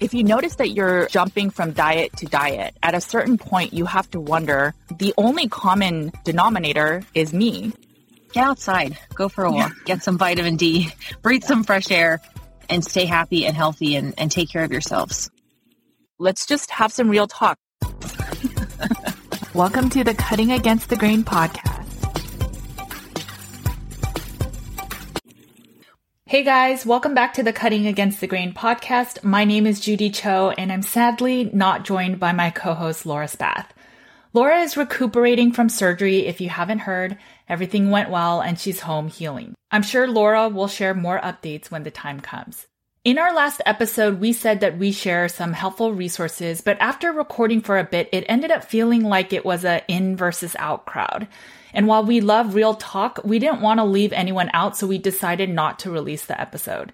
If 0.00 0.14
you 0.14 0.24
notice 0.24 0.54
that 0.54 0.70
you're 0.70 1.06
jumping 1.08 1.50
from 1.50 1.72
diet 1.72 2.16
to 2.16 2.26
diet, 2.26 2.74
at 2.82 2.94
a 2.94 3.02
certain 3.02 3.36
point, 3.36 3.74
you 3.74 3.84
have 3.84 4.10
to 4.12 4.20
wonder 4.20 4.74
the 4.96 5.12
only 5.18 5.46
common 5.46 6.10
denominator 6.24 7.02
is 7.12 7.34
me. 7.34 7.74
Get 8.32 8.44
outside, 8.44 8.96
go 9.14 9.28
for 9.28 9.44
a 9.44 9.52
walk, 9.52 9.72
get 9.84 10.02
some 10.02 10.16
vitamin 10.16 10.56
D, 10.56 10.90
breathe 11.20 11.44
some 11.44 11.64
fresh 11.64 11.90
air, 11.90 12.18
and 12.70 12.82
stay 12.82 13.04
happy 13.04 13.44
and 13.44 13.54
healthy 13.54 13.94
and, 13.94 14.14
and 14.16 14.32
take 14.32 14.48
care 14.48 14.64
of 14.64 14.72
yourselves. 14.72 15.30
Let's 16.18 16.46
just 16.46 16.70
have 16.70 16.94
some 16.94 17.10
real 17.10 17.26
talk. 17.26 17.58
Welcome 19.54 19.90
to 19.90 20.02
the 20.02 20.14
Cutting 20.14 20.50
Against 20.52 20.88
the 20.88 20.96
Grain 20.96 21.24
podcast. 21.24 21.79
Hey 26.30 26.44
guys, 26.44 26.86
welcome 26.86 27.12
back 27.12 27.34
to 27.34 27.42
the 27.42 27.52
Cutting 27.52 27.88
Against 27.88 28.20
the 28.20 28.28
Grain 28.28 28.54
podcast. 28.54 29.24
My 29.24 29.44
name 29.44 29.66
is 29.66 29.80
Judy 29.80 30.10
Cho, 30.10 30.50
and 30.50 30.70
I'm 30.70 30.80
sadly 30.80 31.50
not 31.52 31.84
joined 31.84 32.20
by 32.20 32.30
my 32.30 32.50
co 32.50 32.72
host 32.74 33.04
Laura 33.04 33.26
Spath. 33.26 33.74
Laura 34.32 34.60
is 34.60 34.76
recuperating 34.76 35.50
from 35.50 35.68
surgery. 35.68 36.28
If 36.28 36.40
you 36.40 36.48
haven't 36.48 36.86
heard, 36.86 37.18
everything 37.48 37.90
went 37.90 38.10
well 38.10 38.40
and 38.40 38.60
she's 38.60 38.78
home 38.78 39.08
healing. 39.08 39.56
I'm 39.72 39.82
sure 39.82 40.06
Laura 40.06 40.48
will 40.48 40.68
share 40.68 40.94
more 40.94 41.18
updates 41.18 41.68
when 41.68 41.82
the 41.82 41.90
time 41.90 42.20
comes. 42.20 42.68
In 43.02 43.18
our 43.18 43.34
last 43.34 43.60
episode, 43.66 44.20
we 44.20 44.32
said 44.32 44.60
that 44.60 44.78
we 44.78 44.92
share 44.92 45.28
some 45.28 45.52
helpful 45.52 45.92
resources, 45.92 46.60
but 46.60 46.78
after 46.78 47.10
recording 47.10 47.60
for 47.60 47.76
a 47.76 47.82
bit, 47.82 48.08
it 48.12 48.24
ended 48.28 48.52
up 48.52 48.62
feeling 48.62 49.02
like 49.02 49.32
it 49.32 49.44
was 49.44 49.64
a 49.64 49.82
in 49.88 50.16
versus 50.16 50.54
out 50.60 50.86
crowd. 50.86 51.26
And 51.72 51.86
while 51.86 52.04
we 52.04 52.20
love 52.20 52.54
real 52.54 52.74
talk, 52.74 53.20
we 53.24 53.38
didn't 53.38 53.60
want 53.60 53.78
to 53.78 53.84
leave 53.84 54.12
anyone 54.12 54.50
out, 54.52 54.76
so 54.76 54.86
we 54.86 54.98
decided 54.98 55.50
not 55.50 55.78
to 55.80 55.90
release 55.90 56.24
the 56.24 56.40
episode. 56.40 56.92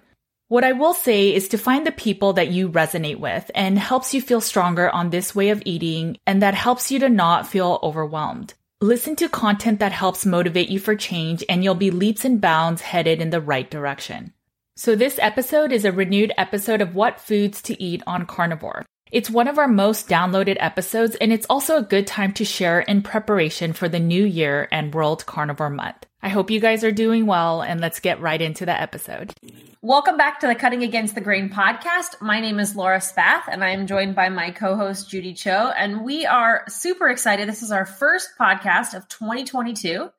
What 0.49 0.63
I 0.63 0.71
will 0.71 0.93
say 0.93 1.33
is 1.35 1.49
to 1.49 1.57
find 1.57 1.85
the 1.85 1.91
people 1.91 2.31
that 2.33 2.51
you 2.51 2.69
resonate 2.69 3.19
with 3.19 3.51
and 3.53 3.77
helps 3.77 4.13
you 4.13 4.21
feel 4.21 4.39
stronger 4.39 4.89
on 4.89 5.09
this 5.09 5.35
way 5.35 5.49
of 5.49 5.61
eating 5.65 6.17
and 6.25 6.41
that 6.41 6.53
helps 6.53 6.89
you 6.89 6.99
to 6.99 7.09
not 7.09 7.45
feel 7.45 7.81
overwhelmed. 7.83 8.53
Listen 8.79 9.17
to 9.17 9.27
content 9.27 9.79
that 9.79 9.91
helps 9.91 10.25
motivate 10.25 10.69
you 10.69 10.79
for 10.79 10.95
change 10.95 11.43
and 11.49 11.65
you'll 11.65 11.75
be 11.75 11.91
leaps 11.91 12.23
and 12.23 12.39
bounds 12.39 12.81
headed 12.81 13.21
in 13.21 13.29
the 13.29 13.41
right 13.41 13.69
direction. 13.69 14.31
So 14.77 14.95
this 14.95 15.19
episode 15.21 15.73
is 15.73 15.83
a 15.83 15.91
renewed 15.91 16.31
episode 16.37 16.79
of 16.79 16.95
what 16.95 17.19
foods 17.19 17.61
to 17.63 17.83
eat 17.83 18.01
on 18.07 18.25
carnivore. 18.25 18.85
It's 19.09 19.29
one 19.29 19.47
of 19.47 19.57
our 19.57 19.69
most 19.69 20.09
downloaded 20.09 20.57
episodes, 20.59 21.15
and 21.15 21.31
it's 21.31 21.45
also 21.49 21.77
a 21.77 21.81
good 21.81 22.07
time 22.07 22.33
to 22.33 22.43
share 22.43 22.81
in 22.81 23.01
preparation 23.01 23.71
for 23.71 23.87
the 23.87 24.01
new 24.01 24.25
year 24.25 24.67
and 24.69 24.93
World 24.93 25.25
Carnivore 25.25 25.69
Month. 25.69 26.05
I 26.21 26.27
hope 26.27 26.51
you 26.51 26.59
guys 26.59 26.83
are 26.83 26.91
doing 26.91 27.25
well, 27.25 27.61
and 27.61 27.79
let's 27.79 28.01
get 28.01 28.19
right 28.19 28.41
into 28.41 28.65
the 28.65 28.77
episode. 28.77 29.33
Welcome 29.81 30.17
back 30.17 30.41
to 30.41 30.47
the 30.47 30.55
Cutting 30.55 30.83
Against 30.83 31.15
the 31.15 31.21
Grain 31.21 31.49
podcast. 31.49 32.19
My 32.19 32.41
name 32.41 32.59
is 32.59 32.75
Laura 32.75 32.99
Spath, 32.99 33.47
and 33.49 33.63
I 33.63 33.69
am 33.69 33.87
joined 33.87 34.13
by 34.13 34.27
my 34.27 34.51
co 34.51 34.75
host, 34.75 35.09
Judy 35.09 35.33
Cho, 35.33 35.71
and 35.77 36.03
we 36.03 36.25
are 36.25 36.65
super 36.67 37.07
excited. 37.07 37.47
This 37.47 37.63
is 37.63 37.71
our 37.71 37.85
first 37.85 38.31
podcast 38.37 38.93
of 38.93 39.07
2022. 39.07 40.09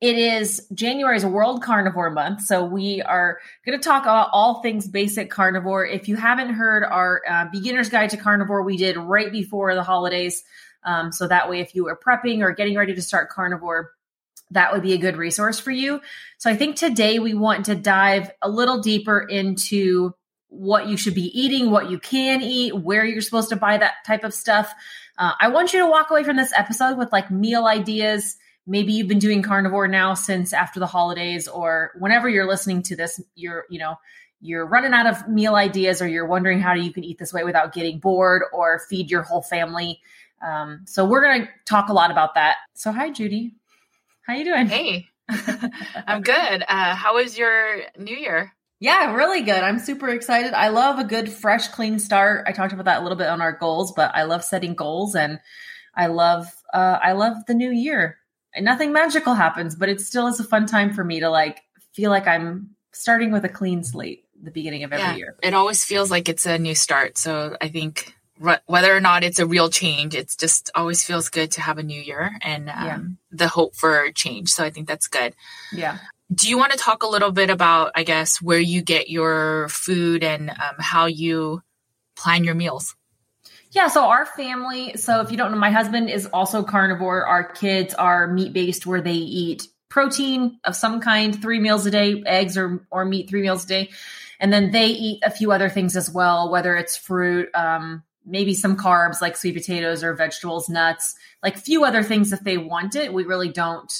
It 0.00 0.16
is 0.16 0.64
January's 0.72 1.26
World 1.26 1.60
Carnivore 1.60 2.10
Month, 2.10 2.42
so 2.42 2.64
we 2.64 3.02
are 3.02 3.40
going 3.66 3.76
to 3.76 3.82
talk 3.82 4.04
about 4.04 4.30
all 4.32 4.62
things 4.62 4.86
basic 4.86 5.28
carnivore. 5.28 5.84
If 5.84 6.06
you 6.06 6.14
haven't 6.14 6.54
heard 6.54 6.84
our 6.84 7.20
uh, 7.28 7.46
beginner's 7.50 7.88
guide 7.88 8.10
to 8.10 8.16
carnivore, 8.16 8.62
we 8.62 8.76
did 8.76 8.96
right 8.96 9.32
before 9.32 9.74
the 9.74 9.82
holidays. 9.82 10.44
Um, 10.84 11.10
so 11.10 11.26
that 11.26 11.50
way, 11.50 11.58
if 11.58 11.74
you 11.74 11.88
are 11.88 11.98
prepping 11.98 12.42
or 12.42 12.52
getting 12.52 12.76
ready 12.76 12.94
to 12.94 13.02
start 13.02 13.28
carnivore, 13.28 13.90
that 14.52 14.72
would 14.72 14.82
be 14.82 14.92
a 14.92 14.98
good 14.98 15.16
resource 15.16 15.58
for 15.58 15.72
you. 15.72 16.00
So 16.38 16.48
I 16.48 16.54
think 16.54 16.76
today 16.76 17.18
we 17.18 17.34
want 17.34 17.64
to 17.64 17.74
dive 17.74 18.30
a 18.40 18.48
little 18.48 18.80
deeper 18.80 19.18
into 19.18 20.14
what 20.46 20.86
you 20.86 20.96
should 20.96 21.14
be 21.14 21.26
eating, 21.38 21.72
what 21.72 21.90
you 21.90 21.98
can 21.98 22.40
eat, 22.40 22.72
where 22.72 23.04
you're 23.04 23.20
supposed 23.20 23.48
to 23.48 23.56
buy 23.56 23.76
that 23.76 23.94
type 24.06 24.22
of 24.22 24.32
stuff. 24.32 24.72
Uh, 25.18 25.32
I 25.40 25.48
want 25.48 25.72
you 25.72 25.80
to 25.80 25.90
walk 25.90 26.12
away 26.12 26.22
from 26.22 26.36
this 26.36 26.52
episode 26.56 26.96
with 26.98 27.10
like 27.10 27.32
meal 27.32 27.66
ideas 27.66 28.36
maybe 28.68 28.92
you've 28.92 29.08
been 29.08 29.18
doing 29.18 29.42
carnivore 29.42 29.88
now 29.88 30.14
since 30.14 30.52
after 30.52 30.78
the 30.78 30.86
holidays 30.86 31.48
or 31.48 31.90
whenever 31.98 32.28
you're 32.28 32.46
listening 32.46 32.82
to 32.82 32.94
this 32.94 33.20
you're 33.34 33.64
you 33.70 33.78
know 33.78 33.96
you're 34.40 34.66
running 34.66 34.92
out 34.92 35.06
of 35.06 35.28
meal 35.28 35.56
ideas 35.56 36.00
or 36.00 36.06
you're 36.06 36.26
wondering 36.26 36.60
how 36.60 36.74
you 36.74 36.92
can 36.92 37.02
eat 37.02 37.18
this 37.18 37.32
way 37.32 37.42
without 37.44 37.72
getting 37.72 37.98
bored 37.98 38.42
or 38.52 38.80
feed 38.88 39.10
your 39.10 39.22
whole 39.22 39.42
family. 39.42 40.00
Um, 40.40 40.82
so 40.86 41.04
we're 41.04 41.22
going 41.22 41.42
to 41.42 41.48
talk 41.64 41.88
a 41.88 41.92
lot 41.92 42.10
about 42.10 42.34
that. 42.34 42.58
So 42.74 42.92
hi 42.92 43.10
judy. 43.10 43.56
How 44.22 44.34
you 44.34 44.44
doing? 44.44 44.66
Hey 44.66 45.06
i'm 46.06 46.22
good. 46.22 46.64
Uh, 46.68 46.94
how 46.94 47.16
was 47.16 47.36
your 47.36 47.82
new 47.98 48.16
year? 48.16 48.52
Yeah 48.80 49.14
really 49.14 49.42
good. 49.42 49.62
I'm 49.62 49.80
super 49.80 50.08
excited. 50.08 50.54
I 50.54 50.68
love 50.68 50.98
a 50.98 51.04
good 51.04 51.30
fresh 51.30 51.68
clean 51.68 51.98
start. 51.98 52.44
I 52.46 52.52
talked 52.52 52.72
about 52.72 52.84
that 52.84 53.00
a 53.00 53.02
little 53.02 53.18
bit 53.18 53.28
on 53.28 53.40
our 53.40 53.52
goals 53.52 53.92
but 53.96 54.12
i 54.14 54.22
love 54.22 54.44
setting 54.44 54.74
goals 54.74 55.16
and 55.16 55.40
i 55.96 56.06
love 56.06 56.46
uh, 56.72 56.98
i 57.02 57.12
love 57.12 57.36
the 57.46 57.54
new 57.54 57.70
year 57.70 58.18
nothing 58.60 58.92
magical 58.92 59.34
happens, 59.34 59.74
but 59.74 59.88
it 59.88 60.00
still 60.00 60.26
is 60.26 60.40
a 60.40 60.44
fun 60.44 60.66
time 60.66 60.92
for 60.92 61.04
me 61.04 61.20
to 61.20 61.30
like 61.30 61.60
feel 61.92 62.10
like 62.10 62.26
I'm 62.26 62.70
starting 62.92 63.30
with 63.32 63.44
a 63.44 63.48
clean 63.48 63.84
slate 63.84 64.24
the 64.42 64.50
beginning 64.50 64.84
of 64.84 64.92
every 64.92 65.04
yeah, 65.04 65.16
year. 65.16 65.36
It 65.42 65.54
always 65.54 65.84
feels 65.84 66.10
like 66.10 66.28
it's 66.28 66.46
a 66.46 66.58
new 66.58 66.74
start. 66.74 67.18
So 67.18 67.56
I 67.60 67.68
think 67.68 68.14
whether 68.66 68.94
or 68.94 69.00
not 69.00 69.24
it's 69.24 69.40
a 69.40 69.46
real 69.46 69.68
change, 69.68 70.14
it's 70.14 70.36
just 70.36 70.70
always 70.74 71.02
feels 71.02 71.28
good 71.28 71.50
to 71.52 71.60
have 71.60 71.78
a 71.78 71.82
new 71.82 72.00
year 72.00 72.30
and 72.42 72.68
um, 72.68 72.86
yeah. 72.86 72.98
the 73.32 73.48
hope 73.48 73.74
for 73.74 74.10
change. 74.12 74.50
So 74.50 74.64
I 74.64 74.70
think 74.70 74.86
that's 74.86 75.08
good. 75.08 75.34
Yeah. 75.72 75.98
Do 76.32 76.48
you 76.48 76.58
want 76.58 76.72
to 76.72 76.78
talk 76.78 77.02
a 77.02 77.08
little 77.08 77.32
bit 77.32 77.50
about, 77.50 77.92
I 77.94 78.04
guess, 78.04 78.40
where 78.40 78.60
you 78.60 78.82
get 78.82 79.10
your 79.10 79.68
food 79.70 80.22
and 80.22 80.50
um, 80.50 80.76
how 80.78 81.06
you 81.06 81.62
plan 82.16 82.44
your 82.44 82.54
meals? 82.54 82.94
Yeah, 83.70 83.88
so 83.88 84.04
our 84.04 84.24
family, 84.24 84.96
so 84.96 85.20
if 85.20 85.30
you 85.30 85.36
don't 85.36 85.50
know, 85.52 85.58
my 85.58 85.70
husband 85.70 86.08
is 86.08 86.26
also 86.26 86.62
carnivore. 86.62 87.26
Our 87.26 87.44
kids 87.44 87.92
are 87.94 88.26
meat 88.26 88.52
based 88.52 88.86
where 88.86 89.02
they 89.02 89.12
eat 89.12 89.66
protein 89.90 90.58
of 90.64 90.74
some 90.74 91.00
kind, 91.00 91.40
three 91.40 91.60
meals 91.60 91.84
a 91.84 91.90
day, 91.90 92.22
eggs 92.24 92.56
or, 92.56 92.86
or 92.90 93.04
meat 93.04 93.28
three 93.28 93.42
meals 93.42 93.64
a 93.64 93.68
day. 93.68 93.90
And 94.40 94.52
then 94.52 94.70
they 94.70 94.86
eat 94.86 95.20
a 95.22 95.30
few 95.30 95.52
other 95.52 95.68
things 95.68 95.96
as 95.96 96.10
well, 96.10 96.50
whether 96.50 96.76
it's 96.76 96.96
fruit, 96.96 97.48
um, 97.54 98.02
maybe 98.24 98.54
some 98.54 98.76
carbs 98.76 99.20
like 99.20 99.36
sweet 99.36 99.54
potatoes 99.54 100.02
or 100.02 100.14
vegetables, 100.14 100.68
nuts, 100.68 101.14
like 101.42 101.56
few 101.56 101.84
other 101.84 102.02
things 102.02 102.32
if 102.32 102.40
they 102.40 102.58
want 102.58 102.94
it. 102.96 103.12
We 103.12 103.24
really 103.24 103.48
don't 103.50 103.92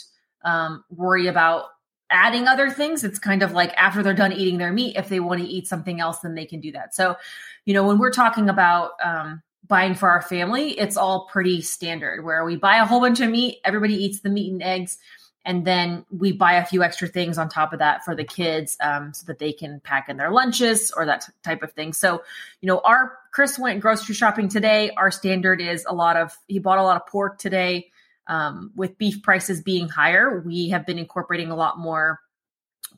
um, 0.45 0.85
worry 0.91 1.27
about 1.27 1.65
adding 2.11 2.47
other 2.47 2.71
things. 2.71 3.05
It's 3.05 3.19
kind 3.19 3.43
of 3.43 3.53
like 3.53 3.73
after 3.77 4.03
they're 4.03 4.15
done 4.15 4.33
eating 4.33 4.59
their 4.59 4.73
meat, 4.73 4.97
if 4.97 5.09
they 5.09 5.21
want 5.21 5.41
to 5.41 5.47
eat 5.47 5.67
something 5.67 6.01
else, 6.01 6.21
then 6.21 6.35
they 6.35 6.47
can 6.47 6.61
do 6.61 6.73
that. 6.73 6.95
So, 6.95 7.17
you 7.65 7.75
know, 7.75 7.87
when 7.87 7.99
we're 7.99 8.13
talking 8.13 8.49
about 8.49 8.93
um, 9.03 9.43
buying 9.69 9.95
for 9.95 10.09
our 10.09 10.23
family, 10.23 10.71
it's 10.71 10.97
all 10.97 11.27
pretty 11.27 11.61
standard 11.61 12.25
where 12.25 12.45
we 12.45 12.57
buy 12.57 12.79
a 12.79 12.87
whole 12.87 13.01
bunch 13.01 13.21
of 13.21 13.31
meat, 13.31 13.59
everybody 13.65 13.95
eats 13.95 14.21
the 14.21 14.31
meat 14.31 14.51
and 14.51 14.63
eggs, 14.63 14.99
and 15.45 15.65
then 15.65 16.05
we 16.11 16.33
buy 16.33 16.55
a 16.55 16.67
few 16.67 16.83
extra 16.83 17.09
things 17.09 17.39
on 17.39 17.49
top 17.49 17.73
of 17.73 17.79
that 17.79 18.05
for 18.05 18.15
the 18.15 18.25
kids 18.25 18.77
um, 18.81 19.15
so 19.15 19.25
that 19.27 19.39
they 19.39 19.53
can 19.53 19.81
pack 19.81 20.09
in 20.09 20.17
their 20.17 20.31
lunches 20.31 20.91
or 20.91 21.07
that 21.07 21.29
type 21.43 21.63
of 21.63 21.73
thing. 21.73 21.93
So, 21.93 22.23
you 22.61 22.67
know, 22.67 22.81
our 22.81 23.17
Chris 23.33 23.59
went 23.59 23.81
grocery 23.81 24.15
shopping 24.15 24.49
today. 24.49 24.91
Our 24.97 25.11
standard 25.11 25.61
is 25.61 25.87
a 25.89 25.95
lot 25.95 26.17
of, 26.17 26.37
he 26.49 26.59
bought 26.59 26.79
a 26.79 26.83
lot 26.83 27.01
of 27.01 27.07
pork 27.07 27.39
today. 27.39 27.91
Um, 28.27 28.73
with 28.77 28.99
beef 28.99 29.23
prices 29.23 29.63
being 29.63 29.89
higher, 29.89 30.43
we 30.45 30.69
have 30.69 30.85
been 30.85 30.99
incorporating 30.99 31.51
a 31.51 31.57
lot 31.57 31.79
more 31.79 32.21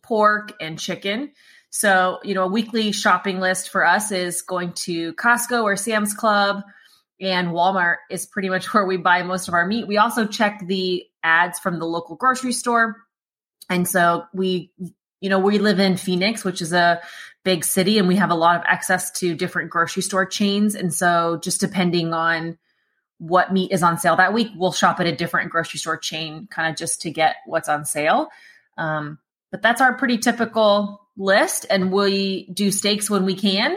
pork 0.02 0.52
and 0.61 0.76
chicken. 0.76 1.31
So, 1.70 2.19
you 2.25 2.34
know, 2.34 2.44
a 2.44 2.49
weekly 2.49 2.93
shopping 2.93 3.38
list 3.38 3.70
for 3.70 3.87
us 3.87 4.11
is 4.11 4.43
going 4.43 4.72
to 4.72 5.14
Costco 5.14 5.62
or 5.62 5.76
Sam's 5.76 6.12
Club, 6.14 6.62
and 7.20 7.49
Walmart 7.49 7.96
is 8.11 8.26
pretty 8.26 8.49
much 8.49 8.67
where 8.75 8.84
we 8.84 8.96
buy 8.96 9.22
most 9.22 9.49
of 9.49 9.55
our 9.55 9.67
meat. 9.67 9.87
We 9.87 9.96
also 9.96 10.26
check 10.26 10.62
the 10.67 11.05
ads 11.22 11.58
from 11.58 11.78
the 11.78 11.87
local 11.87 12.17
grocery 12.17 12.52
store. 12.52 12.96
And 13.69 13.87
so 13.87 14.25
we, 14.34 14.72
you 15.20 15.31
know, 15.31 15.38
we 15.38 15.58
live 15.58 15.78
in 15.78 15.96
Phoenix, 15.96 16.44
which 16.44 16.61
is 16.61 16.72
a 16.72 17.00
big 17.44 17.64
city, 17.64 17.99
and 17.99 18.08
we 18.08 18.16
have 18.16 18.31
a 18.31 18.34
lot 18.34 18.56
of 18.56 18.62
access 18.66 19.11
to 19.12 19.34
different 19.34 19.70
grocery 19.70 20.02
store 20.02 20.26
chains. 20.26 20.75
And 20.75 20.93
so 20.93 21.38
just 21.43 21.61
depending 21.61 22.12
on 22.12 22.58
what 23.19 23.52
meat 23.52 23.70
is 23.70 23.82
on 23.82 23.99
sale 23.99 24.16
that 24.16 24.32
week, 24.32 24.49
we'll 24.56 24.73
shop 24.73 24.99
at 24.99 25.06
a 25.06 25.14
different 25.14 25.50
grocery 25.50 25.78
store 25.78 25.99
chain 25.99 26.49
kind 26.50 26.70
of 26.70 26.76
just 26.76 27.02
to 27.02 27.11
get 27.11 27.37
what's 27.46 27.69
on 27.69 27.84
sale. 27.84 28.28
Um, 28.76 29.19
but 29.50 29.62
that's 29.62 29.81
our 29.81 29.94
pretty 29.94 30.19
typical 30.19 31.00
list. 31.20 31.67
And 31.69 31.93
we 31.93 32.49
do 32.52 32.72
steaks 32.72 33.08
when 33.08 33.25
we 33.25 33.34
can. 33.34 33.76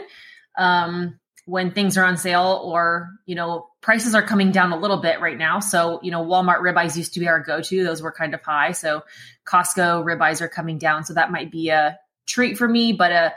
Um, 0.56 1.20
when 1.46 1.72
things 1.72 1.98
are 1.98 2.04
on 2.04 2.16
sale 2.16 2.62
or 2.64 3.10
you 3.26 3.34
know 3.34 3.68
prices 3.82 4.14
are 4.14 4.22
coming 4.22 4.50
down 4.50 4.72
a 4.72 4.78
little 4.78 4.96
bit 4.96 5.20
right 5.20 5.36
now 5.36 5.60
so 5.60 6.00
you 6.02 6.10
know 6.10 6.24
walmart 6.24 6.60
ribeyes 6.60 6.96
used 6.96 7.14
to 7.14 7.20
be 7.20 7.28
our 7.28 7.40
go-to 7.40 7.84
those 7.84 8.00
were 8.00 8.12
kind 8.12 8.34
of 8.34 8.42
high 8.42 8.72
so 8.72 9.02
costco 9.46 10.02
ribeyes 10.04 10.40
are 10.40 10.48
coming 10.48 10.78
down 10.78 11.04
so 11.04 11.14
that 11.14 11.30
might 11.30 11.50
be 11.50 11.68
a 11.68 11.98
treat 12.26 12.56
for 12.56 12.66
me 12.66 12.92
but 12.92 13.12
a 13.12 13.34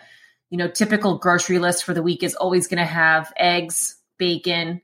you 0.50 0.58
know 0.58 0.70
typical 0.70 1.18
grocery 1.18 1.60
list 1.60 1.84
for 1.84 1.94
the 1.94 2.04
week 2.04 2.24
is 2.24 2.36
always 2.36 2.68
going 2.68 2.78
to 2.78 2.86
have 2.86 3.34
eggs 3.36 3.98
bacon 4.18 4.82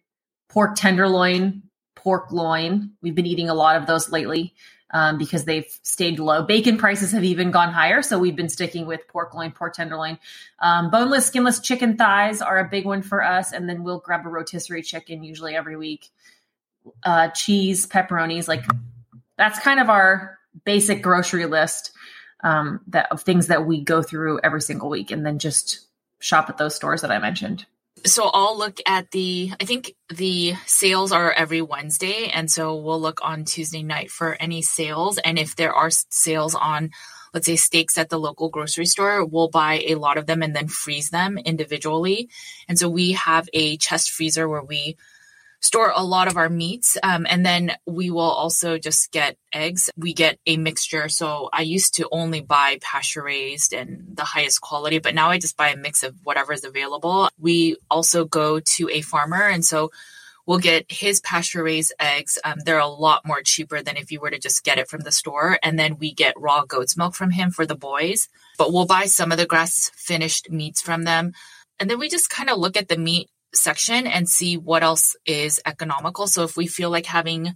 pork 0.49 0.75
tenderloin 0.75 1.63
pork 1.95 2.31
loin 2.31 2.91
we've 3.01 3.15
been 3.15 3.25
eating 3.25 3.47
a 3.47 3.53
lot 3.53 3.77
of 3.77 3.87
those 3.87 4.11
lately 4.11 4.53
um, 4.93 5.17
because 5.17 5.43
they've 5.43 5.67
stayed 5.81 6.19
low. 6.19 6.43
Bacon 6.43 6.77
prices 6.77 7.11
have 7.11 7.23
even 7.23 7.51
gone 7.51 7.73
higher, 7.73 8.01
so 8.01 8.19
we've 8.19 8.35
been 8.35 8.49
sticking 8.49 8.85
with 8.85 9.07
pork 9.07 9.33
loin, 9.33 9.51
pork 9.51 9.73
tenderloin. 9.73 10.19
Um, 10.59 10.91
boneless, 10.91 11.25
skinless 11.25 11.59
chicken 11.59 11.97
thighs 11.97 12.41
are 12.41 12.59
a 12.59 12.69
big 12.69 12.85
one 12.85 13.01
for 13.01 13.23
us, 13.23 13.51
and 13.51 13.67
then 13.67 13.83
we'll 13.83 13.99
grab 13.99 14.25
a 14.25 14.29
rotisserie 14.29 14.83
chicken 14.83 15.23
usually 15.23 15.55
every 15.55 15.75
week. 15.75 16.09
Uh, 17.03 17.29
cheese, 17.29 17.87
pepperonis, 17.87 18.47
like 18.47 18.65
that's 19.37 19.59
kind 19.59 19.79
of 19.79 19.89
our 19.89 20.37
basic 20.65 21.01
grocery 21.01 21.45
list 21.45 21.91
um, 22.43 22.81
that 22.87 23.09
of 23.11 23.21
things 23.21 23.47
that 23.47 23.65
we 23.65 23.81
go 23.81 24.01
through 24.01 24.39
every 24.43 24.61
single 24.61 24.89
week, 24.89 25.09
and 25.09 25.25
then 25.25 25.39
just 25.39 25.87
shop 26.19 26.49
at 26.49 26.57
those 26.57 26.75
stores 26.75 27.01
that 27.01 27.11
I 27.11 27.19
mentioned 27.19 27.65
so 28.05 28.29
I'll 28.33 28.57
look 28.57 28.79
at 28.85 29.11
the, 29.11 29.51
I 29.59 29.65
think 29.65 29.95
the 30.09 30.53
sales 30.65 31.11
are 31.11 31.31
every 31.31 31.61
Wednesday. 31.61 32.29
And 32.33 32.49
so 32.49 32.75
we'll 32.75 33.01
look 33.01 33.19
on 33.23 33.45
Tuesday 33.45 33.83
night 33.83 34.11
for 34.11 34.35
any 34.39 34.61
sales. 34.61 35.17
And 35.19 35.39
if 35.39 35.55
there 35.55 35.73
are 35.73 35.89
sales 35.89 36.55
on, 36.55 36.91
let's 37.33 37.45
say 37.45 37.55
steaks 37.55 37.97
at 37.97 38.09
the 38.09 38.19
local 38.19 38.49
grocery 38.49 38.85
store, 38.85 39.25
we'll 39.25 39.49
buy 39.49 39.83
a 39.87 39.95
lot 39.95 40.17
of 40.17 40.25
them 40.25 40.43
and 40.43 40.55
then 40.55 40.67
freeze 40.67 41.09
them 41.09 41.37
individually. 41.37 42.29
And 42.67 42.77
so 42.77 42.89
we 42.89 43.13
have 43.13 43.49
a 43.53 43.77
chest 43.77 44.11
freezer 44.11 44.47
where 44.47 44.63
we 44.63 44.97
store 45.63 45.93
a 45.95 46.03
lot 46.03 46.27
of 46.27 46.37
our 46.37 46.49
meats. 46.49 46.97
Um, 47.01 47.25
and 47.27 47.45
then 47.45 47.71
we 47.87 48.09
will 48.11 48.19
also 48.19 48.77
just 48.77 49.11
get 49.11 49.37
eggs. 49.53 49.89
We 49.95 50.13
get 50.13 50.37
a 50.45 50.57
mixture. 50.57 51.07
So 51.07 51.49
I 51.53 51.61
used 51.61 51.95
to 51.95 52.07
only 52.11 52.41
buy 52.41 52.79
pasture 52.81 53.23
raised 53.23 53.73
and 53.73 54.15
the 54.15 54.25
highest 54.25 54.61
quality, 54.61 54.99
but 54.99 55.15
now 55.15 55.29
I 55.29 55.39
just 55.39 55.57
buy 55.57 55.69
a 55.69 55.77
mix 55.77 56.03
of 56.03 56.15
whatever 56.23 56.51
is 56.51 56.65
available. 56.65 57.29
We 57.39 57.77
also 57.89 58.25
go 58.25 58.59
to 58.59 58.89
a 58.89 59.01
farmer. 59.01 59.47
And 59.47 59.63
so 59.63 59.91
we'll 60.45 60.59
get 60.59 60.85
his 60.91 61.21
pasture 61.21 61.63
raised 61.63 61.93
eggs. 61.97 62.37
Um, 62.43 62.59
they're 62.65 62.79
a 62.79 62.87
lot 62.87 63.25
more 63.25 63.41
cheaper 63.41 63.81
than 63.81 63.95
if 63.95 64.11
you 64.11 64.19
were 64.19 64.31
to 64.31 64.39
just 64.39 64.65
get 64.65 64.77
it 64.77 64.89
from 64.89 65.01
the 65.01 65.11
store. 65.11 65.57
And 65.63 65.79
then 65.79 65.97
we 65.97 66.13
get 66.13 66.39
raw 66.39 66.65
goat's 66.65 66.97
milk 66.97 67.15
from 67.15 67.31
him 67.31 67.51
for 67.51 67.65
the 67.65 67.75
boys, 67.75 68.27
but 68.57 68.73
we'll 68.73 68.85
buy 68.85 69.05
some 69.05 69.31
of 69.31 69.37
the 69.37 69.45
grass 69.45 69.91
finished 69.95 70.51
meats 70.51 70.81
from 70.81 71.03
them. 71.03 71.31
And 71.79 71.89
then 71.89 71.99
we 71.99 72.09
just 72.09 72.29
kind 72.29 72.49
of 72.49 72.59
look 72.59 72.75
at 72.75 72.89
the 72.89 72.97
meat 72.97 73.29
section 73.53 74.07
and 74.07 74.27
see 74.27 74.57
what 74.57 74.83
else 74.83 75.15
is 75.25 75.61
economical. 75.65 76.27
So 76.27 76.43
if 76.43 76.57
we 76.57 76.67
feel 76.67 76.89
like 76.89 77.05
having 77.05 77.55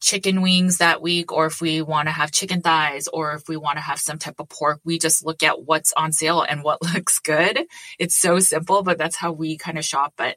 chicken 0.00 0.42
wings 0.42 0.78
that 0.78 1.00
week, 1.00 1.32
or 1.32 1.46
if 1.46 1.60
we 1.60 1.80
want 1.80 2.08
to 2.08 2.12
have 2.12 2.32
chicken 2.32 2.60
thighs, 2.60 3.08
or 3.08 3.34
if 3.34 3.48
we 3.48 3.56
want 3.56 3.76
to 3.76 3.82
have 3.82 4.00
some 4.00 4.18
type 4.18 4.40
of 4.40 4.48
pork, 4.48 4.80
we 4.84 4.98
just 4.98 5.24
look 5.24 5.42
at 5.42 5.62
what's 5.64 5.92
on 5.92 6.12
sale 6.12 6.42
and 6.42 6.64
what 6.64 6.82
looks 6.94 7.20
good. 7.20 7.66
It's 7.98 8.18
so 8.18 8.40
simple, 8.40 8.82
but 8.82 8.98
that's 8.98 9.16
how 9.16 9.32
we 9.32 9.56
kind 9.56 9.78
of 9.78 9.84
shop. 9.84 10.14
But 10.16 10.36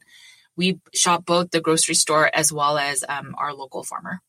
we 0.56 0.80
shop 0.94 1.26
both 1.26 1.52
the 1.52 1.62
grocery 1.62 1.96
store 1.96 2.30
as 2.34 2.54
well 2.54 2.78
as 2.78 3.04
um, 3.10 3.36
our 3.38 3.54
local 3.54 3.84
farmer. 3.84 4.22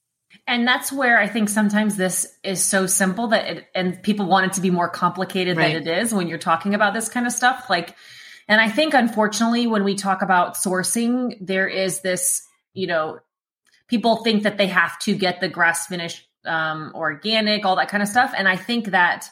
And 0.46 0.66
that's 0.66 0.92
where 0.92 1.18
I 1.18 1.28
think 1.28 1.48
sometimes 1.48 1.96
this 1.96 2.36
is 2.42 2.62
so 2.62 2.86
simple 2.86 3.28
that 3.28 3.46
it, 3.46 3.66
and 3.74 4.02
people 4.02 4.26
want 4.26 4.46
it 4.46 4.52
to 4.54 4.60
be 4.60 4.70
more 4.70 4.88
complicated 4.88 5.56
right. 5.56 5.74
than 5.74 5.88
it 5.88 6.02
is 6.02 6.14
when 6.14 6.28
you're 6.28 6.38
talking 6.38 6.74
about 6.74 6.94
this 6.94 7.08
kind 7.08 7.26
of 7.26 7.32
stuff. 7.32 7.68
Like 7.68 7.94
and 8.48 8.60
I 8.60 8.68
think, 8.68 8.94
unfortunately, 8.94 9.66
when 9.66 9.84
we 9.84 9.94
talk 9.94 10.22
about 10.22 10.54
sourcing, 10.54 11.36
there 11.40 11.66
is 11.66 12.00
this, 12.00 12.42
you 12.74 12.86
know, 12.86 13.18
people 13.88 14.22
think 14.22 14.44
that 14.44 14.56
they 14.56 14.68
have 14.68 14.98
to 15.00 15.14
get 15.14 15.40
the 15.40 15.48
grass 15.48 15.86
finished, 15.86 16.26
um, 16.44 16.92
organic, 16.94 17.64
all 17.64 17.76
that 17.76 17.88
kind 17.88 18.02
of 18.02 18.08
stuff. 18.08 18.32
And 18.36 18.48
I 18.48 18.56
think 18.56 18.86
that 18.86 19.28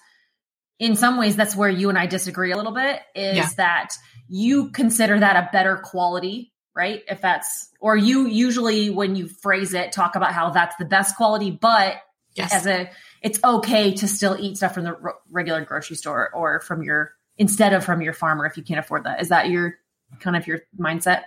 in 0.81 0.96
some 0.96 1.16
ways, 1.16 1.37
that's 1.37 1.55
where 1.55 1.69
you 1.69 1.88
and 1.88 1.99
I 1.99 2.06
disagree 2.06 2.50
a 2.50 2.56
little 2.56 2.72
bit 2.72 3.00
is 3.14 3.37
yeah. 3.37 3.49
that 3.56 3.94
you 4.28 4.70
consider 4.70 5.20
that 5.20 5.37
a 5.37 5.49
better 5.52 5.76
quality, 5.76 6.52
right? 6.75 7.02
If 7.08 7.20
that's, 7.20 7.69
or 7.81 7.96
you 7.96 8.26
usually, 8.26 8.90
when 8.90 9.14
you 9.14 9.28
phrase 9.28 9.75
it, 9.75 9.93
talk 9.93 10.17
about 10.17 10.32
how 10.32 10.50
that's 10.50 10.75
the 10.76 10.84
best 10.84 11.17
quality, 11.17 11.52
but 11.52 11.99
yes. 12.34 12.52
as 12.52 12.67
a, 12.67 12.90
it's 13.22 13.38
okay 13.44 13.94
to 13.94 14.08
still 14.08 14.37
eat 14.38 14.56
stuff 14.56 14.75
from 14.75 14.84
the 14.84 14.96
regular 15.31 15.64
grocery 15.64 15.94
store 15.94 16.34
or 16.34 16.58
from 16.58 16.82
your 16.82 17.12
instead 17.38 17.72
of 17.72 17.84
from 17.84 18.00
your 18.00 18.12
farmer 18.12 18.46
if 18.46 18.56
you 18.56 18.62
can't 18.62 18.81
afford 18.81 19.04
that. 19.04 19.20
Is 19.20 19.28
that 19.28 19.48
your 19.48 19.78
kind 20.20 20.36
of 20.36 20.46
your 20.46 20.60
mindset? 20.78 21.22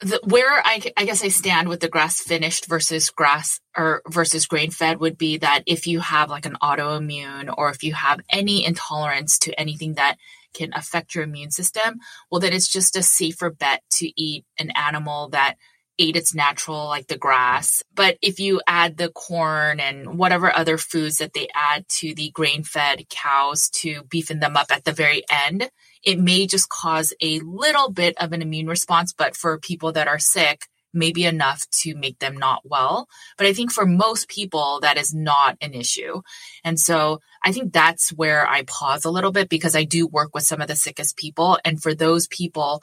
The, 0.00 0.18
where 0.24 0.62
I, 0.64 0.80
I 0.96 1.04
guess 1.04 1.22
I 1.22 1.28
stand 1.28 1.68
with 1.68 1.80
the 1.80 1.88
grass 1.88 2.20
finished 2.20 2.66
versus 2.66 3.10
grass 3.10 3.60
or 3.76 4.00
versus 4.08 4.46
grain 4.46 4.70
fed 4.70 4.98
would 4.98 5.18
be 5.18 5.36
that 5.38 5.62
if 5.66 5.86
you 5.86 6.00
have 6.00 6.30
like 6.30 6.46
an 6.46 6.56
autoimmune 6.62 7.52
or 7.56 7.68
if 7.68 7.82
you 7.82 7.92
have 7.92 8.20
any 8.30 8.64
intolerance 8.64 9.38
to 9.40 9.60
anything 9.60 9.94
that 9.94 10.16
can 10.54 10.72
affect 10.74 11.14
your 11.14 11.24
immune 11.24 11.50
system, 11.50 12.00
well, 12.30 12.40
then 12.40 12.54
it's 12.54 12.68
just 12.68 12.96
a 12.96 13.02
safer 13.02 13.50
bet 13.50 13.82
to 13.90 14.10
eat 14.20 14.46
an 14.58 14.70
animal 14.70 15.28
that 15.30 15.56
ate 16.00 16.16
its 16.16 16.34
natural, 16.34 16.86
like 16.86 17.06
the 17.06 17.18
grass. 17.18 17.82
But 17.94 18.16
if 18.22 18.40
you 18.40 18.60
add 18.66 18.96
the 18.96 19.10
corn 19.10 19.78
and 19.78 20.18
whatever 20.18 20.52
other 20.52 20.78
foods 20.78 21.18
that 21.18 21.34
they 21.34 21.48
add 21.54 21.86
to 22.00 22.14
the 22.14 22.30
grain 22.30 22.64
fed 22.64 23.08
cows 23.10 23.68
to 23.74 24.02
beefen 24.04 24.40
them 24.40 24.56
up 24.56 24.72
at 24.72 24.84
the 24.84 24.92
very 24.92 25.22
end, 25.30 25.70
it 26.02 26.18
may 26.18 26.46
just 26.46 26.70
cause 26.70 27.12
a 27.20 27.38
little 27.40 27.90
bit 27.90 28.16
of 28.18 28.32
an 28.32 28.42
immune 28.42 28.66
response. 28.66 29.12
But 29.12 29.36
for 29.36 29.58
people 29.58 29.92
that 29.92 30.08
are 30.08 30.18
sick, 30.18 30.66
maybe 30.92 31.24
enough 31.24 31.68
to 31.82 31.94
make 31.94 32.18
them 32.18 32.36
not 32.36 32.62
well. 32.64 33.06
But 33.36 33.46
I 33.46 33.52
think 33.52 33.70
for 33.70 33.86
most 33.86 34.28
people, 34.28 34.80
that 34.80 34.96
is 34.96 35.14
not 35.14 35.56
an 35.60 35.74
issue. 35.74 36.22
And 36.64 36.80
so 36.80 37.20
I 37.44 37.52
think 37.52 37.72
that's 37.72 38.10
where 38.10 38.48
I 38.48 38.62
pause 38.62 39.04
a 39.04 39.10
little 39.10 39.32
bit 39.32 39.48
because 39.48 39.76
I 39.76 39.84
do 39.84 40.06
work 40.06 40.34
with 40.34 40.44
some 40.44 40.60
of 40.60 40.68
the 40.68 40.76
sickest 40.76 41.16
people. 41.16 41.58
And 41.64 41.80
for 41.82 41.94
those 41.94 42.26
people, 42.26 42.82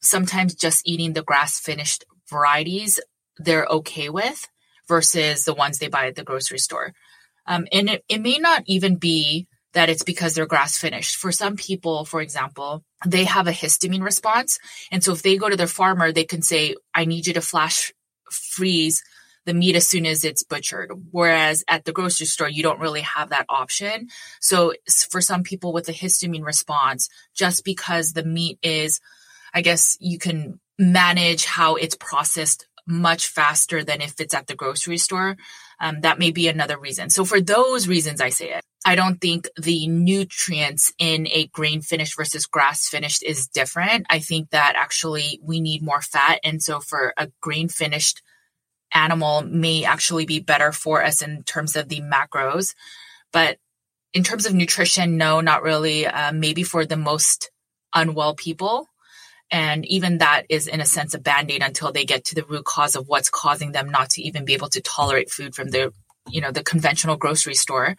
sometimes 0.00 0.54
just 0.54 0.86
eating 0.86 1.12
the 1.12 1.22
grass 1.22 1.60
finished 1.60 2.04
varieties 2.30 2.98
they're 3.38 3.66
okay 3.66 4.08
with 4.08 4.48
versus 4.88 5.44
the 5.44 5.54
ones 5.54 5.78
they 5.78 5.88
buy 5.88 6.06
at 6.06 6.14
the 6.14 6.24
grocery 6.24 6.58
store. 6.58 6.92
Um, 7.46 7.66
and 7.72 7.88
it, 7.88 8.04
it 8.08 8.20
may 8.20 8.38
not 8.38 8.62
even 8.66 8.96
be 8.96 9.48
that 9.72 9.88
it's 9.88 10.02
because 10.02 10.34
they're 10.34 10.46
grass 10.46 10.76
finished. 10.76 11.16
For 11.16 11.32
some 11.32 11.56
people, 11.56 12.04
for 12.04 12.20
example, 12.20 12.84
they 13.06 13.24
have 13.24 13.46
a 13.46 13.52
histamine 13.52 14.02
response. 14.02 14.58
And 14.90 15.02
so 15.02 15.12
if 15.12 15.22
they 15.22 15.36
go 15.36 15.48
to 15.48 15.56
their 15.56 15.66
farmer, 15.66 16.12
they 16.12 16.24
can 16.24 16.42
say, 16.42 16.74
I 16.94 17.04
need 17.04 17.26
you 17.26 17.34
to 17.34 17.40
flash 17.40 17.92
freeze 18.30 19.02
the 19.46 19.54
meat 19.54 19.76
as 19.76 19.86
soon 19.86 20.06
as 20.06 20.24
it's 20.24 20.42
butchered. 20.42 20.90
Whereas 21.12 21.64
at 21.66 21.84
the 21.84 21.92
grocery 21.92 22.26
store, 22.26 22.48
you 22.48 22.62
don't 22.62 22.80
really 22.80 23.00
have 23.02 23.30
that 23.30 23.46
option. 23.48 24.08
So 24.40 24.74
for 25.08 25.20
some 25.20 25.44
people 25.44 25.72
with 25.72 25.88
a 25.88 25.92
histamine 25.92 26.44
response, 26.44 27.08
just 27.34 27.64
because 27.64 28.12
the 28.12 28.24
meat 28.24 28.58
is, 28.62 29.00
I 29.54 29.62
guess 29.62 29.96
you 30.00 30.18
can 30.18 30.60
manage 30.80 31.44
how 31.44 31.76
it's 31.76 31.94
processed 31.94 32.66
much 32.86 33.28
faster 33.28 33.84
than 33.84 34.00
if 34.00 34.18
it's 34.18 34.34
at 34.34 34.46
the 34.46 34.56
grocery 34.56 34.98
store. 34.98 35.36
Um, 35.78 36.00
that 36.00 36.18
may 36.18 36.30
be 36.30 36.48
another 36.48 36.78
reason. 36.78 37.10
So 37.10 37.24
for 37.24 37.40
those 37.40 37.86
reasons, 37.86 38.20
I 38.20 38.30
say 38.30 38.52
it. 38.54 38.64
I 38.84 38.94
don't 38.94 39.20
think 39.20 39.48
the 39.60 39.86
nutrients 39.88 40.92
in 40.98 41.28
a 41.28 41.46
grain 41.48 41.82
finished 41.82 42.16
versus 42.16 42.46
grass 42.46 42.88
finished 42.88 43.22
is 43.22 43.48
different. 43.48 44.06
I 44.08 44.20
think 44.20 44.50
that 44.50 44.74
actually 44.76 45.38
we 45.42 45.60
need 45.60 45.82
more 45.82 46.00
fat. 46.00 46.40
And 46.42 46.62
so 46.62 46.80
for 46.80 47.12
a 47.16 47.28
grain 47.42 47.68
finished 47.68 48.22
animal 48.92 49.42
may 49.42 49.84
actually 49.84 50.24
be 50.24 50.40
better 50.40 50.72
for 50.72 51.04
us 51.04 51.22
in 51.22 51.42
terms 51.42 51.76
of 51.76 51.88
the 51.88 52.00
macros. 52.00 52.74
But 53.32 53.58
in 54.14 54.24
terms 54.24 54.46
of 54.46 54.54
nutrition, 54.54 55.18
no, 55.18 55.40
not 55.40 55.62
really. 55.62 56.06
Uh, 56.06 56.32
maybe 56.32 56.62
for 56.62 56.86
the 56.86 56.96
most 56.96 57.50
unwell 57.94 58.34
people. 58.34 58.88
And 59.50 59.84
even 59.86 60.18
that 60.18 60.44
is, 60.48 60.66
in 60.66 60.80
a 60.80 60.86
sense, 60.86 61.14
a 61.14 61.18
band 61.18 61.50
aid 61.50 61.62
until 61.62 61.92
they 61.92 62.04
get 62.04 62.24
to 62.26 62.34
the 62.34 62.44
root 62.44 62.64
cause 62.64 62.94
of 62.94 63.08
what's 63.08 63.30
causing 63.30 63.72
them 63.72 63.90
not 63.90 64.10
to 64.10 64.22
even 64.22 64.44
be 64.44 64.54
able 64.54 64.68
to 64.68 64.80
tolerate 64.80 65.30
food 65.30 65.54
from 65.54 65.70
the, 65.70 65.92
you 66.28 66.40
know, 66.40 66.52
the 66.52 66.62
conventional 66.62 67.16
grocery 67.16 67.54
store. 67.54 67.96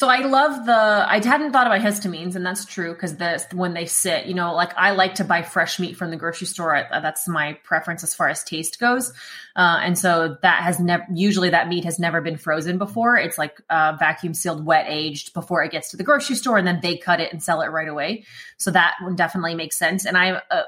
So 0.00 0.08
I 0.08 0.20
love 0.20 0.64
the. 0.64 0.72
I 0.72 1.20
hadn't 1.22 1.52
thought 1.52 1.66
about 1.66 1.82
histamines, 1.82 2.34
and 2.34 2.46
that's 2.46 2.64
true 2.64 2.94
because 2.94 3.18
the 3.18 3.44
when 3.52 3.74
they 3.74 3.84
sit, 3.84 4.24
you 4.24 4.32
know, 4.32 4.54
like 4.54 4.72
I 4.78 4.92
like 4.92 5.16
to 5.16 5.24
buy 5.24 5.42
fresh 5.42 5.78
meat 5.78 5.94
from 5.94 6.08
the 6.08 6.16
grocery 6.16 6.46
store. 6.46 6.86
That's 6.90 7.28
my 7.28 7.58
preference 7.64 8.02
as 8.02 8.14
far 8.14 8.30
as 8.30 8.42
taste 8.42 8.80
goes, 8.80 9.12
uh, 9.56 9.80
and 9.82 9.98
so 9.98 10.38
that 10.40 10.62
has 10.62 10.80
never. 10.80 11.04
Usually, 11.12 11.50
that 11.50 11.68
meat 11.68 11.84
has 11.84 11.98
never 11.98 12.22
been 12.22 12.38
frozen 12.38 12.78
before. 12.78 13.16
It's 13.16 13.36
like 13.36 13.60
uh, 13.68 13.94
vacuum 13.98 14.32
sealed, 14.32 14.64
wet 14.64 14.86
aged 14.88 15.34
before 15.34 15.62
it 15.64 15.70
gets 15.70 15.90
to 15.90 15.98
the 15.98 16.02
grocery 16.02 16.36
store, 16.36 16.56
and 16.56 16.66
then 16.66 16.80
they 16.80 16.96
cut 16.96 17.20
it 17.20 17.30
and 17.30 17.42
sell 17.42 17.60
it 17.60 17.66
right 17.66 17.86
away. 17.86 18.24
So 18.56 18.70
that 18.70 18.94
one 19.02 19.16
definitely 19.16 19.54
makes 19.54 19.76
sense. 19.76 20.06
And 20.06 20.16
I'm 20.16 20.38
uh, 20.50 20.62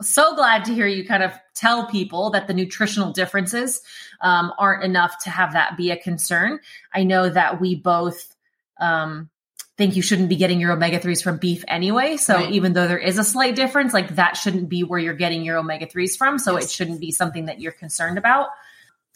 so 0.00 0.34
glad 0.34 0.64
to 0.64 0.72
hear 0.72 0.86
you 0.86 1.06
kind 1.06 1.22
of 1.22 1.32
tell 1.54 1.88
people 1.88 2.30
that 2.30 2.46
the 2.46 2.54
nutritional 2.54 3.12
differences 3.12 3.82
um, 4.22 4.50
aren't 4.58 4.82
enough 4.82 5.22
to 5.24 5.30
have 5.30 5.52
that 5.52 5.76
be 5.76 5.90
a 5.90 5.96
concern. 5.98 6.60
I 6.94 7.04
know 7.04 7.28
that 7.28 7.60
we 7.60 7.74
both 7.74 8.32
um, 8.78 9.30
think 9.76 9.94
you 9.94 10.02
shouldn't 10.02 10.28
be 10.28 10.36
getting 10.36 10.58
your 10.58 10.72
omega 10.72 10.98
3s 10.98 11.22
from 11.22 11.36
beef 11.36 11.62
anyway. 11.68 12.16
So 12.16 12.34
right. 12.34 12.52
even 12.52 12.72
though 12.72 12.88
there 12.88 12.98
is 12.98 13.18
a 13.18 13.24
slight 13.24 13.54
difference, 13.56 13.92
like 13.92 14.16
that 14.16 14.36
shouldn't 14.36 14.68
be 14.68 14.84
where 14.84 14.98
you're 14.98 15.14
getting 15.14 15.44
your 15.44 15.58
omega 15.58 15.86
3s 15.86 16.16
from. 16.16 16.38
So 16.38 16.54
yes. 16.54 16.64
it 16.64 16.70
shouldn't 16.70 17.00
be 17.00 17.12
something 17.12 17.46
that 17.46 17.60
you're 17.60 17.72
concerned 17.72 18.16
about. 18.16 18.48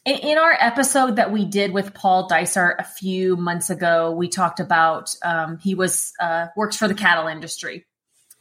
In, 0.05 0.17
in, 0.17 0.39
our 0.39 0.57
episode 0.59 1.17
that 1.17 1.31
we 1.31 1.45
did 1.45 1.73
with 1.73 1.93
Paul 1.93 2.27
Dysart 2.27 2.77
a 2.79 2.85
few 2.85 3.37
months 3.37 3.69
ago, 3.69 4.13
we 4.13 4.29
talked 4.29 4.61
about 4.61 5.15
um, 5.23 5.59
he 5.59 5.75
was 5.75 6.13
uh, 6.21 6.47
works 6.57 6.77
for 6.77 6.89
the 6.89 6.95
cattle 6.95 7.27
industry. 7.27 7.87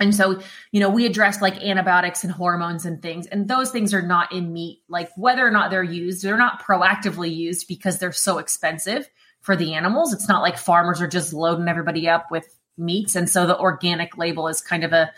And 0.01 0.15
so, 0.15 0.39
you 0.71 0.79
know, 0.79 0.89
we 0.89 1.05
addressed 1.05 1.41
like 1.41 1.61
antibiotics 1.61 2.23
and 2.23 2.31
hormones 2.31 2.85
and 2.85 3.01
things, 3.01 3.27
and 3.27 3.49
those 3.49 3.71
things 3.71 3.93
are 3.93 4.01
not 4.01 4.31
in 4.31 4.53
meat. 4.53 4.79
Like 4.87 5.09
whether 5.17 5.45
or 5.45 5.51
not 5.51 5.69
they're 5.69 5.83
used, 5.83 6.23
they're 6.23 6.37
not 6.37 6.63
proactively 6.63 7.35
used 7.35 7.67
because 7.67 7.99
they're 7.99 8.13
so 8.13 8.37
expensive 8.37 9.09
for 9.41 9.55
the 9.55 9.73
animals. 9.73 10.13
It's 10.13 10.27
not 10.27 10.41
like 10.41 10.57
farmers 10.57 11.01
are 11.01 11.07
just 11.07 11.33
loading 11.33 11.67
everybody 11.67 12.07
up 12.09 12.31
with 12.31 12.47
meats. 12.77 13.15
And 13.15 13.29
so 13.29 13.45
the 13.45 13.57
organic 13.57 14.17
label 14.17 14.47
is 14.47 14.61
kind 14.61 14.83
of 14.83 14.93
a, 14.93 15.11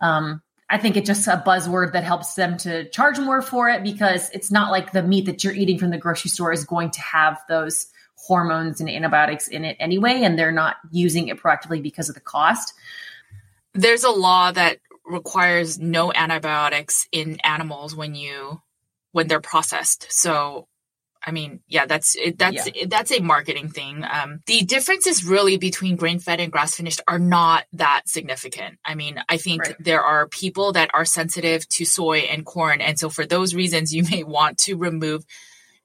um, 0.00 0.42
I 0.70 0.78
think 0.78 0.96
it's 0.96 1.06
just 1.06 1.26
a 1.28 1.42
buzzword 1.46 1.92
that 1.92 2.04
helps 2.04 2.34
them 2.34 2.56
to 2.58 2.88
charge 2.90 3.18
more 3.18 3.42
for 3.42 3.68
it 3.68 3.82
because 3.82 4.30
it's 4.30 4.50
not 4.50 4.70
like 4.70 4.92
the 4.92 5.02
meat 5.02 5.26
that 5.26 5.44
you're 5.44 5.54
eating 5.54 5.78
from 5.78 5.90
the 5.90 5.98
grocery 5.98 6.30
store 6.30 6.52
is 6.52 6.64
going 6.64 6.90
to 6.92 7.00
have 7.00 7.40
those 7.48 7.86
hormones 8.16 8.80
and 8.80 8.88
antibiotics 8.88 9.48
in 9.48 9.64
it 9.64 9.76
anyway, 9.78 10.22
and 10.22 10.38
they're 10.38 10.52
not 10.52 10.76
using 10.90 11.28
it 11.28 11.38
proactively 11.38 11.82
because 11.82 12.08
of 12.08 12.14
the 12.14 12.20
cost. 12.20 12.72
There's 13.74 14.04
a 14.04 14.10
law 14.10 14.50
that 14.52 14.78
requires 15.04 15.78
no 15.78 16.12
antibiotics 16.12 17.06
in 17.12 17.38
animals 17.44 17.94
when 17.94 18.14
you 18.14 18.62
when 19.12 19.28
they're 19.28 19.40
processed. 19.40 20.06
So 20.10 20.66
I 21.26 21.30
mean, 21.30 21.60
yeah, 21.68 21.86
that's 21.86 22.16
that's 22.36 22.68
yeah. 22.74 22.84
that's 22.86 23.10
a 23.10 23.20
marketing 23.20 23.68
thing. 23.68 24.04
Um, 24.04 24.40
the 24.46 24.62
differences 24.62 25.24
really 25.24 25.56
between 25.56 25.96
grain 25.96 26.18
fed 26.18 26.40
and 26.40 26.52
grass 26.52 26.74
finished 26.74 27.00
are 27.08 27.18
not 27.18 27.64
that 27.72 28.02
significant. 28.06 28.78
I 28.84 28.94
mean, 28.94 29.22
I 29.28 29.38
think 29.38 29.62
right. 29.62 29.76
there 29.80 30.02
are 30.02 30.28
people 30.28 30.72
that 30.72 30.90
are 30.92 31.04
sensitive 31.04 31.66
to 31.70 31.84
soy 31.84 32.18
and 32.18 32.44
corn, 32.44 32.80
and 32.80 32.98
so 32.98 33.08
for 33.08 33.24
those 33.24 33.54
reasons, 33.54 33.94
you 33.94 34.02
may 34.10 34.22
want 34.22 34.58
to 34.60 34.76
remove 34.76 35.24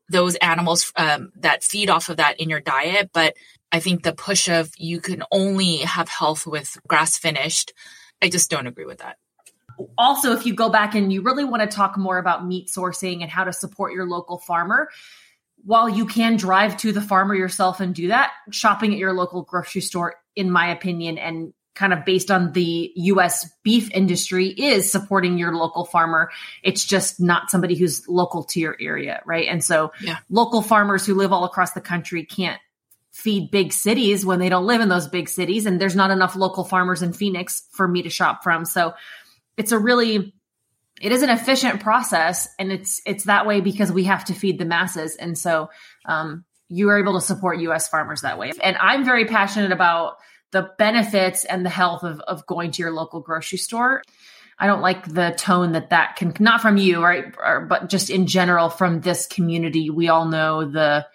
those 0.10 0.36
animals 0.36 0.92
um, 0.96 1.32
that 1.38 1.64
feed 1.64 1.90
off 1.90 2.10
of 2.10 2.18
that 2.18 2.40
in 2.40 2.50
your 2.50 2.60
diet. 2.60 3.12
But 3.14 3.36
I 3.72 3.80
think 3.80 4.04
the 4.04 4.14
push 4.14 4.50
of 4.50 4.72
you 4.78 5.00
can 5.00 5.24
only 5.32 5.78
have 5.78 6.10
health 6.10 6.48
with 6.48 6.78
grass 6.88 7.18
finished, 7.18 7.74
I 8.22 8.30
just 8.30 8.50
don't 8.50 8.68
agree 8.68 8.86
with 8.86 9.00
that 9.00 9.18
also 9.98 10.34
if 10.34 10.46
you 10.46 10.54
go 10.54 10.70
back 10.70 10.96
and 10.96 11.12
you 11.12 11.22
really 11.22 11.44
want 11.44 11.62
to 11.62 11.76
talk 11.76 11.98
more 11.98 12.18
about 12.18 12.46
meat 12.46 12.68
sourcing 12.68 13.22
and 13.22 13.30
how 13.32 13.44
to 13.44 13.54
support 13.54 13.94
your 13.94 14.06
local 14.06 14.38
farmer 14.38 14.90
while 15.64 15.90
you 15.90 16.06
can 16.06 16.38
drive 16.38 16.78
to 16.78 16.92
the 16.92 17.02
farmer 17.02 17.36
yourself 17.36 17.80
and 17.80 17.94
do 17.94 18.08
that, 18.10 18.32
shopping 18.52 18.94
at 18.94 19.00
your 19.00 19.14
local 19.14 19.44
grocery 19.44 19.82
store, 19.82 20.16
in 20.36 20.52
my 20.52 20.70
opinion, 20.72 21.18
and 21.18 21.54
kind 21.76 21.94
of 21.94 22.04
based 22.04 22.30
on 22.30 22.52
the 22.54 22.92
US 22.96 23.50
beef 23.64 23.90
industry, 23.92 24.48
is 24.48 24.92
supporting 24.92 25.38
your 25.38 25.56
local 25.56 25.86
farmer. 25.86 26.30
It's 26.64 26.84
just 26.84 27.20
not 27.22 27.50
somebody 27.50 27.76
who's 27.76 28.08
local 28.08 28.44
to 28.46 28.60
your 28.60 28.76
area, 28.82 29.22
right? 29.26 29.48
And 29.48 29.64
so 29.64 29.92
yeah. 30.02 30.18
local 30.30 30.62
farmers 30.62 31.06
who 31.06 31.16
live 31.16 31.32
all 31.32 31.46
across 31.46 31.72
the 31.72 31.82
country 31.82 32.26
can't 32.26 32.60
feed 33.12 33.52
big 33.52 33.74
cities 33.74 34.26
when 34.26 34.40
they 34.40 34.50
don't 34.50 34.66
live 34.66 34.82
in 34.82 34.90
those 34.90 35.08
big 35.08 35.30
cities. 35.30 35.66
And 35.66 35.80
there's 35.80 35.96
not 35.96 36.12
enough 36.12 36.36
local 36.36 36.64
farmers 36.64 37.02
in 37.02 37.14
Phoenix 37.14 37.64
for 37.72 37.88
me 37.88 38.02
to 38.04 38.10
shop 38.10 38.44
from. 38.44 38.66
So 38.66 38.94
it's 39.58 39.72
a 39.72 39.80
really 39.80 40.34
it 41.02 41.12
is 41.12 41.22
an 41.22 41.30
efficient 41.30 41.80
process 41.82 42.48
and 42.58 42.72
it's 42.72 43.02
it's 43.06 43.26
that 43.26 43.46
way 43.46 43.62
because 43.62 43.92
we 43.92 44.06
have 44.06 44.26
to 44.26 44.34
feed 44.34 44.60
the 44.60 44.66
masses. 44.66 45.16
And 45.16 45.38
so 45.38 45.70
um, 46.06 46.46
you 46.68 46.90
are 46.90 47.00
able 47.00 47.14
to 47.14 47.22
support 47.22 47.60
us 47.60 47.88
farmers 47.88 48.22
that 48.22 48.38
way. 48.38 48.52
And 48.62 48.78
i'm 48.78 49.04
very 49.04 49.26
passionate 49.26 49.72
about 49.72 50.18
the 50.52 50.70
benefits 50.78 51.46
and 51.46 51.66
the 51.66 51.70
health 51.70 52.04
of, 52.04 52.20
of 52.22 52.46
going 52.48 52.72
to 52.72 52.82
your 52.82 52.92
local 52.92 53.20
grocery 53.22 53.60
store. 53.60 54.02
I 54.58 54.68
don't 54.68 54.82
like 54.82 55.06
the 55.06 55.34
tone 55.38 55.74
that 55.74 55.92
that 55.92 56.16
can 56.16 56.34
not 56.40 56.62
from 56.62 56.78
you 56.78 57.04
right? 57.04 57.26
Or, 57.38 57.66
but 57.66 57.90
just 57.90 58.10
in 58.10 58.28
general 58.28 58.70
from 58.70 59.02
this 59.02 59.26
community 59.28 59.90
we 59.90 60.10
all 60.10 60.26
know 60.26 60.70
the 60.70 61.08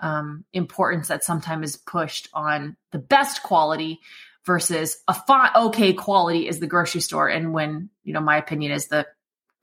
um, 0.00 0.44
importance 0.52 1.08
that 1.08 1.24
sometimes 1.24 1.70
is 1.70 1.76
pushed 1.76 2.28
on 2.34 2.76
the 2.90 2.98
best 2.98 3.42
quality 3.42 4.00
versus 4.44 4.98
a 5.08 5.14
fine 5.14 5.50
okay 5.54 5.92
quality 5.92 6.48
is 6.48 6.58
the 6.58 6.66
grocery 6.66 7.00
store. 7.00 7.28
And 7.28 7.52
when 7.52 7.90
you 8.04 8.12
know 8.12 8.20
my 8.20 8.36
opinion 8.36 8.72
is 8.72 8.88
the 8.88 9.06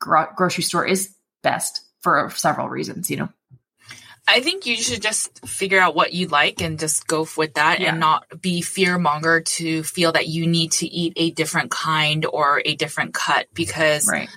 gro- 0.00 0.32
grocery 0.34 0.64
store 0.64 0.86
is 0.86 1.14
best 1.42 1.82
for 2.00 2.30
several 2.30 2.68
reasons, 2.68 3.10
you 3.10 3.18
know. 3.18 3.28
I 4.26 4.40
think 4.40 4.66
you 4.66 4.76
should 4.76 5.02
just 5.02 5.46
figure 5.46 5.80
out 5.80 5.94
what 5.94 6.12
you 6.12 6.28
like 6.28 6.60
and 6.60 6.78
just 6.78 7.06
go 7.06 7.26
with 7.36 7.54
that 7.54 7.80
yeah. 7.80 7.90
and 7.90 8.00
not 8.00 8.40
be 8.40 8.62
fear 8.62 8.98
monger 8.98 9.40
to 9.40 9.82
feel 9.82 10.12
that 10.12 10.28
you 10.28 10.46
need 10.46 10.72
to 10.72 10.86
eat 10.86 11.14
a 11.16 11.30
different 11.30 11.70
kind 11.70 12.24
or 12.26 12.62
a 12.64 12.76
different 12.76 13.12
cut 13.14 13.46
because 13.54 14.06
right 14.08 14.28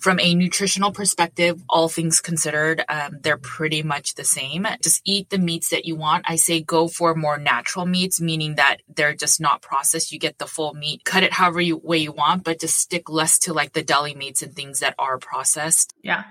from 0.00 0.18
a 0.18 0.34
nutritional 0.34 0.92
perspective, 0.92 1.62
all 1.68 1.88
things 1.88 2.20
considered, 2.20 2.82
um, 2.88 3.18
they're 3.20 3.36
pretty 3.36 3.82
much 3.82 4.14
the 4.14 4.24
same. 4.24 4.66
Just 4.82 5.02
eat 5.04 5.28
the 5.28 5.38
meats 5.38 5.68
that 5.68 5.84
you 5.84 5.94
want. 5.94 6.24
I 6.26 6.36
say 6.36 6.62
go 6.62 6.88
for 6.88 7.14
more 7.14 7.38
natural 7.38 7.84
meats, 7.84 8.20
meaning 8.20 8.54
that 8.54 8.78
they're 8.88 9.14
just 9.14 9.40
not 9.40 9.60
processed. 9.60 10.10
You 10.10 10.18
get 10.18 10.38
the 10.38 10.46
full 10.46 10.72
meat. 10.72 11.04
Cut 11.04 11.22
it 11.22 11.32
however 11.32 11.60
you, 11.60 11.76
way 11.76 11.98
you 11.98 12.12
want, 12.12 12.44
but 12.44 12.60
just 12.60 12.78
stick 12.78 13.10
less 13.10 13.40
to 13.40 13.52
like 13.52 13.74
the 13.74 13.82
deli 13.82 14.14
meats 14.14 14.42
and 14.42 14.54
things 14.54 14.80
that 14.80 14.94
are 14.98 15.18
processed. 15.18 15.92
Yeah. 16.02 16.24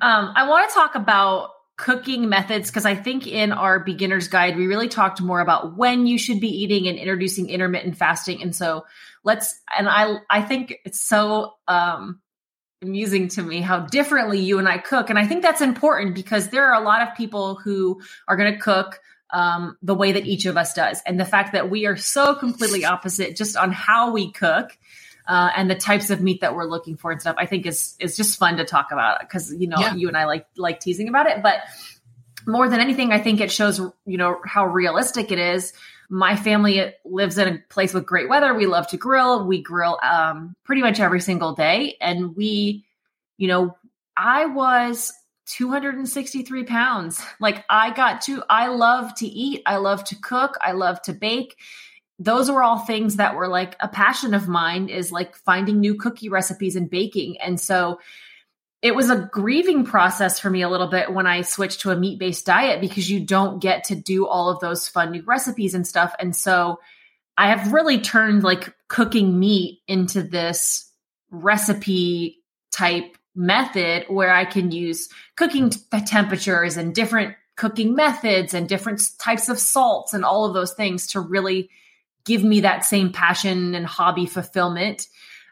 Um, 0.00 0.32
I 0.34 0.48
want 0.48 0.68
to 0.68 0.74
talk 0.74 0.94
about 0.94 1.50
cooking 1.76 2.28
methods 2.28 2.70
because 2.70 2.86
I 2.86 2.94
think 2.94 3.26
in 3.26 3.52
our 3.52 3.80
beginner's 3.80 4.28
guide, 4.28 4.56
we 4.56 4.66
really 4.66 4.88
talked 4.88 5.20
more 5.20 5.40
about 5.40 5.76
when 5.76 6.06
you 6.06 6.18
should 6.18 6.40
be 6.40 6.48
eating 6.48 6.88
and 6.88 6.96
introducing 6.96 7.50
intermittent 7.50 7.98
fasting. 7.98 8.40
And 8.40 8.54
so 8.54 8.86
let's, 9.24 9.60
and 9.76 9.88
I, 9.88 10.16
I 10.30 10.40
think 10.40 10.76
it's 10.84 11.00
so, 11.00 11.54
um, 11.68 12.20
amusing 12.84 13.28
to 13.28 13.42
me 13.42 13.60
how 13.60 13.80
differently 13.80 14.40
you 14.40 14.58
and 14.58 14.68
I 14.68 14.78
cook. 14.78 15.10
And 15.10 15.18
I 15.18 15.26
think 15.26 15.42
that's 15.42 15.60
important 15.60 16.14
because 16.14 16.48
there 16.48 16.66
are 16.66 16.80
a 16.80 16.84
lot 16.84 17.02
of 17.02 17.16
people 17.16 17.56
who 17.56 18.00
are 18.28 18.36
going 18.36 18.52
to 18.52 18.58
cook 18.60 19.00
um, 19.30 19.76
the 19.82 19.94
way 19.94 20.12
that 20.12 20.26
each 20.26 20.46
of 20.46 20.56
us 20.56 20.74
does. 20.74 21.02
And 21.06 21.18
the 21.18 21.24
fact 21.24 21.52
that 21.52 21.70
we 21.70 21.86
are 21.86 21.96
so 21.96 22.34
completely 22.34 22.84
opposite 22.84 23.36
just 23.36 23.56
on 23.56 23.72
how 23.72 24.12
we 24.12 24.30
cook. 24.30 24.76
Uh, 25.26 25.48
and 25.56 25.70
the 25.70 25.74
types 25.74 26.10
of 26.10 26.20
meat 26.20 26.42
that 26.42 26.54
we're 26.54 26.66
looking 26.66 26.98
for 26.98 27.10
and 27.10 27.18
stuff, 27.18 27.34
I 27.38 27.46
think 27.46 27.64
is 27.64 27.96
is 27.98 28.14
just 28.14 28.38
fun 28.38 28.58
to 28.58 28.64
talk 28.66 28.92
about 28.92 29.20
because 29.20 29.54
you 29.54 29.68
know 29.68 29.78
yeah. 29.78 29.94
you 29.94 30.06
and 30.08 30.18
I 30.18 30.26
like 30.26 30.46
like 30.54 30.80
teasing 30.80 31.08
about 31.08 31.24
it. 31.26 31.42
But 31.42 31.60
more 32.46 32.68
than 32.68 32.78
anything, 32.78 33.10
I 33.10 33.20
think 33.20 33.40
it 33.40 33.50
shows 33.50 33.78
you 33.78 34.18
know 34.18 34.36
how 34.44 34.66
realistic 34.66 35.32
it 35.32 35.38
is 35.38 35.72
my 36.08 36.36
family 36.36 36.92
lives 37.04 37.38
in 37.38 37.48
a 37.48 37.58
place 37.68 37.94
with 37.94 38.06
great 38.06 38.28
weather. 38.28 38.54
We 38.54 38.66
love 38.66 38.86
to 38.88 38.96
grill. 38.96 39.46
We 39.46 39.62
grill 39.62 39.98
um, 40.02 40.54
pretty 40.64 40.82
much 40.82 41.00
every 41.00 41.20
single 41.20 41.54
day. 41.54 41.96
And 42.00 42.36
we, 42.36 42.84
you 43.36 43.48
know, 43.48 43.76
I 44.16 44.46
was 44.46 45.12
263 45.46 46.64
pounds. 46.64 47.22
Like 47.40 47.64
I 47.68 47.92
got 47.92 48.22
to, 48.22 48.42
I 48.48 48.68
love 48.68 49.14
to 49.16 49.26
eat. 49.26 49.62
I 49.66 49.76
love 49.76 50.04
to 50.04 50.16
cook. 50.16 50.56
I 50.62 50.72
love 50.72 51.02
to 51.02 51.12
bake. 51.12 51.56
Those 52.18 52.50
were 52.50 52.62
all 52.62 52.78
things 52.78 53.16
that 53.16 53.34
were 53.34 53.48
like 53.48 53.76
a 53.80 53.88
passion 53.88 54.34
of 54.34 54.48
mine 54.48 54.88
is 54.88 55.10
like 55.10 55.36
finding 55.36 55.80
new 55.80 55.96
cookie 55.96 56.28
recipes 56.28 56.76
and 56.76 56.88
baking. 56.88 57.40
And 57.40 57.60
so 57.60 57.98
it 58.84 58.94
was 58.94 59.08
a 59.08 59.16
grieving 59.32 59.86
process 59.86 60.38
for 60.38 60.50
me 60.50 60.60
a 60.60 60.68
little 60.68 60.88
bit 60.88 61.10
when 61.10 61.26
I 61.26 61.40
switched 61.40 61.80
to 61.80 61.90
a 61.90 61.96
meat 61.96 62.18
based 62.18 62.44
diet 62.44 62.82
because 62.82 63.10
you 63.10 63.18
don't 63.18 63.58
get 63.58 63.84
to 63.84 63.94
do 63.94 64.26
all 64.26 64.50
of 64.50 64.60
those 64.60 64.86
fun 64.88 65.10
new 65.10 65.22
recipes 65.22 65.72
and 65.72 65.86
stuff. 65.86 66.14
And 66.18 66.36
so 66.36 66.80
I 67.38 67.48
have 67.48 67.72
really 67.72 67.98
turned 67.98 68.44
like 68.44 68.74
cooking 68.88 69.40
meat 69.40 69.80
into 69.88 70.22
this 70.22 70.92
recipe 71.30 72.42
type 72.72 73.16
method 73.34 74.04
where 74.08 74.34
I 74.34 74.44
can 74.44 74.70
use 74.70 75.08
cooking 75.34 75.70
t- 75.70 75.80
temperatures 76.04 76.76
and 76.76 76.94
different 76.94 77.36
cooking 77.56 77.94
methods 77.94 78.52
and 78.52 78.68
different 78.68 79.00
types 79.18 79.48
of 79.48 79.58
salts 79.58 80.12
and 80.12 80.26
all 80.26 80.44
of 80.44 80.52
those 80.52 80.74
things 80.74 81.06
to 81.12 81.20
really 81.20 81.70
give 82.26 82.44
me 82.44 82.60
that 82.60 82.84
same 82.84 83.12
passion 83.12 83.74
and 83.74 83.86
hobby 83.86 84.26
fulfillment 84.26 85.06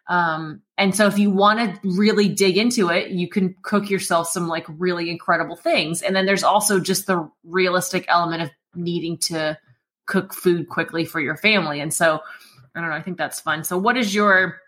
um, 0.09 0.63
and 0.77 0.95
so 0.95 1.07
if 1.07 1.19
you 1.19 1.31
want 1.31 1.61
to 1.61 1.89
really 1.89 2.29
dig 2.29 2.57
into 2.57 2.89
it, 2.89 3.11
you 3.11 3.29
can 3.29 3.55
cook 3.63 3.89
yourself 3.89 4.29
some 4.29 4.49
like 4.49 4.67
really 4.69 5.11
incredible 5.11 5.57
things. 5.57 6.03
And 6.03 6.15
then 6.15 6.27
there's 6.27 6.43
also 6.43 6.81
just 6.81 7.07
the 7.07 7.31
realistic 7.45 8.05
element 8.09 8.43
of 8.43 8.51
needing 8.75 9.19
to 9.19 9.59
cook 10.07 10.35
food 10.35 10.69
quickly 10.69 11.05
for 11.05 11.21
your 11.21 11.37
family. 11.37 11.81
And 11.81 11.95
so 11.95 12.21
I 12.75 12.81
don't 12.81 12.91
know, 12.91 12.97
I 12.97 13.03
think 13.03 13.19
that's 13.19 13.41
fun. 13.41 13.65
So 13.65 13.79
what 13.79 13.97
is 13.97 14.15
your 14.15 14.59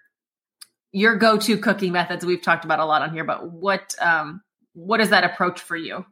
your 0.93 1.17
go-to 1.17 1.59
cooking 1.59 1.91
methods? 1.91 2.25
We've 2.25 2.41
talked 2.41 2.65
about 2.65 2.79
a 2.79 2.85
lot 2.85 3.03
on 3.03 3.13
here, 3.13 3.25
but 3.25 3.51
what 3.51 3.95
um 4.01 4.41
what 4.75 5.01
is 5.01 5.11
that 5.11 5.25
approach 5.25 5.61
for 5.61 5.77
you? 5.77 6.05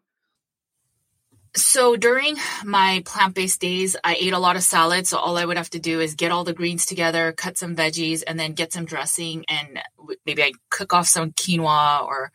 So 1.54 1.96
during 1.96 2.36
my 2.64 3.02
plant 3.04 3.34
based 3.34 3.60
days, 3.60 3.94
I 4.02 4.16
ate 4.18 4.32
a 4.32 4.38
lot 4.38 4.56
of 4.56 4.62
salad. 4.62 5.06
So 5.06 5.18
all 5.18 5.36
I 5.36 5.44
would 5.44 5.58
have 5.58 5.70
to 5.70 5.78
do 5.78 6.00
is 6.00 6.14
get 6.14 6.32
all 6.32 6.44
the 6.44 6.54
greens 6.54 6.86
together, 6.86 7.32
cut 7.32 7.58
some 7.58 7.76
veggies, 7.76 8.22
and 8.26 8.40
then 8.40 8.54
get 8.54 8.72
some 8.72 8.86
dressing. 8.86 9.44
And 9.48 9.80
maybe 10.24 10.42
I 10.42 10.52
cook 10.70 10.94
off 10.94 11.06
some 11.06 11.32
quinoa 11.32 12.06
or 12.06 12.32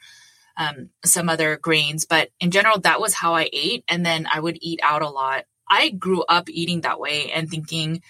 um, 0.55 0.89
some 1.03 1.29
other 1.29 1.57
grains. 1.57 2.05
But 2.05 2.29
in 2.39 2.51
general, 2.51 2.79
that 2.81 3.01
was 3.01 3.15
how 3.15 3.33
I 3.33 3.49
ate. 3.51 3.83
And 3.87 4.05
then 4.05 4.27
I 4.31 4.39
would 4.39 4.59
eat 4.61 4.79
out 4.83 5.01
a 5.01 5.09
lot. 5.09 5.45
I 5.67 5.89
grew 5.89 6.23
up 6.23 6.47
eating 6.49 6.81
that 6.81 6.99
way 6.99 7.31
and 7.31 7.49
thinking, 7.49 8.03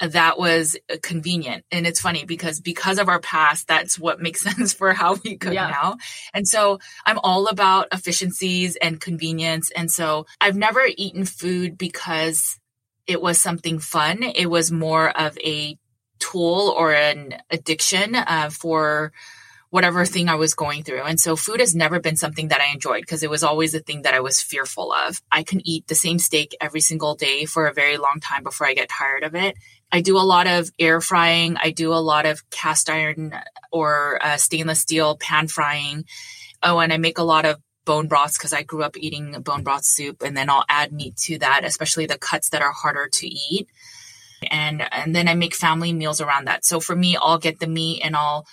that 0.00 0.38
was 0.38 0.76
convenient 1.02 1.64
and 1.70 1.86
it's 1.86 2.00
funny 2.00 2.24
because 2.24 2.60
because 2.60 2.98
of 2.98 3.08
our 3.08 3.20
past 3.20 3.68
that's 3.68 3.98
what 3.98 4.20
makes 4.20 4.40
sense 4.56 4.72
for 4.72 4.92
how 4.92 5.14
we 5.24 5.36
cook 5.36 5.54
yeah. 5.54 5.68
now 5.68 5.96
and 6.32 6.48
so 6.48 6.78
i'm 7.06 7.18
all 7.22 7.46
about 7.46 7.88
efficiencies 7.92 8.76
and 8.76 9.00
convenience 9.00 9.70
and 9.76 9.90
so 9.90 10.26
i've 10.40 10.56
never 10.56 10.82
eaten 10.96 11.24
food 11.24 11.76
because 11.76 12.58
it 13.06 13.20
was 13.20 13.40
something 13.40 13.78
fun 13.78 14.22
it 14.22 14.48
was 14.48 14.72
more 14.72 15.10
of 15.10 15.36
a 15.38 15.76
tool 16.18 16.74
or 16.76 16.92
an 16.94 17.34
addiction 17.50 18.14
uh, 18.14 18.50
for 18.50 19.12
whatever 19.70 20.04
thing 20.04 20.28
I 20.28 20.34
was 20.34 20.54
going 20.54 20.82
through. 20.82 21.02
And 21.02 21.18
so 21.18 21.36
food 21.36 21.60
has 21.60 21.74
never 21.74 22.00
been 22.00 22.16
something 22.16 22.48
that 22.48 22.60
I 22.60 22.72
enjoyed 22.72 23.02
because 23.02 23.22
it 23.22 23.30
was 23.30 23.44
always 23.44 23.74
a 23.74 23.80
thing 23.80 24.02
that 24.02 24.14
I 24.14 24.20
was 24.20 24.42
fearful 24.42 24.92
of. 24.92 25.22
I 25.30 25.44
can 25.44 25.60
eat 25.64 25.86
the 25.86 25.94
same 25.94 26.18
steak 26.18 26.56
every 26.60 26.80
single 26.80 27.14
day 27.14 27.44
for 27.44 27.66
a 27.66 27.72
very 27.72 27.96
long 27.96 28.18
time 28.20 28.42
before 28.42 28.66
I 28.66 28.74
get 28.74 28.88
tired 28.88 29.22
of 29.22 29.34
it. 29.34 29.56
I 29.92 30.00
do 30.00 30.16
a 30.16 30.20
lot 30.20 30.46
of 30.46 30.70
air 30.78 31.00
frying. 31.00 31.56
I 31.56 31.70
do 31.70 31.92
a 31.92 31.96
lot 31.96 32.26
of 32.26 32.48
cast 32.50 32.88
iron 32.88 33.34
or 33.72 34.18
uh, 34.24 34.36
stainless 34.36 34.80
steel 34.80 35.16
pan 35.16 35.48
frying. 35.48 36.04
Oh, 36.62 36.78
and 36.78 36.92
I 36.92 36.98
make 36.98 37.18
a 37.18 37.24
lot 37.24 37.44
of 37.44 37.56
bone 37.84 38.06
broths 38.06 38.36
because 38.36 38.52
I 38.52 38.62
grew 38.62 38.82
up 38.82 38.96
eating 38.96 39.32
bone 39.42 39.64
broth 39.64 39.84
soup, 39.84 40.22
and 40.22 40.36
then 40.36 40.50
I'll 40.50 40.64
add 40.68 40.92
meat 40.92 41.16
to 41.24 41.38
that, 41.38 41.62
especially 41.64 42.06
the 42.06 42.18
cuts 42.18 42.50
that 42.50 42.62
are 42.62 42.72
harder 42.72 43.08
to 43.08 43.26
eat. 43.26 43.68
And 44.50 44.82
and 44.92 45.14
then 45.14 45.28
I 45.28 45.34
make 45.34 45.54
family 45.54 45.92
meals 45.92 46.20
around 46.20 46.46
that. 46.46 46.64
So 46.64 46.80
for 46.80 46.94
me, 46.94 47.16
I'll 47.16 47.38
get 47.38 47.58
the 47.58 47.66
meat 47.66 48.02
and 48.04 48.16
I'll 48.16 48.46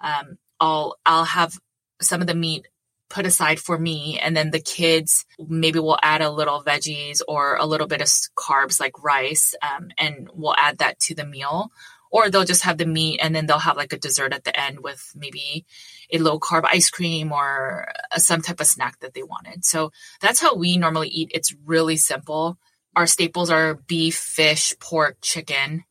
um, 0.00 0.38
I'll 0.60 0.96
I'll 1.04 1.24
have 1.24 1.58
some 2.00 2.20
of 2.20 2.26
the 2.26 2.34
meat 2.34 2.68
put 3.08 3.26
aside 3.26 3.60
for 3.60 3.78
me 3.78 4.18
and 4.18 4.36
then 4.36 4.50
the 4.50 4.60
kids 4.60 5.24
maybe 5.38 5.78
we'll 5.78 5.98
add 6.02 6.22
a 6.22 6.30
little 6.30 6.62
veggies 6.62 7.20
or 7.28 7.56
a 7.56 7.66
little 7.66 7.86
bit 7.86 8.00
of 8.00 8.08
carbs 8.36 8.80
like 8.80 9.02
rice 9.02 9.54
um, 9.62 9.88
and 9.98 10.28
we'll 10.32 10.56
add 10.56 10.78
that 10.78 10.98
to 10.98 11.14
the 11.14 11.26
meal. 11.26 11.70
Or 12.10 12.30
they'll 12.30 12.44
just 12.44 12.62
have 12.62 12.78
the 12.78 12.86
meat 12.86 13.18
and 13.20 13.34
then 13.34 13.46
they'll 13.46 13.58
have 13.58 13.76
like 13.76 13.92
a 13.92 13.98
dessert 13.98 14.32
at 14.32 14.44
the 14.44 14.58
end 14.58 14.80
with 14.80 15.10
maybe 15.16 15.66
a 16.12 16.18
low 16.18 16.38
carb 16.38 16.64
ice 16.64 16.88
cream 16.88 17.32
or 17.32 17.88
a, 18.12 18.20
some 18.20 18.40
type 18.40 18.60
of 18.60 18.68
snack 18.68 19.00
that 19.00 19.14
they 19.14 19.24
wanted. 19.24 19.64
So 19.64 19.90
that's 20.20 20.40
how 20.40 20.54
we 20.54 20.76
normally 20.76 21.08
eat. 21.08 21.32
It's 21.34 21.52
really 21.64 21.96
simple. 21.96 22.56
Our 22.94 23.08
staples 23.08 23.50
are 23.50 23.74
beef 23.74 24.14
fish 24.14 24.74
pork 24.78 25.16
chicken 25.22 25.82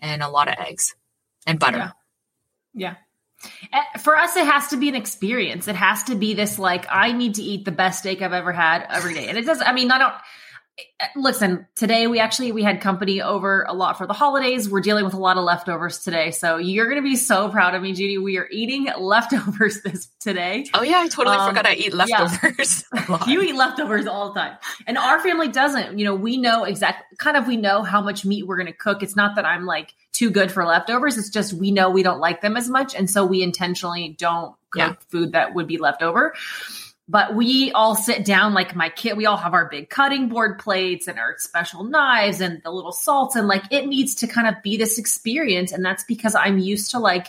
and 0.00 0.22
a 0.22 0.28
lot 0.28 0.48
of 0.48 0.56
eggs 0.58 0.94
and 1.46 1.58
butter. 1.58 1.78
Yeah, 1.78 1.90
yeah. 2.74 2.94
Eh, 3.72 3.98
for 3.98 4.16
us, 4.16 4.36
it 4.36 4.46
has 4.46 4.68
to 4.68 4.76
be 4.76 4.88
an 4.88 4.94
experience. 4.94 5.68
It 5.68 5.76
has 5.76 6.02
to 6.04 6.14
be 6.14 6.34
this 6.34 6.58
like 6.58 6.86
I 6.90 7.12
need 7.12 7.34
to 7.34 7.42
eat 7.42 7.64
the 7.64 7.72
best 7.72 8.00
steak 8.00 8.22
I've 8.22 8.32
ever 8.32 8.52
had 8.52 8.86
every 8.90 9.14
day, 9.14 9.28
and 9.28 9.38
it 9.38 9.46
does. 9.46 9.62
I 9.64 9.72
mean, 9.72 9.90
I 9.90 9.98
don't 9.98 10.14
listen 11.14 11.66
today 11.76 12.08
we 12.08 12.18
actually 12.18 12.50
we 12.50 12.62
had 12.62 12.80
company 12.80 13.22
over 13.22 13.64
a 13.68 13.72
lot 13.72 13.96
for 13.96 14.06
the 14.06 14.12
holidays. 14.12 14.68
We're 14.68 14.80
dealing 14.80 15.04
with 15.04 15.14
a 15.14 15.18
lot 15.18 15.36
of 15.36 15.44
leftovers 15.44 16.00
today. 16.00 16.32
So 16.32 16.56
you're 16.56 16.86
going 16.86 17.00
to 17.00 17.08
be 17.08 17.14
so 17.14 17.48
proud 17.48 17.74
of 17.74 17.82
me 17.82 17.92
judy. 17.92 18.18
We 18.18 18.38
are 18.38 18.48
eating 18.50 18.88
leftovers 18.98 19.82
this 19.82 20.08
today. 20.20 20.66
Oh 20.74 20.82
yeah 20.82 21.00
i 21.00 21.08
totally 21.08 21.36
um, 21.36 21.48
forgot 21.48 21.66
i 21.66 21.74
eat 21.74 21.94
leftovers. 21.94 22.84
Yeah. 22.94 23.26
you 23.26 23.42
eat 23.42 23.54
leftovers 23.54 24.06
all 24.06 24.32
the 24.32 24.40
time. 24.40 24.56
And 24.86 24.98
our 24.98 25.20
family 25.20 25.48
doesn't 25.48 25.98
you 25.98 26.04
know 26.04 26.14
we 26.14 26.38
know 26.38 26.64
exactly 26.64 27.04
kind 27.18 27.36
of 27.36 27.46
we 27.46 27.56
know 27.56 27.82
how 27.82 28.00
much 28.00 28.24
meat 28.24 28.46
we're 28.46 28.56
going 28.56 28.66
to 28.66 28.72
cook. 28.72 29.02
It's 29.02 29.16
not 29.16 29.36
that 29.36 29.44
i'm 29.44 29.66
like 29.66 29.92
too 30.14 30.30
good 30.30 30.50
for 30.50 30.64
leftovers. 30.64 31.18
It's 31.18 31.28
just 31.28 31.52
we 31.52 31.72
know 31.72 31.90
we 31.90 32.02
don't 32.02 32.20
like 32.20 32.40
them 32.40 32.56
as 32.56 32.68
much. 32.68 32.94
And 32.94 33.10
so 33.10 33.26
we 33.26 33.42
intentionally 33.42 34.14
don't 34.16 34.54
cook 34.70 34.80
yeah. 34.80 34.94
food 35.08 35.32
that 35.32 35.54
would 35.54 35.66
be 35.66 35.76
left 35.76 36.02
over. 36.02 36.34
But 37.06 37.34
we 37.34 37.70
all 37.72 37.94
sit 37.94 38.24
down 38.24 38.54
like 38.54 38.74
my 38.74 38.88
kid 38.88 39.18
we 39.18 39.26
all 39.26 39.36
have 39.36 39.52
our 39.52 39.68
big 39.68 39.90
cutting 39.90 40.30
board 40.30 40.58
plates 40.58 41.06
and 41.06 41.18
our 41.18 41.34
special 41.36 41.84
knives 41.84 42.40
and 42.40 42.62
the 42.62 42.70
little 42.70 42.92
salts. 42.92 43.36
And 43.36 43.46
like 43.46 43.64
it 43.70 43.86
needs 43.86 44.14
to 44.16 44.26
kind 44.26 44.48
of 44.48 44.62
be 44.62 44.78
this 44.78 44.98
experience. 44.98 45.72
And 45.72 45.84
that's 45.84 46.04
because 46.04 46.34
i'm 46.34 46.58
used 46.58 46.92
to 46.92 46.98
like 46.98 47.26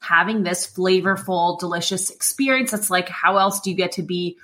having 0.00 0.44
this 0.44 0.70
flavorful 0.70 1.58
delicious 1.58 2.10
experience. 2.10 2.72
It's 2.72 2.90
like 2.90 3.08
how 3.08 3.38
else 3.38 3.60
do 3.60 3.70
you 3.70 3.76
get 3.76 3.92
to 3.92 4.02
be 4.02 4.38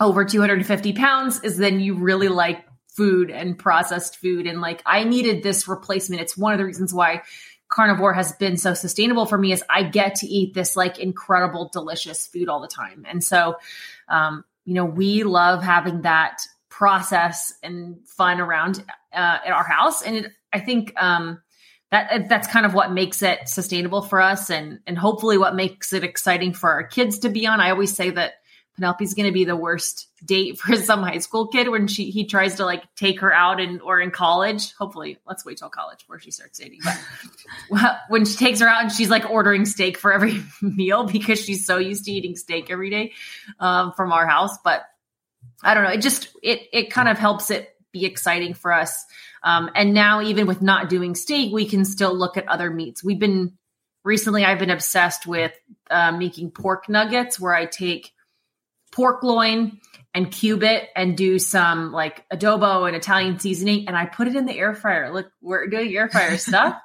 over 0.00 0.24
250 0.24 0.92
pounds 0.92 1.40
is 1.42 1.56
then 1.56 1.80
you 1.80 1.94
really 1.94 2.28
like 2.28 2.66
food 2.96 3.30
and 3.30 3.58
processed 3.58 4.16
food 4.16 4.46
and 4.46 4.60
like 4.60 4.82
i 4.86 5.04
needed 5.04 5.42
this 5.42 5.68
replacement 5.68 6.22
it's 6.22 6.36
one 6.36 6.52
of 6.52 6.58
the 6.58 6.64
reasons 6.64 6.94
why 6.94 7.22
carnivore 7.68 8.12
has 8.12 8.32
been 8.32 8.56
so 8.56 8.72
sustainable 8.72 9.26
for 9.26 9.36
me 9.36 9.52
is 9.52 9.64
I 9.68 9.82
get 9.82 10.16
to 10.16 10.26
eat 10.26 10.54
this 10.54 10.76
like 10.76 10.98
incredible, 10.98 11.70
delicious 11.72 12.26
food 12.26 12.48
all 12.48 12.60
the 12.60 12.68
time. 12.68 13.04
And 13.08 13.22
so, 13.22 13.56
um, 14.08 14.44
you 14.64 14.74
know, 14.74 14.84
we 14.84 15.24
love 15.24 15.62
having 15.62 16.02
that 16.02 16.38
process 16.68 17.52
and 17.62 17.96
fun 18.06 18.40
around 18.40 18.84
uh, 19.12 19.38
at 19.44 19.50
our 19.50 19.64
house. 19.64 20.02
And 20.02 20.16
it, 20.16 20.32
I 20.52 20.60
think 20.60 20.92
um, 20.96 21.42
that 21.90 22.28
that's 22.28 22.48
kind 22.48 22.64
of 22.64 22.74
what 22.74 22.92
makes 22.92 23.22
it 23.22 23.48
sustainable 23.48 24.02
for 24.02 24.20
us, 24.20 24.50
and 24.50 24.80
and 24.86 24.96
hopefully 24.96 25.38
what 25.38 25.54
makes 25.54 25.92
it 25.92 26.04
exciting 26.04 26.52
for 26.52 26.70
our 26.70 26.84
kids 26.84 27.20
to 27.20 27.28
be 27.28 27.46
on. 27.46 27.60
I 27.60 27.70
always 27.70 27.94
say 27.94 28.10
that 28.10 28.34
Penelope's 28.76 29.14
going 29.14 29.26
to 29.26 29.32
be 29.32 29.44
the 29.44 29.56
worst 29.56 30.08
date 30.24 30.58
for 30.58 30.76
some 30.76 31.02
high 31.02 31.18
school 31.18 31.46
kid 31.46 31.68
when 31.68 31.86
she 31.86 32.10
he 32.10 32.26
tries 32.26 32.56
to 32.56 32.64
like 32.64 32.82
take 32.96 33.20
her 33.20 33.32
out 33.32 33.60
and 33.60 33.80
or 33.82 34.00
in 34.00 34.10
college. 34.10 34.72
Hopefully, 34.74 35.18
let's 35.26 35.44
wait 35.44 35.58
till 35.58 35.68
college 35.68 36.00
before 36.00 36.18
she 36.18 36.30
starts 36.30 36.58
dating. 36.58 36.80
But 37.70 37.98
when 38.08 38.24
she 38.24 38.36
takes 38.36 38.60
her 38.60 38.68
out 38.68 38.82
and 38.82 38.92
she's 38.92 39.10
like 39.10 39.30
ordering 39.30 39.64
steak 39.64 39.96
for 39.96 40.12
every 40.12 40.42
meal 40.62 41.04
because 41.04 41.40
she's 41.40 41.64
so 41.64 41.78
used 41.78 42.04
to 42.06 42.12
eating 42.12 42.36
steak 42.36 42.70
every 42.70 42.90
day 42.90 43.12
um, 43.60 43.92
from 43.92 44.12
our 44.12 44.26
house. 44.26 44.58
But 44.64 44.82
I 45.62 45.74
don't 45.74 45.84
know. 45.84 45.90
It 45.90 46.02
just 46.02 46.28
it 46.42 46.62
it 46.72 46.90
kind 46.90 47.08
of 47.08 47.18
helps 47.18 47.50
it 47.50 47.70
be 47.92 48.04
exciting 48.04 48.54
for 48.54 48.72
us. 48.72 49.04
Um, 49.44 49.70
and 49.74 49.94
now 49.94 50.22
even 50.22 50.46
with 50.46 50.62
not 50.62 50.88
doing 50.88 51.14
steak, 51.14 51.52
we 51.52 51.66
can 51.66 51.84
still 51.84 52.16
look 52.16 52.36
at 52.36 52.48
other 52.48 52.70
meats. 52.70 53.04
We've 53.04 53.18
been 53.18 53.52
recently. 54.02 54.44
I've 54.44 54.58
been 54.58 54.70
obsessed 54.70 55.26
with 55.26 55.52
uh, 55.90 56.12
making 56.12 56.50
pork 56.50 56.88
nuggets 56.88 57.38
where 57.38 57.54
I 57.54 57.66
take 57.66 58.13
pork 58.94 59.22
loin 59.22 59.80
and 60.14 60.30
cube 60.30 60.62
it 60.62 60.88
and 60.94 61.16
do 61.16 61.38
some 61.40 61.90
like 61.90 62.24
adobo 62.30 62.86
and 62.86 62.94
Italian 62.94 63.38
seasoning. 63.40 63.88
And 63.88 63.96
I 63.96 64.06
put 64.06 64.28
it 64.28 64.36
in 64.36 64.46
the 64.46 64.56
air 64.56 64.74
fryer. 64.74 65.12
Look, 65.12 65.26
we're 65.42 65.66
doing 65.66 65.94
air 65.94 66.08
fryer 66.08 66.38
stuff. 66.38 66.80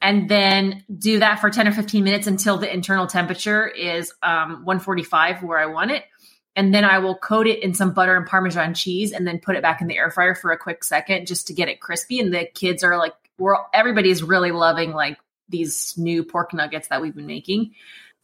and 0.00 0.28
then 0.28 0.84
do 0.96 1.18
that 1.18 1.40
for 1.40 1.50
10 1.50 1.66
or 1.66 1.72
15 1.72 2.04
minutes 2.04 2.26
until 2.26 2.58
the 2.58 2.72
internal 2.72 3.06
temperature 3.06 3.66
is 3.66 4.12
um, 4.22 4.64
145 4.64 5.42
where 5.42 5.58
I 5.58 5.66
want 5.66 5.90
it. 5.90 6.04
And 6.54 6.72
then 6.72 6.84
I 6.84 6.98
will 6.98 7.16
coat 7.16 7.46
it 7.46 7.62
in 7.62 7.74
some 7.74 7.92
butter 7.92 8.16
and 8.16 8.26
Parmesan 8.26 8.74
cheese 8.74 9.10
and 9.12 9.26
then 9.26 9.40
put 9.40 9.56
it 9.56 9.62
back 9.62 9.80
in 9.80 9.88
the 9.88 9.96
air 9.96 10.10
fryer 10.10 10.34
for 10.34 10.52
a 10.52 10.58
quick 10.58 10.84
second 10.84 11.26
just 11.26 11.46
to 11.48 11.54
get 11.54 11.68
it 11.68 11.80
crispy. 11.80 12.20
And 12.20 12.32
the 12.32 12.46
kids 12.54 12.84
are 12.84 12.98
like, 12.98 13.14
we're 13.38 13.56
everybody's 13.72 14.22
really 14.22 14.52
loving 14.52 14.92
like 14.92 15.18
these 15.48 15.94
new 15.96 16.22
pork 16.22 16.52
nuggets 16.54 16.88
that 16.88 17.00
we've 17.00 17.14
been 17.14 17.26
making. 17.26 17.72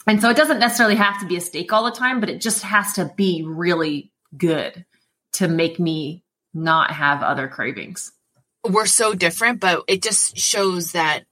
And 0.09 0.23
so 0.23 0.31
it 0.31 0.37
doesn't 0.37 0.59
necessarily 0.59 0.97
have 0.97 1.21
to 1.21 1.27
be 1.27 1.37
a 1.37 1.41
steak 1.41 1.71
all 1.71 1.85
the 1.85 1.91
time, 1.91 2.19
but 2.19 2.31
it 2.31 2.41
just 2.41 2.63
has 2.63 2.95
to 2.95 3.13
be 3.15 3.45
really 3.47 4.11
good 4.37 4.87
to 5.35 5.49
make 5.49 5.79
me 5.79 6.25
not 6.55 6.91
have 6.91 7.23
other 7.23 7.47
cravings. 7.47 8.13
We're 8.67 8.87
so 8.87 9.15
different, 9.15 9.61
but 9.61 9.85
it 9.87 10.03
just 10.03 10.37
shows 10.39 10.93
that 10.93 11.25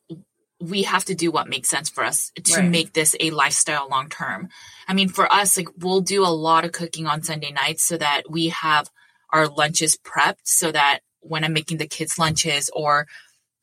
we 0.60 0.82
have 0.82 1.06
to 1.06 1.14
do 1.14 1.30
what 1.30 1.48
makes 1.48 1.68
sense 1.68 1.88
for 1.88 2.04
us 2.04 2.30
to 2.44 2.60
right. 2.60 2.70
make 2.70 2.92
this 2.92 3.16
a 3.18 3.30
lifestyle 3.30 3.88
long 3.88 4.10
term. 4.10 4.48
I 4.86 4.92
mean, 4.94 5.08
for 5.08 5.30
us, 5.32 5.56
like 5.56 5.68
we'll 5.78 6.02
do 6.02 6.22
a 6.22 6.28
lot 6.28 6.64
of 6.64 6.72
cooking 6.72 7.06
on 7.06 7.22
Sunday 7.22 7.52
nights 7.52 7.82
so 7.82 7.96
that 7.96 8.22
we 8.30 8.48
have 8.48 8.90
our 9.30 9.48
lunches 9.48 9.96
prepped 9.96 10.44
so 10.44 10.70
that 10.70 11.00
when 11.20 11.44
I'm 11.44 11.52
making 11.52 11.78
the 11.78 11.86
kids' 11.86 12.18
lunches 12.18 12.70
or 12.72 13.06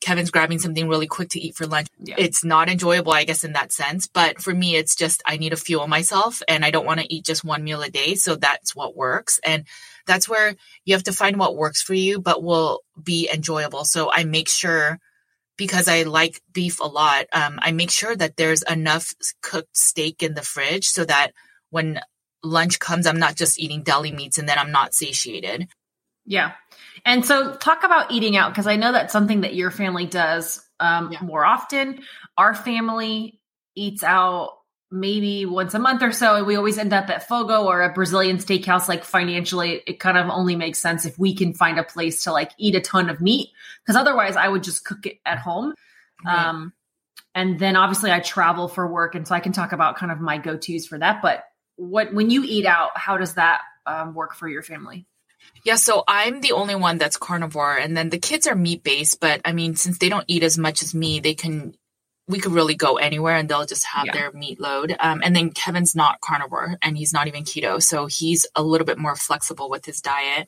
Kevin's 0.03 0.31
grabbing 0.31 0.59
something 0.59 0.89
really 0.89 1.07
quick 1.07 1.29
to 1.29 1.39
eat 1.39 1.55
for 1.55 1.65
lunch. 1.65 1.87
Yeah. 2.03 2.15
It's 2.17 2.43
not 2.43 2.69
enjoyable, 2.69 3.13
I 3.13 3.23
guess, 3.23 3.45
in 3.45 3.53
that 3.53 3.71
sense. 3.71 4.05
But 4.05 4.41
for 4.41 4.53
me, 4.53 4.75
it's 4.75 4.95
just 4.95 5.23
I 5.25 5.37
need 5.37 5.51
to 5.51 5.55
fuel 5.55 5.87
myself 5.87 6.41
and 6.47 6.65
I 6.65 6.71
don't 6.71 6.85
want 6.85 6.99
to 6.99 7.13
eat 7.13 7.25
just 7.25 7.45
one 7.45 7.63
meal 7.63 7.81
a 7.81 7.89
day. 7.89 8.15
So 8.15 8.35
that's 8.35 8.75
what 8.75 8.97
works. 8.97 9.39
And 9.45 9.65
that's 10.05 10.27
where 10.27 10.55
you 10.83 10.93
have 10.93 11.03
to 11.03 11.13
find 11.13 11.37
what 11.37 11.55
works 11.55 11.81
for 11.81 11.93
you, 11.93 12.19
but 12.19 12.43
will 12.43 12.81
be 13.01 13.29
enjoyable. 13.33 13.85
So 13.85 14.11
I 14.11 14.25
make 14.25 14.49
sure 14.49 14.99
because 15.55 15.87
I 15.87 16.03
like 16.03 16.41
beef 16.51 16.81
a 16.81 16.85
lot, 16.85 17.27
um, 17.31 17.59
I 17.61 17.71
make 17.71 17.91
sure 17.91 18.13
that 18.13 18.35
there's 18.35 18.63
enough 18.63 19.13
cooked 19.41 19.77
steak 19.77 20.21
in 20.21 20.33
the 20.33 20.41
fridge 20.41 20.87
so 20.87 21.05
that 21.05 21.31
when 21.69 22.01
lunch 22.43 22.79
comes, 22.79 23.07
I'm 23.07 23.19
not 23.19 23.35
just 23.35 23.57
eating 23.57 23.83
deli 23.83 24.11
meats 24.11 24.37
and 24.37 24.49
then 24.49 24.57
I'm 24.57 24.71
not 24.71 24.93
satiated. 24.93 25.69
Yeah. 26.25 26.53
And 27.05 27.25
so 27.25 27.55
talk 27.55 27.83
about 27.83 28.11
eating 28.11 28.35
out 28.35 28.51
because 28.51 28.67
I 28.67 28.75
know 28.75 28.91
that's 28.91 29.13
something 29.13 29.41
that 29.41 29.55
your 29.55 29.71
family 29.71 30.05
does 30.05 30.61
um, 30.79 31.11
yeah. 31.11 31.21
more 31.21 31.45
often. 31.45 32.01
Our 32.37 32.53
family 32.53 33.39
eats 33.75 34.03
out 34.03 34.51
maybe 34.93 35.45
once 35.45 35.73
a 35.73 35.79
month 35.79 36.03
or 36.03 36.11
so 36.11 36.35
and 36.35 36.45
we 36.45 36.55
always 36.55 36.77
end 36.77 36.93
up 36.93 37.09
at 37.09 37.27
fogo 37.27 37.65
or 37.65 37.81
a 37.81 37.91
brazilian 37.91 38.37
steakhouse 38.37 38.87
like 38.87 39.03
financially 39.03 39.81
it 39.87 39.99
kind 39.99 40.19
of 40.19 40.29
only 40.29 40.55
makes 40.55 40.77
sense 40.77 41.03
if 41.03 41.17
we 41.17 41.33
can 41.33 41.51
find 41.51 41.79
a 41.79 41.83
place 41.83 42.25
to 42.25 42.31
like 42.31 42.51
eat 42.59 42.75
a 42.75 42.79
ton 42.79 43.09
of 43.09 43.19
meat 43.19 43.49
because 43.83 43.99
otherwise 43.99 44.35
i 44.35 44.47
would 44.47 44.61
just 44.61 44.85
cook 44.85 45.07
it 45.07 45.17
at 45.25 45.39
home 45.39 45.73
right. 46.23 46.45
um, 46.45 46.73
and 47.33 47.57
then 47.57 47.75
obviously 47.75 48.11
i 48.11 48.19
travel 48.19 48.67
for 48.67 48.85
work 48.85 49.15
and 49.15 49.27
so 49.27 49.33
i 49.33 49.39
can 49.39 49.51
talk 49.51 49.71
about 49.71 49.95
kind 49.95 50.11
of 50.11 50.19
my 50.19 50.37
go-to's 50.37 50.85
for 50.85 50.99
that 50.99 51.23
but 51.23 51.43
what 51.75 52.13
when 52.13 52.29
you 52.29 52.43
eat 52.43 52.67
out 52.67 52.91
how 52.93 53.17
does 53.17 53.33
that 53.33 53.61
um, 53.87 54.13
work 54.13 54.35
for 54.35 54.47
your 54.47 54.61
family 54.61 55.07
yeah, 55.63 55.75
so 55.75 56.03
I'm 56.07 56.41
the 56.41 56.51
only 56.51 56.75
one 56.75 56.97
that's 56.97 57.17
carnivore, 57.17 57.77
and 57.77 57.95
then 57.95 58.09
the 58.09 58.19
kids 58.19 58.47
are 58.47 58.55
meat 58.55 58.83
based. 58.83 59.19
But 59.19 59.41
I 59.45 59.53
mean, 59.53 59.75
since 59.75 59.97
they 59.97 60.09
don't 60.09 60.25
eat 60.27 60.43
as 60.43 60.57
much 60.57 60.81
as 60.81 60.93
me, 60.93 61.19
they 61.19 61.33
can 61.33 61.73
we 62.27 62.39
could 62.39 62.53
really 62.53 62.75
go 62.75 62.97
anywhere 62.97 63.35
and 63.35 63.49
they'll 63.49 63.65
just 63.65 63.85
have 63.85 64.05
yeah. 64.05 64.13
their 64.13 64.31
meat 64.31 64.59
load. 64.59 64.95
Um, 64.99 65.21
and 65.23 65.35
then 65.35 65.51
Kevin's 65.51 65.95
not 65.95 66.21
carnivore 66.21 66.77
and 66.81 66.97
he's 66.97 67.11
not 67.11 67.27
even 67.27 67.43
keto, 67.43 67.81
so 67.81 68.05
he's 68.05 68.45
a 68.55 68.63
little 68.63 68.85
bit 68.85 68.97
more 68.97 69.15
flexible 69.15 69.69
with 69.69 69.85
his 69.85 69.99
diet. 69.99 70.47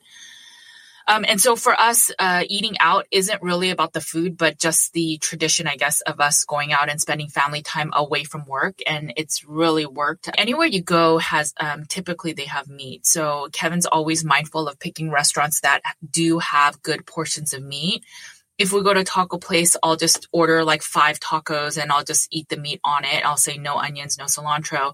Um, 1.07 1.23
and 1.27 1.39
so 1.39 1.55
for 1.55 1.79
us, 1.79 2.11
uh, 2.17 2.43
eating 2.49 2.75
out 2.79 3.05
isn't 3.11 3.41
really 3.43 3.69
about 3.69 3.93
the 3.93 4.01
food, 4.01 4.37
but 4.37 4.57
just 4.57 4.93
the 4.93 5.17
tradition, 5.19 5.67
I 5.67 5.75
guess, 5.75 6.01
of 6.01 6.19
us 6.19 6.43
going 6.43 6.73
out 6.73 6.89
and 6.89 6.99
spending 6.99 7.29
family 7.29 7.61
time 7.61 7.91
away 7.93 8.23
from 8.23 8.45
work. 8.45 8.79
And 8.87 9.13
it's 9.15 9.43
really 9.45 9.85
worked. 9.85 10.29
Anywhere 10.37 10.67
you 10.67 10.81
go 10.81 11.19
has, 11.19 11.53
um, 11.59 11.85
typically 11.85 12.33
they 12.33 12.45
have 12.45 12.67
meat. 12.67 13.05
So 13.05 13.49
Kevin's 13.53 13.85
always 13.85 14.23
mindful 14.25 14.67
of 14.67 14.79
picking 14.79 15.11
restaurants 15.11 15.61
that 15.61 15.81
do 16.09 16.39
have 16.39 16.81
good 16.81 17.05
portions 17.05 17.53
of 17.53 17.63
meat. 17.63 18.03
If 18.57 18.71
we 18.71 18.81
go 18.81 18.93
to 18.93 19.03
taco 19.03 19.37
place, 19.37 19.75
I'll 19.83 19.97
just 19.97 20.27
order 20.31 20.63
like 20.63 20.81
five 20.81 21.19
tacos 21.19 21.79
and 21.81 21.91
I'll 21.91 22.05
just 22.05 22.29
eat 22.31 22.49
the 22.49 22.57
meat 22.57 22.79
on 22.83 23.03
it. 23.03 23.25
I'll 23.25 23.37
say 23.37 23.57
no 23.57 23.77
onions, 23.77 24.17
no 24.17 24.25
cilantro 24.25 24.93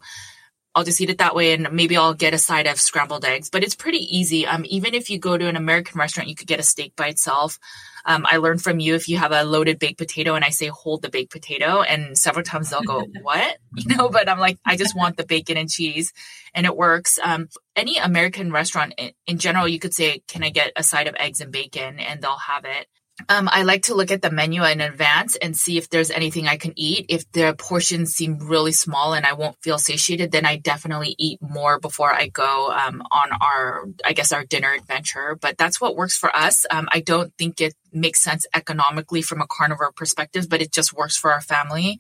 I'll 0.74 0.84
just 0.84 1.02
eat 1.02 1.10
it 1.10 1.18
that 1.18 1.36
way 1.36 1.54
and 1.54 1.68
maybe 1.72 1.98
I'll 1.98 2.14
get 2.14 2.34
a 2.34 2.38
side 2.38 2.68
of 2.68 2.80
scrambled 2.80 3.26
eggs. 3.26 3.50
But 3.50 3.64
it's 3.64 3.76
pretty 3.76 4.00
easy. 4.00 4.48
Um, 4.48 4.66
even 4.68 4.94
if 4.94 5.10
you 5.10 5.20
go 5.20 5.38
to 5.38 5.48
an 5.48 5.58
American 5.58 6.00
restaurant, 6.00 6.30
you 6.30 6.36
could 6.36 6.48
get 6.48 6.60
a 6.60 6.64
steak 6.64 6.96
by 6.96 7.08
itself. 7.08 7.60
Um, 8.06 8.26
I 8.30 8.38
learned 8.38 8.64
from 8.64 8.80
you 8.80 8.96
if 8.96 9.08
you 9.08 9.18
have 9.18 9.32
a 9.32 9.44
loaded 9.44 9.80
baked 9.80 9.98
potato 9.98 10.34
and 10.34 10.44
I 10.44 10.50
say 10.50 10.68
hold 10.68 11.02
the 11.02 11.10
baked 11.10 11.32
potato, 11.32 11.82
and 11.82 12.18
several 12.18 12.44
times 12.44 12.70
they'll 12.70 12.82
go, 12.82 13.06
What? 13.22 13.58
You 13.76 13.96
know, 13.96 14.10
but 14.10 14.28
I'm 14.28 14.40
like, 14.40 14.58
I 14.66 14.76
just 14.76 14.96
want 14.96 15.18
the 15.18 15.26
bacon 15.26 15.56
and 15.56 15.70
cheese, 15.70 16.12
and 16.54 16.66
it 16.66 16.76
works. 16.76 17.18
Um, 17.24 17.48
any 17.76 17.98
American 17.98 18.52
restaurant 18.52 18.94
in, 18.98 19.12
in 19.28 19.38
general, 19.38 19.68
you 19.68 19.80
could 19.80 19.94
say, 19.94 20.24
Can 20.28 20.44
I 20.44 20.50
get 20.50 20.72
a 20.76 20.84
side 20.84 21.08
of 21.08 21.16
eggs 21.18 21.42
and 21.42 21.52
bacon? 21.52 22.00
And 22.00 22.22
they'll 22.22 22.38
have 22.38 22.66
it. 22.66 22.88
Um, 23.30 23.50
I 23.52 23.64
like 23.64 23.84
to 23.84 23.96
look 23.96 24.12
at 24.12 24.22
the 24.22 24.32
menu 24.32 24.64
in 24.64 24.82
advance 24.82 25.36
and 25.36 25.56
see 25.56 25.78
if 25.78 25.90
there's 25.90 26.12
anything 26.12 26.48
I 26.48 26.58
can 26.58 26.74
eat. 26.76 27.06
If 27.10 27.32
the 27.32 27.56
portions 27.58 28.14
seem 28.14 28.38
really 28.40 28.72
small 28.72 29.14
and 29.14 29.26
I 29.26 29.34
won't 29.34 29.62
feel 29.62 29.78
satiated, 29.78 30.32
then 30.32 30.46
I 30.46 30.58
definitely 30.58 31.16
eat 31.18 31.40
more 31.42 31.80
before 31.80 32.14
I 32.14 32.28
go 32.28 32.72
um, 32.72 33.02
on 33.12 33.30
our, 33.42 33.86
I 34.06 34.14
guess, 34.14 34.32
our 34.32 34.46
dinner 34.46 34.74
adventure. 34.74 35.38
But 35.40 35.58
that's 35.58 35.80
what 35.80 35.96
works 35.96 36.18
for 36.18 36.36
us. 36.36 36.66
Um, 36.70 36.88
I 36.92 37.00
don't 37.00 37.34
think 37.38 37.62
it 37.62 37.74
makes 37.94 38.24
sense 38.24 38.46
economically 38.54 39.22
from 39.22 39.42
a 39.42 39.48
carnivore 39.48 39.92
perspective, 39.92 40.48
but 40.50 40.62
it 40.62 40.72
just 40.72 40.94
works 40.94 41.18
for 41.18 41.32
our 41.32 41.42
family 41.42 42.00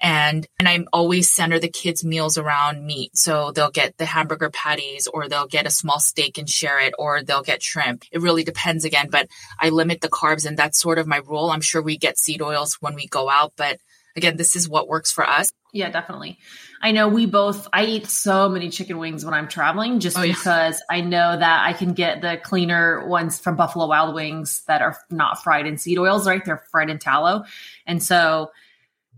and 0.00 0.46
and 0.58 0.68
I 0.68 0.84
always 0.92 1.30
center 1.30 1.58
the 1.58 1.68
kids' 1.68 2.04
meals 2.04 2.38
around 2.38 2.84
meat. 2.84 3.16
So 3.16 3.52
they'll 3.52 3.70
get 3.70 3.96
the 3.98 4.06
hamburger 4.06 4.50
patties, 4.50 5.06
or 5.06 5.28
they'll 5.28 5.46
get 5.46 5.66
a 5.66 5.70
small 5.70 6.00
steak 6.00 6.38
and 6.38 6.48
share 6.48 6.80
it, 6.80 6.94
or 6.98 7.22
they'll 7.22 7.42
get 7.42 7.62
shrimp. 7.62 8.04
It 8.10 8.20
really 8.20 8.44
depends 8.44 8.84
again, 8.84 9.08
but 9.10 9.28
I 9.58 9.68
limit 9.68 10.00
the 10.00 10.08
carbs, 10.08 10.46
and 10.46 10.56
that's 10.56 10.80
sort 10.80 10.98
of 10.98 11.06
my 11.06 11.18
rule. 11.18 11.50
I'm 11.50 11.60
sure 11.60 11.82
we 11.82 11.98
get 11.98 12.18
seed 12.18 12.42
oils 12.42 12.78
when 12.80 12.94
we 12.94 13.06
go 13.06 13.28
out, 13.28 13.52
but 13.56 13.78
again, 14.16 14.36
this 14.36 14.56
is 14.56 14.68
what 14.68 14.88
works 14.88 15.12
for 15.12 15.26
us. 15.26 15.50
Yeah, 15.72 15.90
definitely. 15.90 16.38
I 16.82 16.90
know 16.92 17.08
we 17.08 17.26
both, 17.26 17.68
I 17.72 17.84
eat 17.84 18.06
so 18.06 18.48
many 18.48 18.70
chicken 18.70 18.98
wings 18.98 19.24
when 19.24 19.34
I'm 19.34 19.46
traveling 19.46 20.00
just 20.00 20.18
oh, 20.18 20.22
because 20.22 20.82
yeah. 20.90 20.96
I 20.96 21.00
know 21.00 21.36
that 21.36 21.64
I 21.66 21.74
can 21.74 21.92
get 21.92 22.20
the 22.20 22.40
cleaner 22.42 23.06
ones 23.06 23.38
from 23.38 23.54
Buffalo 23.54 23.86
Wild 23.86 24.14
Wings 24.14 24.62
that 24.66 24.82
are 24.82 24.96
not 25.10 25.42
fried 25.42 25.66
in 25.66 25.78
seed 25.78 25.98
oils, 25.98 26.26
right? 26.26 26.44
They're 26.44 26.64
fried 26.72 26.90
in 26.90 26.98
tallow. 26.98 27.44
And 27.86 28.02
so 28.02 28.50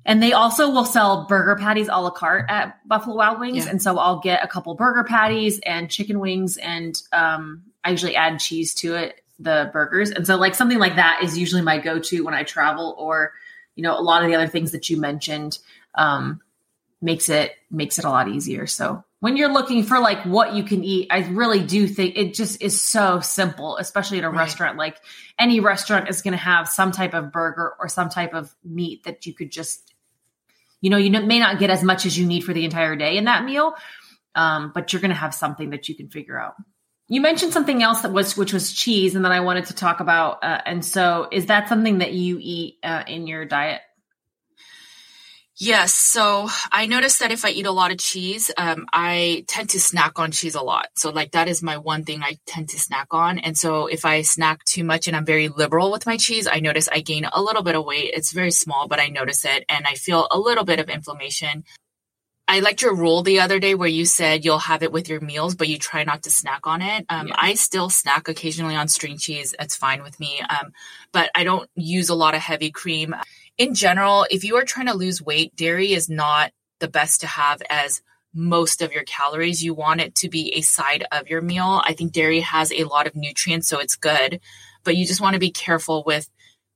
and 0.05 0.23
they 0.23 0.33
also 0.33 0.71
will 0.71 0.85
sell 0.85 1.27
burger 1.27 1.57
patties 1.57 1.89
a 1.89 2.01
la 2.01 2.11
carte 2.11 2.47
at 2.49 2.87
Buffalo 2.87 3.17
Wild 3.17 3.41
Wings. 3.41 3.65
Yeah. 3.65 3.71
And 3.71 3.83
so 3.83 3.99
I'll 3.99 4.21
get 4.21 4.45
a 4.45 4.49
couple 4.49 4.75
burger 4.75 5.05
patties 5.05 5.61
and 5.65 5.91
chicken 5.91 6.19
wings. 6.19 6.57
And 6.57 7.01
um, 7.13 7.65
I 7.85 7.91
usually 7.91 8.17
add 8.17 8.41
cheese 8.41 8.75
to 8.77 8.95
it, 8.95 9.21
the 9.39 9.71
burgers. 9.73 10.11
And 10.11 10.27
so, 10.27 10.37
like, 10.37 10.55
something 10.55 10.79
like 10.79 10.97
that 10.97 11.21
is 11.23 11.39
usually 11.39 11.63
my 11.63 11.79
go 11.79 11.99
to 11.99 12.25
when 12.25 12.35
I 12.35 12.43
travel, 12.43 12.97
or, 12.99 13.33
you 13.77 13.83
know, 13.83 13.99
a 13.99 14.03
lot 14.03 14.23
of 14.23 14.29
the 14.29 14.35
other 14.35 14.49
things 14.49 14.73
that 14.73 14.91
you 14.91 15.01
mentioned 15.01 15.59
um, 15.95 16.41
makes 17.01 17.29
it 17.29 17.53
makes 17.71 17.99
it 17.99 18.05
a 18.05 18.11
lot 18.11 18.29
easier. 18.29 18.67
So 18.67 19.05
when 19.21 19.37
you're 19.37 19.53
looking 19.53 19.85
for 19.85 20.01
like 20.01 20.25
what 20.25 20.55
you 20.55 20.65
can 20.65 20.83
eat, 20.83 21.07
I 21.11 21.21
really 21.29 21.61
do 21.61 21.87
think 21.87 22.17
it 22.17 22.35
just 22.35 22.61
is 22.61 22.81
so 22.81 23.21
simple, 23.21 23.77
especially 23.77 24.19
at 24.19 24.25
a 24.25 24.29
right. 24.29 24.37
restaurant. 24.39 24.77
Like 24.79 24.97
any 25.39 25.61
restaurant 25.61 26.09
is 26.09 26.23
going 26.23 26.33
to 26.33 26.39
have 26.39 26.69
some 26.69 26.91
type 26.91 27.15
of 27.15 27.31
burger 27.31 27.75
or 27.79 27.89
some 27.89 28.09
type 28.09 28.35
of 28.35 28.53
meat 28.65 29.05
that 29.05 29.25
you 29.25 29.33
could 29.33 29.53
just 29.53 29.92
you 30.83 30.91
know, 30.91 30.99
you 30.99 31.11
may 31.11 31.39
not 31.39 31.59
get 31.59 31.71
as 31.71 31.83
much 31.83 32.05
as 32.05 32.19
you 32.19 32.27
need 32.27 32.45
for 32.45 32.53
the 32.53 32.67
entire 32.67 32.97
day 32.97 33.17
in 33.17 33.25
that 33.25 33.45
meal, 33.45 33.75
um, 34.35 34.73
but 34.75 34.93
you're 34.93 35.01
going 35.01 35.11
to 35.11 35.15
have 35.15 35.35
something 35.35 35.71
that 35.71 35.89
you 35.89 35.97
can 35.97 36.11
figure 36.11 36.39
out. 36.39 36.55
You 37.09 37.21
mentioned 37.21 37.53
something 37.53 37.83
else 37.83 38.03
that 38.03 38.13
was, 38.13 38.37
which 38.37 38.53
was 38.53 38.73
cheese, 38.73 39.15
and 39.15 39.25
then 39.25 39.33
I 39.33 39.41
wanted 39.41 39.67
to 39.67 39.75
talk 39.75 40.01
about. 40.01 40.43
Uh, 40.43 40.61
and 40.67 40.85
so, 40.85 41.29
is 41.31 41.47
that 41.47 41.69
something 41.69 41.99
that 41.99 42.13
you 42.13 42.39
eat 42.41 42.79
uh, 42.83 43.05
in 43.07 43.27
your 43.27 43.45
diet? 43.45 43.81
Yes. 45.59 45.93
So 45.93 46.49
I 46.73 46.87
noticed 46.87 47.21
that 47.21 47.31
if 47.31 47.45
I 47.45 47.51
eat 47.51 47.67
a 47.67 47.73
lot 47.73 47.93
of 47.93 47.99
cheese, 47.99 48.51
um, 48.57 48.87
I 48.93 49.45
tend 49.49 49.71
to 49.71 49.81
snack 49.81 50.19
on 50.19 50.31
cheese 50.31 50.55
a 50.55 50.63
lot. 50.63 50.87
So 50.97 51.11
like 51.11 51.33
that 51.33 51.47
is 51.47 51.63
my 51.63 51.77
one 51.77 52.05
thing 52.05 52.23
I 52.23 52.39
tend 52.47 52.71
to 52.71 52.81
snack 52.81 53.09
on. 53.11 53.39
And 53.39 53.57
so 53.57 53.87
if 53.87 54.05
I 54.05 54.23
snack 54.23 54.65
too 54.65 54.83
much 54.83 55.09
and 55.09 55.17
I'm 55.17 55.27
very 55.27 55.49
liberal 55.49 55.93
with 55.93 56.07
my 56.07 56.17
cheese, 56.17 56.49
I 56.51 56.61
notice 56.61 56.89
I 56.91 57.01
gain 57.01 57.27
a 57.31 57.43
little 57.43 57.63
bit 57.63 57.77
of 57.77 57.85
weight. 57.85 58.13
It's 58.15 58.33
very 58.33 58.51
small, 58.51 58.89
but 58.89 58.99
I 58.99 59.09
notice 59.09 59.45
it 59.45 59.65
and 59.69 59.87
I 59.87 59.95
feel 59.95 60.27
a 60.31 60.39
little 60.39 60.65
bit 60.65 60.81
of 60.81 60.89
inflammation. 60.89 61.65
I 62.49 62.61
liked 62.61 62.83
your 62.83 62.95
rule 62.95 63.23
the 63.23 63.41
other 63.41 63.61
day 63.61 63.75
where 63.75 63.89
you 63.89 64.05
said 64.05 64.45
you'll 64.45 64.59
have 64.59 64.83
it 64.83 64.93
with 64.93 65.09
your 65.09 65.21
meals, 65.21 65.55
but 65.55 65.69
you 65.69 65.79
try 65.79 66.05
not 66.05 66.25
to 66.25 66.31
snack 66.31 66.67
on 66.67 66.83
it. 66.83 67.07
Um, 67.09 67.29
yeah. 67.29 67.35
I 67.39 67.55
still 67.55 67.89
snack 67.89 68.29
occasionally 68.29 68.75
on 68.75 68.89
string 68.89 69.17
cheese. 69.17 69.55
It's 69.61 69.77
fine 69.77 70.03
with 70.03 70.19
me. 70.19 70.41
Um, 70.41 70.73
but 71.13 71.31
I 71.35 71.45
don't 71.45 71.69
use 71.77 72.09
a 72.09 72.15
lot 72.15 72.35
of 72.35 72.41
heavy 72.41 72.71
cream 72.71 73.15
in 73.59 73.75
general, 73.75 74.27
if 74.31 74.45
you 74.45 74.57
are 74.57 74.65
trying 74.65 74.87
to 74.87 74.95
lose 74.95 75.23
weight, 75.23 75.55
dairy 75.57 75.93
is 75.93 76.09
not 76.09 76.53
the 76.81 76.89
best 76.89 77.21
to 77.21 77.27
have 77.27 77.63
as 77.69 78.03
most 78.35 78.83
of 78.83 78.93
your 78.93 79.05
calories. 79.05 79.63
You 79.63 79.75
want 79.75 80.01
it 80.01 80.15
to 80.17 80.29
be 80.29 80.55
a 80.55 80.63
side 80.63 81.05
of 81.13 81.29
your 81.29 81.43
meal. 81.43 81.83
I 81.85 81.93
think 81.93 82.13
dairy 82.13 82.41
has 82.41 82.73
a 82.73 82.85
lot 82.85 83.07
of 83.07 83.15
nutrients, 83.15 83.69
so 83.69 83.79
it's 83.79 83.97
good, 83.97 84.41
but 84.85 84.97
you 84.97 85.07
just 85.07 85.21
want 85.21 85.35
to 85.35 85.41
be 85.41 85.51
careful 85.51 86.03
with 86.05 86.29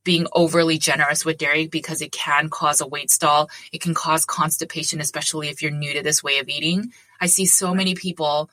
being 0.05 0.27
overly 0.33 0.79
generous 0.79 1.25
with 1.25 1.39
dairy 1.39 1.67
because 1.67 2.01
it 2.01 2.13
can 2.13 2.49
cause 2.49 2.81
a 2.81 2.87
weight 2.87 3.11
stall. 3.11 3.51
It 3.73 3.81
can 3.81 3.93
cause 3.93 4.25
constipation, 4.25 5.01
especially 5.01 5.49
if 5.49 5.61
you're 5.61 5.73
new 5.73 5.93
to 5.95 6.03
this 6.03 6.23
way 6.23 6.39
of 6.39 6.49
eating. 6.49 6.93
I 7.21 7.27
see 7.27 7.45
so 7.45 7.75
many 7.75 7.97
people 7.97 8.49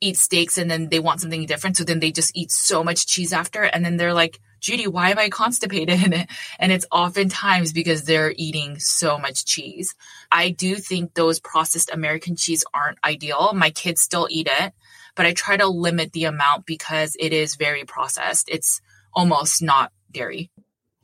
eat 0.00 0.16
steaks 0.16 0.56
and 0.56 0.70
then 0.70 0.88
they 0.88 1.00
want 1.00 1.20
something 1.20 1.44
different. 1.44 1.76
So 1.76 1.84
then 1.84 2.00
they 2.00 2.10
just 2.10 2.34
eat 2.34 2.50
so 2.50 2.82
much 2.82 3.06
cheese 3.06 3.34
after. 3.34 3.62
And 3.62 3.84
then 3.84 3.98
they're 3.98 4.14
like, 4.14 4.40
Judy, 4.64 4.86
why 4.86 5.10
am 5.10 5.18
I 5.18 5.28
constipated? 5.28 6.26
and 6.58 6.72
it's 6.72 6.86
oftentimes 6.90 7.74
because 7.74 8.04
they're 8.04 8.32
eating 8.34 8.78
so 8.78 9.18
much 9.18 9.44
cheese. 9.44 9.94
I 10.32 10.48
do 10.48 10.76
think 10.76 11.12
those 11.12 11.38
processed 11.38 11.90
American 11.92 12.34
cheese 12.34 12.64
aren't 12.72 12.96
ideal. 13.04 13.52
My 13.54 13.68
kids 13.68 14.00
still 14.00 14.26
eat 14.30 14.48
it, 14.50 14.72
but 15.16 15.26
I 15.26 15.34
try 15.34 15.58
to 15.58 15.66
limit 15.66 16.12
the 16.12 16.24
amount 16.24 16.64
because 16.64 17.14
it 17.20 17.34
is 17.34 17.56
very 17.56 17.84
processed. 17.84 18.48
It's 18.48 18.80
almost 19.12 19.60
not 19.60 19.92
dairy. 20.10 20.50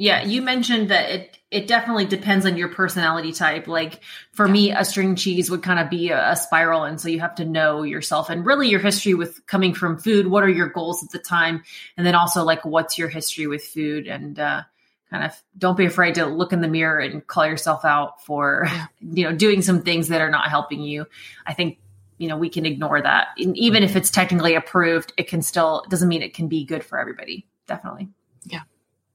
Yeah, 0.01 0.23
you 0.25 0.41
mentioned 0.41 0.89
that 0.89 1.11
it 1.11 1.39
it 1.51 1.67
definitely 1.67 2.07
depends 2.07 2.47
on 2.47 2.57
your 2.57 2.69
personality 2.69 3.33
type. 3.33 3.69
Like 3.69 4.01
for 4.33 4.47
yeah. 4.47 4.53
me, 4.53 4.73
a 4.73 4.83
string 4.83 5.15
cheese 5.15 5.51
would 5.51 5.63
kind 5.63 5.79
of 5.79 5.91
be 5.91 6.09
a, 6.09 6.31
a, 6.31 6.37
spiral, 6.37 6.85
and 6.85 6.99
so 6.99 7.11
you 7.11 7.21
have 7.21 7.35
to 7.35 7.45
know 7.45 7.83
yourself 7.83 8.31
and 8.31 8.47
really 8.47 8.71
your 8.71 8.81
history 8.81 9.13
with 9.13 9.47
coming 9.47 9.75
from 9.75 9.99
food. 9.99 10.27
What 10.27 10.43
are 10.43 10.49
your 10.49 10.69
goals 10.69 11.05
at 11.05 11.11
the 11.11 11.19
time, 11.19 11.65
and 11.99 12.07
then 12.07 12.15
also 12.15 12.45
like 12.45 12.65
what's 12.65 12.97
your 12.97 13.11
history 13.11 13.47
with 13.47 13.63
food, 13.63 14.07
and 14.07 14.39
uh, 14.39 14.63
kind 15.11 15.23
of 15.23 15.39
don't 15.59 15.77
be 15.77 15.85
afraid 15.85 16.15
to 16.15 16.25
look 16.25 16.55
in 16.55 16.63
the 16.63 16.69
mirror 16.69 17.01
and 17.01 17.27
call 17.27 17.45
yourself 17.45 17.85
out 17.85 18.25
for 18.25 18.63
yeah. 18.69 18.87
you 19.03 19.25
know 19.25 19.37
doing 19.37 19.61
some 19.61 19.83
things 19.83 20.09
that 20.09 20.23
are 20.23 20.31
not 20.31 20.49
helping 20.49 20.81
you. 20.81 21.05
I 21.45 21.53
think 21.53 21.79
you 22.17 22.29
know 22.29 22.39
we 22.39 22.49
can 22.49 22.65
ignore 22.65 23.03
that, 23.03 23.29
and 23.37 23.55
even 23.59 23.83
if 23.83 23.97
it's 23.97 24.09
technically 24.09 24.55
approved, 24.55 25.13
it 25.19 25.29
can 25.29 25.43
still 25.43 25.85
doesn't 25.91 26.09
mean 26.09 26.23
it 26.23 26.33
can 26.33 26.49
be 26.49 26.65
good 26.65 26.83
for 26.83 26.99
everybody. 26.99 27.47
Definitely. 27.67 28.09
Yeah 28.47 28.61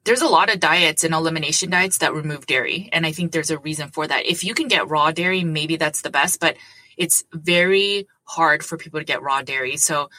there's 0.06 0.22
a 0.22 0.28
lot 0.28 0.54
of 0.54 0.60
diets 0.60 1.04
and 1.04 1.14
elimination 1.14 1.72
diets 1.72 1.98
that 1.98 2.14
remove 2.14 2.46
dairy. 2.46 2.90
And 2.94 3.06
I 3.06 3.12
think 3.12 3.32
there's 3.32 3.52
a 3.52 3.58
reason 3.58 3.90
for 3.90 4.08
that. 4.08 4.26
If 4.26 4.44
you 4.44 4.54
can 4.54 4.68
get 4.68 4.88
raw 4.88 5.12
dairy, 5.12 5.44
maybe 5.44 5.78
that's 5.78 6.02
the 6.02 6.12
best, 6.12 6.40
but 6.40 6.58
it's 6.96 7.24
very 7.34 8.08
hard 8.24 8.64
for 8.64 8.78
people 8.78 9.00
to 9.00 9.06
get 9.06 9.24
raw 9.24 9.42
dairy. 9.42 9.78
So 9.78 10.10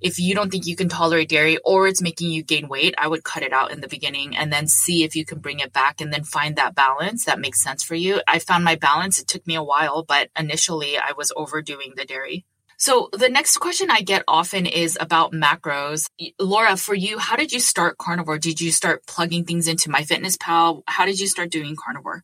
if 0.00 0.18
you 0.18 0.34
don't 0.34 0.50
think 0.50 0.66
you 0.66 0.76
can 0.76 0.88
tolerate 0.88 1.28
dairy 1.28 1.58
or 1.64 1.88
it's 1.88 2.02
making 2.02 2.30
you 2.30 2.42
gain 2.42 2.68
weight, 2.68 2.94
I 2.98 3.08
would 3.08 3.24
cut 3.24 3.42
it 3.42 3.52
out 3.52 3.72
in 3.72 3.80
the 3.80 3.88
beginning 3.88 4.36
and 4.36 4.52
then 4.52 4.68
see 4.68 5.02
if 5.02 5.16
you 5.16 5.24
can 5.24 5.40
bring 5.40 5.58
it 5.58 5.72
back 5.72 6.00
and 6.00 6.12
then 6.12 6.22
find 6.22 6.56
that 6.56 6.74
balance 6.74 7.24
that 7.24 7.40
makes 7.40 7.62
sense 7.62 7.82
for 7.82 7.94
you. 7.94 8.20
I 8.28 8.38
found 8.38 8.64
my 8.64 8.76
balance. 8.76 9.18
It 9.18 9.26
took 9.26 9.46
me 9.46 9.56
a 9.56 9.62
while, 9.62 10.04
but 10.04 10.28
initially 10.38 10.98
I 10.98 11.12
was 11.16 11.32
overdoing 11.36 11.94
the 11.96 12.04
dairy. 12.04 12.44
So 12.78 13.08
the 13.12 13.28
next 13.28 13.56
question 13.58 13.90
I 13.90 14.02
get 14.02 14.22
often 14.28 14.66
is 14.66 14.98
about 15.00 15.32
macros. 15.32 16.06
Laura, 16.38 16.76
for 16.76 16.94
you, 16.94 17.18
how 17.18 17.36
did 17.36 17.52
you 17.52 17.60
start 17.60 17.96
carnivore? 17.98 18.38
Did 18.38 18.60
you 18.60 18.70
start 18.70 19.06
plugging 19.06 19.44
things 19.44 19.66
into 19.66 19.88
MyFitnessPal? 19.88 20.82
How 20.86 21.06
did 21.06 21.18
you 21.18 21.26
start 21.26 21.50
doing 21.50 21.74
carnivore? 21.74 22.22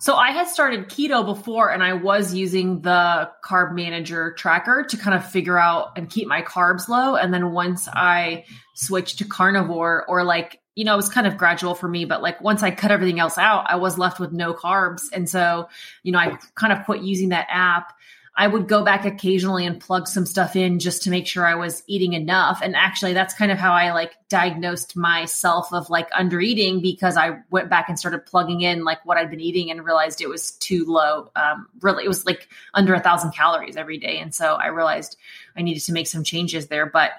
So 0.00 0.14
I 0.14 0.30
had 0.30 0.46
started 0.46 0.88
keto 0.88 1.26
before 1.26 1.72
and 1.72 1.82
I 1.82 1.94
was 1.94 2.32
using 2.32 2.82
the 2.82 3.28
carb 3.44 3.74
manager 3.74 4.32
tracker 4.34 4.84
to 4.88 4.96
kind 4.96 5.16
of 5.16 5.28
figure 5.28 5.58
out 5.58 5.98
and 5.98 6.08
keep 6.08 6.28
my 6.28 6.42
carbs 6.42 6.88
low. 6.88 7.16
And 7.16 7.34
then 7.34 7.50
once 7.50 7.88
I 7.92 8.44
switched 8.76 9.18
to 9.18 9.24
carnivore 9.24 10.04
or 10.08 10.22
like, 10.22 10.60
you 10.76 10.84
know, 10.84 10.94
it 10.94 10.98
was 10.98 11.08
kind 11.08 11.26
of 11.26 11.36
gradual 11.36 11.74
for 11.74 11.88
me, 11.88 12.04
but 12.04 12.22
like 12.22 12.40
once 12.40 12.62
I 12.62 12.70
cut 12.70 12.92
everything 12.92 13.18
else 13.18 13.36
out, 13.36 13.64
I 13.68 13.74
was 13.74 13.98
left 13.98 14.20
with 14.20 14.30
no 14.30 14.54
carbs. 14.54 15.02
And 15.12 15.28
so, 15.28 15.68
you 16.04 16.12
know, 16.12 16.20
I 16.20 16.38
kind 16.54 16.72
of 16.72 16.84
quit 16.84 17.02
using 17.02 17.30
that 17.30 17.48
app 17.50 17.92
I 18.38 18.46
would 18.46 18.68
go 18.68 18.84
back 18.84 19.04
occasionally 19.04 19.66
and 19.66 19.80
plug 19.80 20.06
some 20.06 20.24
stuff 20.24 20.54
in 20.54 20.78
just 20.78 21.02
to 21.02 21.10
make 21.10 21.26
sure 21.26 21.44
I 21.44 21.56
was 21.56 21.82
eating 21.88 22.12
enough. 22.12 22.60
And 22.62 22.76
actually, 22.76 23.12
that's 23.12 23.34
kind 23.34 23.50
of 23.50 23.58
how 23.58 23.72
I 23.72 23.90
like 23.90 24.14
diagnosed 24.28 24.96
myself 24.96 25.72
of 25.72 25.90
like 25.90 26.08
under 26.16 26.40
eating 26.40 26.80
because 26.80 27.16
I 27.16 27.40
went 27.50 27.68
back 27.68 27.88
and 27.88 27.98
started 27.98 28.24
plugging 28.26 28.60
in 28.60 28.84
like 28.84 29.04
what 29.04 29.18
I'd 29.18 29.28
been 29.28 29.40
eating 29.40 29.72
and 29.72 29.84
realized 29.84 30.20
it 30.20 30.28
was 30.28 30.52
too 30.52 30.84
low. 30.86 31.32
Um, 31.34 31.66
really, 31.80 32.04
it 32.04 32.08
was 32.08 32.26
like 32.26 32.48
under 32.74 32.94
a 32.94 33.00
thousand 33.00 33.32
calories 33.32 33.76
every 33.76 33.98
day. 33.98 34.20
And 34.20 34.32
so 34.32 34.54
I 34.54 34.68
realized 34.68 35.16
I 35.56 35.62
needed 35.62 35.82
to 35.86 35.92
make 35.92 36.06
some 36.06 36.22
changes 36.22 36.68
there. 36.68 36.86
But 36.86 37.10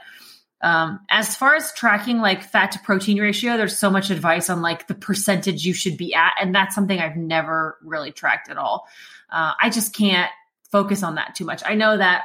um, 0.61 1.01
as 1.09 1.35
far 1.35 1.53
as 1.53 1.73
tracking 1.73 2.19
like 2.19 2.43
fat 2.43 2.71
to 2.71 2.79
protein 2.79 3.19
ratio, 3.19 3.57
there's 3.57 3.77
so 3.77 3.89
much 3.89 4.09
advice 4.09 4.49
on 4.49 4.61
like 4.61 4.87
the 4.87 4.95
percentage 4.95 5.65
you 5.65 5.73
should 5.73 5.97
be 5.97 6.13
at. 6.13 6.31
And 6.41 6.55
that's 6.55 6.73
something 6.73 6.97
I've 6.97 7.17
never 7.17 7.77
really 7.83 8.13
tracked 8.13 8.49
at 8.49 8.57
all. 8.57 8.87
Uh, 9.29 9.53
I 9.61 9.69
just 9.69 9.93
can't 9.93 10.31
focus 10.71 11.03
on 11.03 11.15
that 11.15 11.35
too 11.35 11.45
much. 11.45 11.61
I 11.65 11.75
know 11.75 11.97
that 11.97 12.23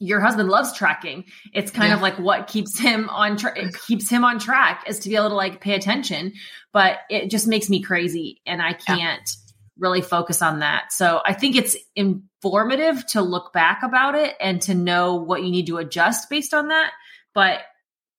your 0.00 0.20
husband 0.20 0.48
loves 0.48 0.72
tracking. 0.72 1.24
It's 1.52 1.70
kind 1.70 1.90
yeah. 1.90 1.94
of 1.94 2.00
like 2.00 2.18
what 2.18 2.46
keeps 2.46 2.78
him 2.78 3.08
on 3.10 3.36
track. 3.36 3.58
It 3.58 3.74
keeps 3.86 4.08
him 4.08 4.24
on 4.24 4.38
track 4.38 4.84
is 4.88 4.98
to 5.00 5.10
be 5.10 5.16
able 5.16 5.28
to 5.28 5.34
like 5.34 5.60
pay 5.60 5.74
attention, 5.74 6.32
but 6.72 7.00
it 7.10 7.30
just 7.30 7.46
makes 7.46 7.68
me 7.68 7.82
crazy 7.82 8.40
and 8.46 8.62
I 8.62 8.72
can't 8.72 8.98
yeah. 8.98 9.52
really 9.78 10.00
focus 10.00 10.40
on 10.40 10.60
that. 10.60 10.90
So 10.90 11.20
I 11.26 11.34
think 11.34 11.54
it's 11.54 11.76
informative 11.94 13.06
to 13.08 13.20
look 13.20 13.52
back 13.52 13.82
about 13.82 14.14
it 14.14 14.34
and 14.40 14.62
to 14.62 14.74
know 14.74 15.16
what 15.16 15.42
you 15.42 15.50
need 15.50 15.66
to 15.66 15.76
adjust 15.76 16.30
based 16.30 16.54
on 16.54 16.68
that. 16.68 16.92
But 17.34 17.60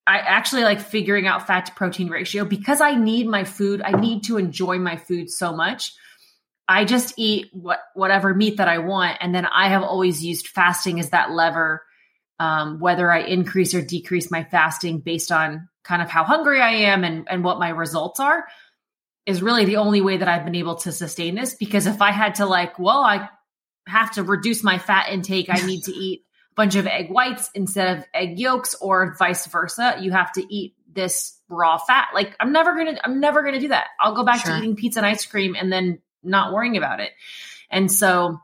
I 0.06 0.20
actually 0.20 0.63
like 0.63 0.80
figuring 0.80 1.26
out 1.26 1.48
fat 1.48 1.65
to 1.65 1.72
protein 1.74 2.10
ratio 2.10 2.46
because 2.46 2.80
I 2.80 2.94
need 2.94 3.28
my 3.28 3.44
food. 3.44 3.82
I 3.82 4.00
need 4.00 4.24
to 4.26 4.38
enjoy 4.38 4.78
my 4.78 4.98
food 4.98 5.32
so 5.32 5.56
much. 5.56 5.94
I 6.71 6.86
just 6.86 7.13
eat 7.17 7.49
what 7.51 7.79
whatever 7.95 8.34
meat 8.34 8.57
that 8.57 8.69
I 8.69 8.77
want, 8.77 9.17
and 9.19 9.36
then 9.36 9.45
I 9.45 9.67
have 9.67 9.84
always 9.84 10.23
used 10.23 10.47
fasting 10.47 11.01
as 11.01 11.10
that 11.10 11.31
lever, 11.31 11.84
um, 12.39 12.79
whether 12.79 13.12
I 13.12 13.19
increase 13.19 13.73
or 13.73 13.81
decrease 13.81 14.31
my 14.31 14.45
fasting 14.45 14.99
based 14.99 15.34
on 15.34 15.67
kind 15.84 16.01
of 16.01 16.10
how 16.10 16.23
hungry 16.23 16.62
I 16.62 16.69
am 16.69 17.03
and 17.03 17.27
and 17.29 17.43
what 17.43 17.60
my 17.60 17.69
results 17.69 18.21
are, 18.21 18.45
is 19.25 19.41
really 19.41 19.65
the 19.65 19.77
only 19.77 19.99
way 19.99 20.15
that 20.15 20.29
I've 20.29 20.45
been 20.45 20.55
able 20.55 20.75
to 20.75 20.93
sustain 20.93 21.36
this. 21.36 21.55
Because 21.55 21.88
if 21.88 22.01
I 22.01 22.12
had 22.12 22.36
to 22.36 22.45
like, 22.45 22.79
well, 22.79 23.01
I 23.01 23.27
have 23.86 24.13
to 24.13 24.23
reduce 24.23 24.63
my 24.63 24.77
fat 24.77 25.10
intake, 25.12 25.47
I 25.49 25.65
need 25.65 25.84
to 25.84 25.91
eat 25.95 26.21
a 26.21 26.55
bunch 26.55 26.75
of 26.75 26.88
egg 26.88 27.12
whites 27.12 27.49
instead 27.53 27.97
of 27.97 28.05
egg 28.13 28.39
yolks, 28.39 28.75
or 28.75 29.13
vice 29.19 29.45
versa. 29.47 29.97
You 29.99 30.12
have 30.12 30.31
to 30.34 30.53
eat 30.53 30.75
this 30.89 31.38
raw 31.49 31.77
fat. 31.77 32.12
Like 32.13 32.34
I'm 32.39 32.53
never 32.53 32.77
gonna, 32.77 32.97
I'm 33.03 33.19
never 33.19 33.43
gonna 33.43 33.60
do 33.60 33.67
that. 33.67 33.88
I'll 33.99 34.15
go 34.15 34.23
back 34.23 34.45
sure. 34.45 34.53
to 34.53 34.57
eating 34.57 34.77
pizza 34.77 34.99
and 34.99 35.05
ice 35.05 35.25
cream, 35.25 35.57
and 35.60 35.69
then 35.69 35.99
not 36.23 36.53
worrying 36.53 36.77
about 36.77 36.99
it. 36.99 37.12
And 37.69 37.91
so 37.91 38.39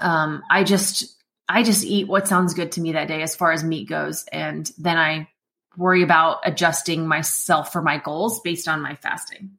um, 0.00 0.42
I 0.50 0.64
just 0.64 1.16
I 1.48 1.62
just 1.62 1.84
eat 1.84 2.06
what 2.06 2.28
sounds 2.28 2.54
good 2.54 2.72
to 2.72 2.80
me 2.80 2.92
that 2.92 3.08
day 3.08 3.22
as 3.22 3.34
far 3.34 3.52
as 3.52 3.64
meat 3.64 3.88
goes, 3.88 4.24
and 4.30 4.70
then 4.78 4.96
I 4.96 5.28
worry 5.76 6.02
about 6.02 6.38
adjusting 6.44 7.06
myself 7.06 7.72
for 7.72 7.82
my 7.82 7.98
goals 7.98 8.40
based 8.40 8.68
on 8.68 8.82
my 8.82 8.96
fasting. 8.96 9.52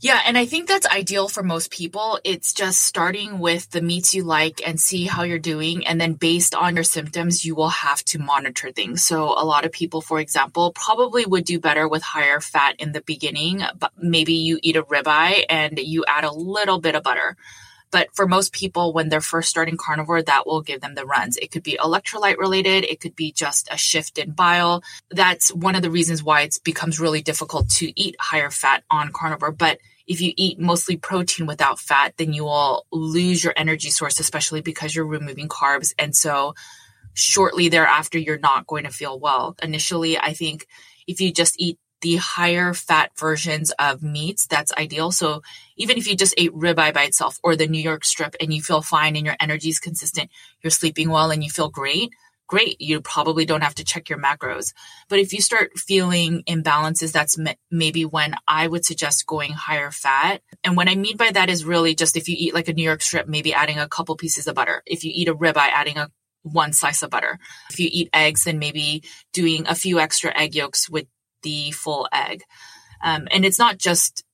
Yeah, 0.00 0.20
and 0.26 0.36
I 0.36 0.44
think 0.44 0.68
that's 0.68 0.86
ideal 0.86 1.28
for 1.28 1.42
most 1.42 1.70
people. 1.70 2.20
It's 2.24 2.52
just 2.52 2.80
starting 2.80 3.38
with 3.38 3.70
the 3.70 3.80
meats 3.80 4.12
you 4.14 4.22
like 4.22 4.60
and 4.66 4.78
see 4.78 5.04
how 5.06 5.22
you're 5.22 5.38
doing. 5.38 5.86
And 5.86 5.98
then 5.98 6.12
based 6.12 6.54
on 6.54 6.74
your 6.74 6.84
symptoms, 6.84 7.42
you 7.42 7.54
will 7.54 7.70
have 7.70 8.04
to 8.06 8.18
monitor 8.18 8.70
things. 8.70 9.02
So 9.02 9.24
a 9.28 9.46
lot 9.46 9.64
of 9.64 9.72
people, 9.72 10.02
for 10.02 10.20
example, 10.20 10.72
probably 10.72 11.24
would 11.24 11.46
do 11.46 11.58
better 11.58 11.88
with 11.88 12.02
higher 12.02 12.40
fat 12.40 12.74
in 12.78 12.92
the 12.92 13.00
beginning, 13.00 13.62
but 13.78 13.92
maybe 13.96 14.34
you 14.34 14.58
eat 14.62 14.76
a 14.76 14.82
ribeye 14.82 15.44
and 15.48 15.78
you 15.78 16.04
add 16.06 16.24
a 16.24 16.34
little 16.34 16.80
bit 16.80 16.96
of 16.96 17.02
butter. 17.02 17.36
But 17.94 18.08
for 18.12 18.26
most 18.26 18.52
people, 18.52 18.92
when 18.92 19.08
they're 19.08 19.20
first 19.20 19.48
starting 19.48 19.76
carnivore, 19.76 20.20
that 20.20 20.48
will 20.48 20.62
give 20.62 20.80
them 20.80 20.96
the 20.96 21.06
runs. 21.06 21.36
It 21.36 21.52
could 21.52 21.62
be 21.62 21.78
electrolyte 21.80 22.38
related. 22.38 22.82
It 22.82 22.98
could 22.98 23.14
be 23.14 23.30
just 23.30 23.68
a 23.70 23.76
shift 23.76 24.18
in 24.18 24.32
bile. 24.32 24.82
That's 25.10 25.54
one 25.54 25.76
of 25.76 25.82
the 25.82 25.92
reasons 25.92 26.20
why 26.20 26.40
it 26.40 26.58
becomes 26.64 26.98
really 26.98 27.22
difficult 27.22 27.68
to 27.78 27.92
eat 27.94 28.16
higher 28.18 28.50
fat 28.50 28.82
on 28.90 29.12
carnivore. 29.12 29.52
But 29.52 29.78
if 30.08 30.20
you 30.20 30.32
eat 30.36 30.58
mostly 30.58 30.96
protein 30.96 31.46
without 31.46 31.78
fat, 31.78 32.14
then 32.16 32.32
you 32.32 32.42
will 32.42 32.84
lose 32.90 33.44
your 33.44 33.54
energy 33.56 33.90
source, 33.90 34.18
especially 34.18 34.60
because 34.60 34.92
you're 34.92 35.06
removing 35.06 35.48
carbs. 35.48 35.94
And 35.96 36.16
so 36.16 36.56
shortly 37.12 37.68
thereafter, 37.68 38.18
you're 38.18 38.38
not 38.40 38.66
going 38.66 38.82
to 38.86 38.90
feel 38.90 39.20
well. 39.20 39.54
Initially, 39.62 40.18
I 40.18 40.32
think 40.32 40.66
if 41.06 41.20
you 41.20 41.32
just 41.32 41.54
eat 41.60 41.78
the 42.04 42.16
higher 42.16 42.74
fat 42.74 43.12
versions 43.18 43.72
of 43.78 44.02
meats, 44.02 44.46
that's 44.46 44.74
ideal. 44.74 45.10
So 45.10 45.40
even 45.78 45.96
if 45.96 46.06
you 46.06 46.14
just 46.14 46.34
ate 46.36 46.52
ribeye 46.52 46.92
by 46.92 47.04
itself 47.04 47.40
or 47.42 47.56
the 47.56 47.66
New 47.66 47.80
York 47.80 48.04
strip 48.04 48.36
and 48.40 48.52
you 48.52 48.60
feel 48.60 48.82
fine 48.82 49.16
and 49.16 49.24
your 49.24 49.36
energy 49.40 49.70
is 49.70 49.80
consistent, 49.80 50.30
you're 50.62 50.70
sleeping 50.70 51.08
well 51.08 51.30
and 51.30 51.42
you 51.42 51.48
feel 51.48 51.70
great, 51.70 52.10
great. 52.46 52.78
You 52.78 53.00
probably 53.00 53.46
don't 53.46 53.62
have 53.62 53.76
to 53.76 53.84
check 53.84 54.10
your 54.10 54.18
macros. 54.18 54.74
But 55.08 55.18
if 55.18 55.32
you 55.32 55.40
start 55.40 55.78
feeling 55.78 56.42
imbalances, 56.42 57.10
that's 57.10 57.38
m- 57.38 57.56
maybe 57.70 58.04
when 58.04 58.36
I 58.46 58.68
would 58.68 58.84
suggest 58.84 59.26
going 59.26 59.52
higher 59.52 59.90
fat. 59.90 60.42
And 60.62 60.76
what 60.76 60.90
I 60.90 60.96
mean 60.96 61.16
by 61.16 61.30
that 61.30 61.48
is 61.48 61.64
really 61.64 61.94
just 61.94 62.18
if 62.18 62.28
you 62.28 62.36
eat 62.38 62.52
like 62.52 62.68
a 62.68 62.74
New 62.74 62.84
York 62.84 63.00
strip, 63.00 63.26
maybe 63.26 63.54
adding 63.54 63.78
a 63.78 63.88
couple 63.88 64.14
pieces 64.16 64.46
of 64.46 64.56
butter. 64.56 64.82
If 64.84 65.04
you 65.04 65.12
eat 65.14 65.28
a 65.28 65.34
ribeye, 65.34 65.56
adding 65.56 65.96
a 65.96 66.10
one 66.42 66.72
slice 66.72 67.02
of 67.02 67.10
butter. 67.10 67.38
If 67.70 67.80
you 67.80 67.88
eat 67.90 68.10
eggs, 68.12 68.44
then 68.44 68.58
maybe 68.58 69.02
doing 69.32 69.66
a 69.66 69.74
few 69.74 69.98
extra 69.98 70.30
egg 70.38 70.54
yolks 70.54 70.88
with 70.88 71.06
the 71.44 71.70
full 71.70 72.08
egg. 72.12 72.42
Um, 73.02 73.28
and 73.30 73.44
it's 73.44 73.58
not 73.58 73.78
just 73.78 74.24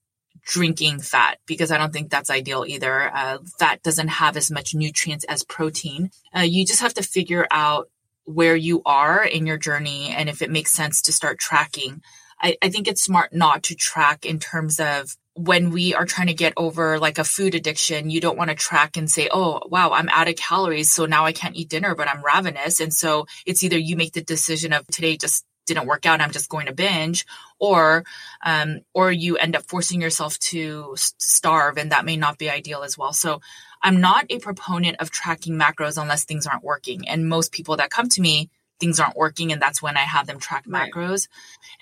drinking 0.46 1.00
fat 1.00 1.38
because 1.46 1.70
I 1.70 1.76
don't 1.76 1.92
think 1.92 2.10
that's 2.10 2.30
ideal 2.30 2.64
either. 2.66 3.14
Uh, 3.14 3.38
fat 3.58 3.82
doesn't 3.82 4.08
have 4.08 4.36
as 4.36 4.50
much 4.50 4.74
nutrients 4.74 5.24
as 5.24 5.44
protein. 5.44 6.10
Uh, 6.34 6.40
you 6.40 6.64
just 6.64 6.80
have 6.80 6.94
to 6.94 7.02
figure 7.02 7.46
out 7.50 7.88
where 8.24 8.56
you 8.56 8.82
are 8.86 9.22
in 9.22 9.46
your 9.46 9.58
journey 9.58 10.14
and 10.16 10.28
if 10.28 10.40
it 10.40 10.50
makes 10.50 10.72
sense 10.72 11.02
to 11.02 11.12
start 11.12 11.38
tracking. 11.38 12.02
I, 12.40 12.56
I 12.62 12.70
think 12.70 12.88
it's 12.88 13.02
smart 13.02 13.34
not 13.34 13.64
to 13.64 13.74
track 13.74 14.24
in 14.24 14.38
terms 14.38 14.80
of 14.80 15.14
when 15.34 15.70
we 15.70 15.94
are 15.94 16.06
trying 16.06 16.26
to 16.26 16.34
get 16.34 16.52
over 16.56 16.98
like 16.98 17.18
a 17.18 17.24
food 17.24 17.54
addiction, 17.54 18.10
you 18.10 18.20
don't 18.20 18.36
want 18.36 18.50
to 18.50 18.56
track 18.56 18.96
and 18.96 19.10
say, 19.10 19.28
oh, 19.30 19.60
wow, 19.66 19.90
I'm 19.92 20.08
out 20.08 20.28
of 20.28 20.36
calories. 20.36 20.92
So 20.92 21.06
now 21.06 21.24
I 21.24 21.32
can't 21.32 21.56
eat 21.56 21.68
dinner, 21.68 21.94
but 21.94 22.08
I'm 22.08 22.22
ravenous. 22.22 22.80
And 22.80 22.92
so 22.92 23.26
it's 23.46 23.62
either 23.62 23.78
you 23.78 23.96
make 23.96 24.12
the 24.12 24.22
decision 24.22 24.72
of 24.72 24.86
today 24.88 25.16
just 25.16 25.44
didn't 25.66 25.86
work 25.86 26.06
out. 26.06 26.20
I'm 26.20 26.32
just 26.32 26.48
going 26.48 26.66
to 26.66 26.72
binge 26.72 27.26
or, 27.58 28.04
um, 28.44 28.80
or 28.94 29.12
you 29.12 29.36
end 29.36 29.56
up 29.56 29.62
forcing 29.68 30.00
yourself 30.00 30.38
to 30.38 30.94
starve 30.96 31.76
and 31.78 31.92
that 31.92 32.04
may 32.04 32.16
not 32.16 32.38
be 32.38 32.50
ideal 32.50 32.82
as 32.82 32.98
well. 32.98 33.12
So 33.12 33.40
I'm 33.82 34.00
not 34.00 34.26
a 34.30 34.38
proponent 34.38 34.96
of 35.00 35.10
tracking 35.10 35.54
macros 35.54 36.00
unless 36.00 36.24
things 36.24 36.46
aren't 36.46 36.64
working. 36.64 37.08
And 37.08 37.28
most 37.28 37.52
people 37.52 37.76
that 37.76 37.90
come 37.90 38.08
to 38.10 38.20
me 38.20 38.50
things 38.80 38.98
aren't 38.98 39.16
working 39.16 39.52
and 39.52 39.60
that's 39.60 39.82
when 39.82 39.96
I 39.96 40.00
have 40.00 40.26
them 40.26 40.40
track 40.40 40.64
right. 40.66 40.90
macros. 40.90 41.28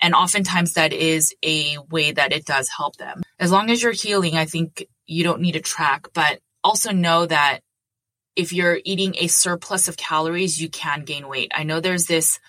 And 0.01 0.13
oftentimes 0.13 0.73
that 0.73 0.93
is 0.93 1.33
a 1.43 1.77
way 1.89 2.11
that 2.11 2.33
it 2.33 2.45
does 2.45 2.69
help 2.69 2.97
them. 2.97 3.23
As 3.39 3.51
long 3.51 3.69
as 3.69 3.81
you're 3.81 3.93
healing, 3.93 4.35
I 4.35 4.45
think 4.45 4.85
you 5.07 5.23
don't 5.23 5.41
need 5.41 5.53
to 5.53 5.61
track, 5.61 6.07
but 6.13 6.39
also 6.63 6.91
know 6.91 7.25
that 7.25 7.61
if 8.35 8.53
you're 8.53 8.79
eating 8.85 9.15
a 9.17 9.27
surplus 9.27 9.87
of 9.87 9.97
calories, 9.97 10.61
you 10.61 10.69
can 10.69 11.03
gain 11.03 11.27
weight. 11.27 11.51
I 11.55 11.63
know 11.63 11.79
there's 11.79 12.05
this 12.05 12.39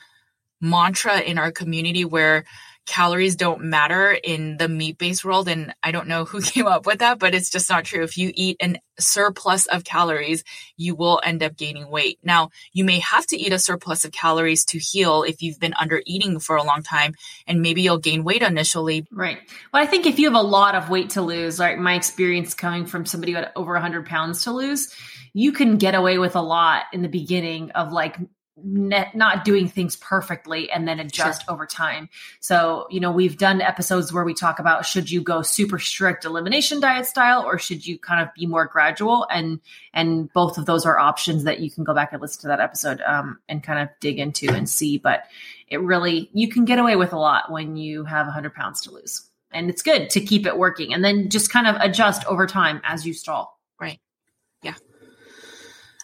mantra 0.61 1.21
in 1.21 1.39
our 1.39 1.53
community 1.53 2.05
where 2.05 2.45
calories 2.87 3.37
don't 3.37 3.63
matter 3.63 4.11
in 4.11 4.57
the 4.57 4.69
meat 4.69 4.99
based 4.99 5.25
world. 5.25 5.49
And 5.49 5.73
I 5.83 5.93
don't 5.93 6.09
know 6.09 6.25
who 6.25 6.41
came 6.43 6.67
up 6.67 6.87
with 6.87 6.99
that, 6.99 7.19
but 7.19 7.35
it's 7.35 7.51
just 7.51 7.71
not 7.71 7.85
true. 7.85 8.03
If 8.03 8.19
you 8.19 8.33
eat 8.35 8.57
an 8.61 8.79
surplus 8.99 9.67
of 9.67 9.85
calories, 9.85 10.45
you 10.77 10.95
will 10.95 11.21
end 11.23 11.43
up 11.43 11.57
gaining 11.57 11.89
weight. 11.89 12.19
Now, 12.23 12.51
you 12.73 12.85
may 12.85 12.99
have 12.99 13.27
to 13.29 13.37
eat 13.39 13.53
a 13.53 13.59
surplus 13.59 14.05
of 14.05 14.13
calories 14.13 14.65
to 14.67 14.79
heal 14.79 15.23
if 15.23 15.41
you've 15.41 15.61
been 15.61 15.75
under 15.75 16.03
eating 16.05 16.41
for 16.41 16.57
a 16.57 16.65
long 16.65 16.83
time, 16.83 17.15
and 17.47 17.63
maybe 17.63 17.83
you'll 17.83 17.99
gain 17.99 18.25
weight 18.25 18.43
initially. 18.43 19.07
Right. 19.11 19.39
Well, 19.73 19.83
I 19.83 19.87
think 19.87 20.07
if 20.07 20.19
you 20.19 20.31
have 20.31 20.39
a 20.39 20.47
lot 20.47 20.75
of 20.75 20.91
weight 20.91 21.11
to 21.11 21.23
lose, 21.23 21.59
like 21.59 21.79
my 21.79 21.95
experience 21.95 22.55
coming 22.55 22.87
from 22.87 23.07
somebody 23.07 23.33
who 23.33 23.39
had 23.39 23.53
over 23.57 23.73
100 23.73 24.07
pounds 24.07 24.45
to 24.45 24.53
lose, 24.53 24.93
you 25.33 25.53
can 25.53 25.77
get 25.77 25.95
away 25.95 26.19
with 26.19 26.35
a 26.35 26.43
lot 26.43 26.85
in 26.93 27.03
the 27.03 27.09
beginning 27.09 27.71
of 27.71 27.93
like 27.93 28.19
not 28.65 29.45
doing 29.45 29.69
things 29.69 29.97
perfectly 29.97 30.71
and 30.71 30.87
then 30.87 31.01
adjust 31.01 31.45
sure. 31.45 31.55
over 31.55 31.67
time. 31.67 32.09
So, 32.41 32.87
you 32.91 33.01
know, 33.01 33.11
we've 33.11 33.37
done 33.37 33.61
episodes 33.61 34.13
where 34.13 34.25
we 34.25 34.35
talk 34.35 34.59
about 34.59 34.87
should 34.87 35.11
you 35.11 35.23
go 35.23 35.43
super 35.43 35.79
strict 35.79 36.25
elimination 36.25 36.81
diet 36.81 37.07
style 37.07 37.43
or 37.43 37.59
should 37.59 37.87
you 37.87 37.99
kind 37.99 38.23
of 38.23 38.33
be 38.35 38.47
more 38.47 38.67
gradual 38.67 39.27
and 39.31 39.61
and 39.93 40.33
both 40.33 40.59
of 40.59 40.67
those 40.67 40.87
are 40.87 40.99
options 40.99 41.45
that 41.45 41.61
you 41.61 41.71
can 41.71 41.85
go 41.85 41.95
back 41.95 42.13
and 42.13 42.21
listen 42.21 42.43
to 42.43 42.49
that 42.49 42.61
episode 42.61 43.01
um, 43.03 43.39
and 43.49 43.63
kind 43.63 43.81
of 43.81 43.89
dig 44.01 44.19
into 44.19 44.51
and 44.51 44.69
see. 44.69 44.99
But 44.99 45.25
it 45.69 45.81
really 45.81 46.31
you 46.33 46.49
can 46.49 46.65
get 46.65 46.79
away 46.79 46.97
with 46.97 47.13
a 47.13 47.19
lot 47.19 47.51
when 47.51 47.77
you 47.77 48.05
have 48.05 48.27
100 48.27 48.55
pounds 48.55 48.81
to 48.83 48.91
lose, 48.91 49.29
and 49.53 49.71
it's 49.71 49.83
good 49.83 50.11
to 50.11 50.21
keep 50.21 50.47
it 50.47 50.59
working 50.59 50.93
and 50.95 51.05
then 51.05 51.29
just 51.29 51.51
kind 51.51 51.67
of 51.67 51.77
adjust 51.81 52.25
over 52.27 52.47
time 52.47 52.81
as 52.85 53.07
you 53.07 53.13
stall. 53.15 53.59
Right. 53.81 53.99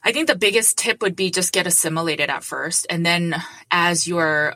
I 0.06 0.12
think 0.12 0.28
the 0.28 0.36
biggest 0.36 0.78
tip 0.78 1.02
would 1.02 1.16
be 1.16 1.32
just 1.32 1.52
get 1.52 1.66
assimilated 1.66 2.30
at 2.30 2.44
first. 2.44 2.86
And 2.88 3.04
then 3.04 3.34
as 3.72 4.06
you're 4.06 4.54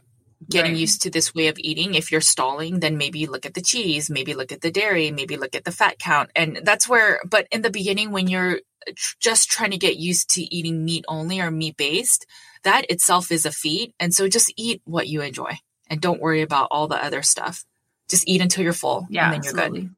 getting 0.48 0.72
right. 0.72 0.80
used 0.80 1.02
to 1.02 1.10
this 1.10 1.34
way 1.34 1.48
of 1.48 1.58
eating, 1.58 1.94
if 1.94 2.12
you're 2.12 2.20
stalling, 2.20 2.78
then 2.78 2.96
maybe 2.96 3.26
look 3.26 3.44
at 3.44 3.54
the 3.54 3.60
cheese, 3.60 4.08
maybe 4.08 4.34
look 4.34 4.52
at 4.52 4.60
the 4.60 4.70
dairy, 4.70 5.10
maybe 5.10 5.36
look 5.36 5.56
at 5.56 5.64
the 5.64 5.72
fat 5.72 5.98
count. 5.98 6.30
And 6.36 6.60
that's 6.62 6.88
where, 6.88 7.20
but 7.28 7.48
in 7.50 7.62
the 7.62 7.70
beginning, 7.70 8.12
when 8.12 8.28
you're 8.28 8.60
just 9.18 9.50
trying 9.50 9.72
to 9.72 9.76
get 9.76 9.96
used 9.96 10.30
to 10.36 10.54
eating 10.54 10.84
meat 10.84 11.04
only 11.08 11.40
or 11.40 11.50
meat 11.50 11.76
based, 11.76 12.26
that 12.62 12.88
itself 12.88 13.32
is 13.32 13.44
a 13.44 13.50
feat. 13.50 13.92
And 13.98 14.14
so 14.14 14.28
just 14.28 14.52
eat 14.56 14.82
what 14.84 15.08
you 15.08 15.20
enjoy 15.20 15.58
and 15.88 16.00
don't 16.00 16.20
worry 16.20 16.42
about 16.42 16.68
all 16.70 16.86
the 16.86 17.04
other 17.04 17.22
stuff. 17.22 17.64
Just 18.08 18.28
eat 18.28 18.40
until 18.40 18.62
you're 18.62 18.72
full. 18.72 19.08
Yeah, 19.10 19.24
and 19.24 19.34
then 19.34 19.42
you're 19.42 19.60
absolutely. 19.60 19.80
good. 19.80 19.94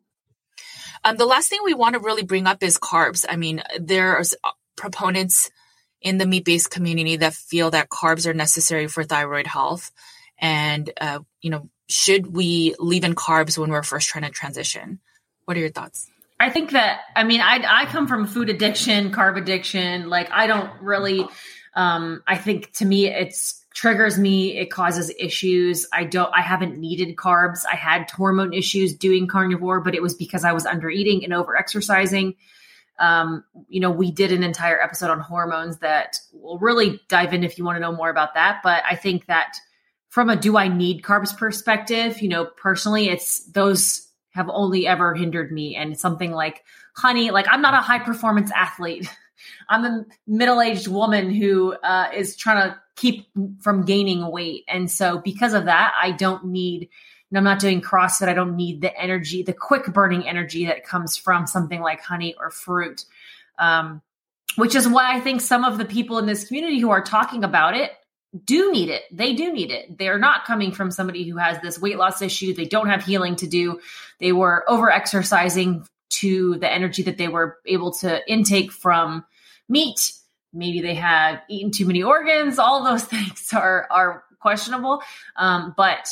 Um, 1.05 1.17
the 1.17 1.27
last 1.27 1.51
thing 1.51 1.61
we 1.63 1.75
want 1.75 1.95
to 1.95 2.01
really 2.01 2.23
bring 2.23 2.47
up 2.47 2.63
is 2.63 2.79
carbs. 2.79 3.27
I 3.29 3.37
mean, 3.37 3.63
there's 3.79 4.35
proponents 4.77 5.51
in 6.01 6.19
the 6.19 6.27
meat 6.27 6.45
based 6.45 6.71
community 6.71 7.17
that 7.17 7.35
feel 7.35 7.71
that 7.71 7.89
carbs 7.89 8.27
are 8.27 8.35
necessary 8.35 8.89
for 8.89 9.05
thyroid 9.05 9.47
health. 9.47 9.91
And, 10.39 10.91
uh, 11.01 11.21
you 11.41 11.51
know, 11.51 11.69
should 11.89 12.27
we 12.27 12.75
leave 12.79 13.05
in 13.05 13.15
carbs 13.15 13.57
when 13.57 13.71
we're 13.71 13.83
first 13.83 14.09
trying 14.09 14.25
to 14.25 14.31
transition? 14.31 14.99
What 15.45 15.57
are 15.57 15.61
your 15.61 15.71
thoughts? 15.71 16.09
I 16.41 16.51
think 16.51 16.71
that, 16.73 17.03
I 17.15 17.23
mean, 17.23 17.41
I, 17.41 17.65
I 17.67 17.85
come 17.87 18.09
from 18.09 18.27
food 18.27 18.49
addiction, 18.49 19.13
carb 19.13 19.39
addiction. 19.39 20.09
Like, 20.09 20.31
I 20.33 20.49
don't 20.49 20.71
really, 20.81 21.29
um, 21.75 22.23
I 22.27 22.37
think 22.37 22.73
to 22.75 22.85
me, 22.85 23.07
it's, 23.07 23.63
triggers 23.75 24.19
me 24.19 24.59
it 24.59 24.67
causes 24.67 25.11
issues 25.19 25.87
i 25.95 26.05
don't 26.05 26.31
i 26.35 26.43
haven't 26.43 26.79
needed 26.79 27.17
carbs 27.17 27.61
i 27.71 27.75
had 27.75 28.11
hormone 28.11 28.53
issues 28.53 28.95
doing 28.95 29.27
carnivore 29.27 29.81
but 29.81 29.95
it 29.95 30.03
was 30.03 30.15
because 30.15 30.45
i 30.45 30.53
was 30.53 30.67
under 30.67 30.91
eating 30.91 31.25
and 31.25 31.33
over 31.33 31.57
exercising 31.57 32.35
um, 33.03 33.45
you 33.69 33.81
know, 33.81 33.91
we 33.91 34.13
did 34.13 34.31
an 34.31 34.45
entire 34.45 34.81
episode 34.81 35.11
on 35.11 35.19
hormones 35.19 35.79
that 35.79 36.19
will 36.33 36.59
really 36.59 37.01
dive 37.09 37.35
in 37.35 37.43
if 37.43 37.59
you 37.59 37.65
want 37.65 37.77
to 37.77 37.81
know 37.81 37.93
more 37.93 38.09
about 38.09 38.35
that. 38.35 38.61
But 38.63 38.85
I 38.89 38.95
think 38.95 39.27
that 39.27 39.57
from 40.09 40.31
a 40.31 40.37
do 40.37 40.57
I 40.57 40.69
need 40.69 41.03
carbs 41.03 41.37
perspective, 41.37 42.23
you 42.23 42.29
know, 42.29 42.47
personally, 42.47 43.09
it's 43.09 43.45
those 43.51 44.09
have 44.31 44.49
only 44.49 44.87
ever 44.87 45.15
hindered 45.15 45.51
me. 45.51 45.75
And 45.75 45.99
something 45.99 46.31
like 46.31 46.63
honey, 46.97 47.33
like 47.33 47.47
I'm 47.51 47.61
not 47.61 47.75
a 47.75 47.79
high 47.79 47.99
performance 47.99 48.53
athlete. 48.55 49.11
I'm 49.69 49.85
a 49.85 50.05
middle 50.29 50.61
aged 50.61 50.87
woman 50.87 51.35
who 51.35 51.73
uh, 51.73 52.11
is 52.15 52.37
trying 52.37 52.71
to 52.71 52.81
keep 52.95 53.27
from 53.61 53.85
gaining 53.85 54.31
weight. 54.31 54.63
And 54.69 54.89
so 54.89 55.19
because 55.19 55.55
of 55.55 55.65
that, 55.65 55.93
I 56.01 56.13
don't 56.13 56.45
need 56.45 56.89
and 57.33 57.39
I'm 57.39 57.45
not 57.45 57.61
doing 57.61 57.81
CrossFit, 57.81 58.29
I 58.29 58.35
don't 58.35 58.57
need 58.57 58.83
the 58.83 58.95
energy, 58.95 59.43
the 59.43 59.55
quick 59.55 59.87
burning 59.87 60.29
energy 60.29 60.67
that 60.67 60.85
comes 60.85 61.17
from 61.17 61.47
something 61.47 61.81
like 61.81 62.03
honey 62.03 62.35
or 62.39 62.51
fruit. 62.51 63.07
Um, 63.59 64.03
which 64.57 64.75
is 64.75 64.87
why 64.87 65.17
I 65.17 65.21
think 65.21 65.41
some 65.41 65.65
of 65.65 65.79
the 65.79 65.87
people 65.87 66.19
in 66.19 66.27
this 66.27 66.47
community 66.47 66.79
who 66.79 66.91
are 66.91 67.01
talking 67.01 67.43
about 67.43 67.75
it 67.75 67.93
do 68.45 68.71
need 68.71 68.91
it. 68.91 69.05
They 69.11 69.33
do 69.33 69.51
need 69.51 69.71
it. 69.71 69.97
They're 69.97 70.19
not 70.19 70.45
coming 70.45 70.73
from 70.73 70.91
somebody 70.91 71.27
who 71.27 71.39
has 71.39 71.59
this 71.63 71.81
weight 71.81 71.97
loss 71.97 72.21
issue. 72.21 72.53
They 72.53 72.67
don't 72.67 72.89
have 72.89 73.03
healing 73.03 73.35
to 73.37 73.47
do. 73.47 73.81
They 74.21 74.33
were 74.33 74.65
over 74.69 74.91
exercising 74.91 75.87
to 76.11 76.59
the 76.59 76.71
energy 76.71 77.03
that 77.05 77.17
they 77.17 77.29
were 77.29 77.57
able 77.65 77.93
to 77.93 78.21
intake 78.31 78.73
from 78.73 79.25
meat. 79.71 80.13
Maybe 80.53 80.83
they 80.83 80.95
had 80.95 81.41
eaten 81.49 81.71
too 81.71 81.87
many 81.87 82.03
organs. 82.03 82.59
All 82.59 82.85
those 82.85 83.05
things 83.07 83.55
are 83.55 83.87
are 83.91 84.25
questionable. 84.39 85.03
Um, 85.37 85.73
but 85.79 86.09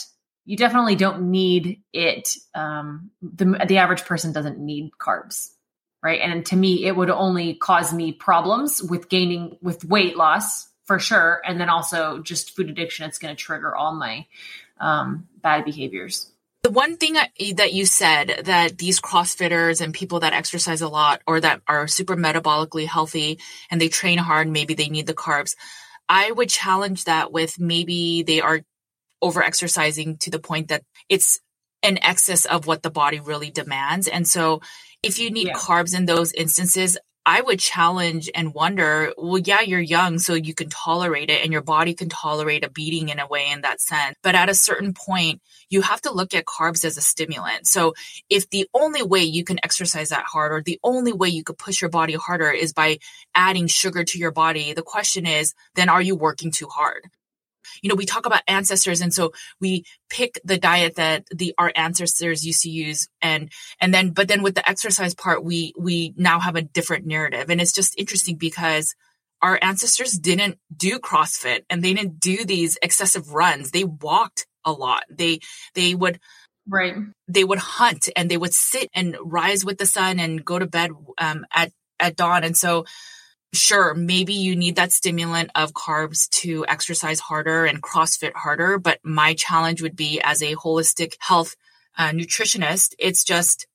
you 0.51 0.57
definitely 0.57 0.97
don't 0.97 1.31
need 1.31 1.81
it. 1.93 2.35
Um, 2.57 3.13
the 3.23 3.65
the 3.69 3.79
average 3.79 4.05
person 4.05 4.33
doesn't 4.33 4.59
need 4.59 4.91
carbs, 5.01 5.51
right? 6.03 6.21
And 6.21 6.45
to 6.47 6.57
me, 6.57 6.87
it 6.87 6.97
would 6.97 7.09
only 7.09 7.55
cause 7.55 7.93
me 7.93 8.11
problems 8.11 8.83
with 8.83 9.09
gaining 9.09 9.59
with 9.63 9.85
weight 9.85 10.17
loss 10.17 10.67
for 10.87 10.99
sure, 10.99 11.41
and 11.47 11.61
then 11.61 11.69
also 11.69 12.19
just 12.19 12.57
food 12.57 12.69
addiction. 12.69 13.07
It's 13.07 13.19
going 13.19 13.33
to 13.33 13.41
trigger 13.41 13.77
all 13.77 13.95
my 13.95 14.27
um, 14.81 15.29
bad 15.41 15.65
behaviors. 15.65 16.33
The 16.65 16.71
one 16.71 16.97
thing 16.97 17.13
that 17.13 17.73
you 17.73 17.87
said 17.87 18.41
that 18.47 18.77
these 18.77 19.01
CrossFitters 19.01 19.81
and 19.81 19.95
people 19.95 20.19
that 20.21 20.33
exercise 20.33 20.83
a 20.83 20.89
lot 20.89 21.23
or 21.29 21.41
that 21.41 21.63
are 21.69 21.87
super 21.87 22.17
metabolically 22.17 22.89
healthy 22.89 23.39
and 23.71 23.81
they 23.81 23.89
train 23.89 24.19
hard, 24.19 24.49
maybe 24.49 24.75
they 24.75 24.89
need 24.89 25.07
the 25.07 25.15
carbs. 25.15 25.55
I 26.09 26.33
would 26.33 26.49
challenge 26.49 27.05
that 27.05 27.31
with 27.31 27.61
maybe 27.61 28.25
they 28.25 28.41
are 28.41 28.63
over 29.22 29.42
exercising 29.42 30.16
to 30.18 30.30
the 30.30 30.38
point 30.38 30.68
that 30.68 30.83
it's 31.09 31.40
an 31.83 31.98
excess 32.02 32.44
of 32.44 32.66
what 32.66 32.83
the 32.83 32.90
body 32.90 33.20
really 33.20 33.50
demands. 33.50 34.06
And 34.09 34.26
so 34.26 34.61
if 35.02 35.18
you 35.18 35.30
need 35.30 35.48
yeah. 35.48 35.54
carbs 35.54 35.96
in 35.96 36.04
those 36.04 36.33
instances, 36.33 36.98
I 37.26 37.42
would 37.42 37.61
challenge 37.61 38.30
and 38.35 38.54
wonder, 38.54 39.12
well, 39.18 39.38
yeah, 39.38 39.61
you're 39.61 39.78
young, 39.78 40.18
so 40.18 40.33
you 40.33 40.54
can 40.54 40.70
tolerate 40.70 41.28
it 41.28 41.42
and 41.42 41.52
your 41.52 41.62
body 41.62 41.92
can 41.92 42.09
tolerate 42.09 42.64
a 42.64 42.70
beating 42.70 43.11
in 43.11 43.18
a 43.18 43.26
way 43.26 43.50
in 43.50 43.61
that 43.61 43.80
sense. 43.80 44.16
But 44.22 44.35
at 44.35 44.48
a 44.48 44.54
certain 44.54 44.94
point, 44.94 45.42
you 45.68 45.83
have 45.83 46.00
to 46.02 46.12
look 46.12 46.35
at 46.35 46.46
carbs 46.46 46.85
as 46.85 46.96
a 46.96 47.02
stimulant. 47.02 47.66
So 47.66 47.94
if 48.30 48.48
the 48.48 48.68
only 48.72 49.02
way 49.02 49.20
you 49.20 49.44
can 49.44 49.61
exercise 49.62 50.09
that 50.09 50.24
hard 50.24 50.52
or 50.52 50.62
the 50.62 50.80
only 50.83 51.12
way 51.12 51.28
you 51.28 51.44
could 51.44 51.59
push 51.59 51.83
your 51.83 51.90
body 51.90 52.14
harder 52.14 52.50
is 52.50 52.72
by 52.72 52.98
adding 53.35 53.66
sugar 53.66 54.02
to 54.02 54.18
your 54.18 54.33
body, 54.33 54.72
the 54.72 54.83
question 54.83 55.26
is, 55.26 55.54
then 55.74 55.90
are 55.90 56.02
you 56.02 56.16
working 56.16 56.50
too 56.50 56.68
hard? 56.68 57.11
You 57.83 57.88
know, 57.88 57.94
we 57.94 58.07
talk 58.07 58.27
about 58.27 58.42
ancestors. 58.46 59.01
And 59.01 59.12
so 59.12 59.33
we 59.61 59.85
pick 60.09 60.40
the 60.44 60.59
diet 60.59 60.96
that 60.96 61.27
the, 61.31 61.55
our 61.59 61.73
ancestors 61.75 62.44
used 62.44 62.62
to 62.62 62.70
use. 62.70 63.09
And, 63.23 63.51
and 63.81 63.92
then, 63.92 64.11
but 64.11 64.29
then 64.29 64.42
with 64.42 64.55
the 64.55 64.68
exercise 64.68 65.14
part, 65.14 65.44
we, 65.44 65.73
we 65.79 66.14
now 66.16 66.40
have 66.40 66.57
a 66.57 66.62
different 66.62 67.07
narrative. 67.07 67.51
And 67.51 67.61
it's 67.61 67.73
just 67.73 67.99
interesting 67.99 68.37
because 68.37 68.94
our 69.42 69.59
ancestors 69.62 70.12
didn't 70.12 70.59
do 70.75 70.99
CrossFit 70.99 71.62
and 71.70 71.83
they 71.83 71.94
didn't 71.94 72.20
do 72.20 72.44
these 72.44 72.79
excessive 72.83 73.33
runs. 73.33 73.70
They 73.70 73.85
walked 73.85 74.46
a 74.64 74.73
lot. 74.73 75.05
They, 75.11 75.40
they 75.75 75.94
would, 75.94 76.20
right. 76.68 76.94
They 77.29 77.44
would 77.44 77.59
hunt 77.59 78.09
and 78.16 78.31
they 78.31 78.37
would 78.37 78.53
sit 78.53 78.90
and 78.94 79.16
rise 79.23 79.64
with 79.64 79.79
the 79.79 79.87
sun 79.87 80.20
and 80.20 80.44
go 80.44 80.59
to 80.59 80.66
bed, 80.66 80.90
um, 81.18 81.46
at, 81.53 81.73
at 81.99 82.16
dawn. 82.16 82.44
And 82.44 82.57
so, 82.57 82.85
sure, 83.53 83.95
maybe 83.95 84.35
you 84.35 84.57
need 84.57 84.77
that 84.77 84.93
stimulant 84.93 85.51
of 85.55 85.73
carbs 85.73 86.29
to 86.31 86.65
exercise 86.69 87.21
harder 87.21 87.65
and 87.65 87.83
CrossFit 87.83 88.33
harder. 88.35 88.79
But 88.79 89.01
my 89.03 89.35
challenge 89.35 89.83
would 89.83 89.97
be 89.97 90.21
as 90.23 90.43
a 90.43 90.55
holistic 90.55 91.15
health 91.21 91.57
uh, 91.98 92.11
nutritionist, 92.11 92.94
it's 92.98 93.25
just 93.25 93.67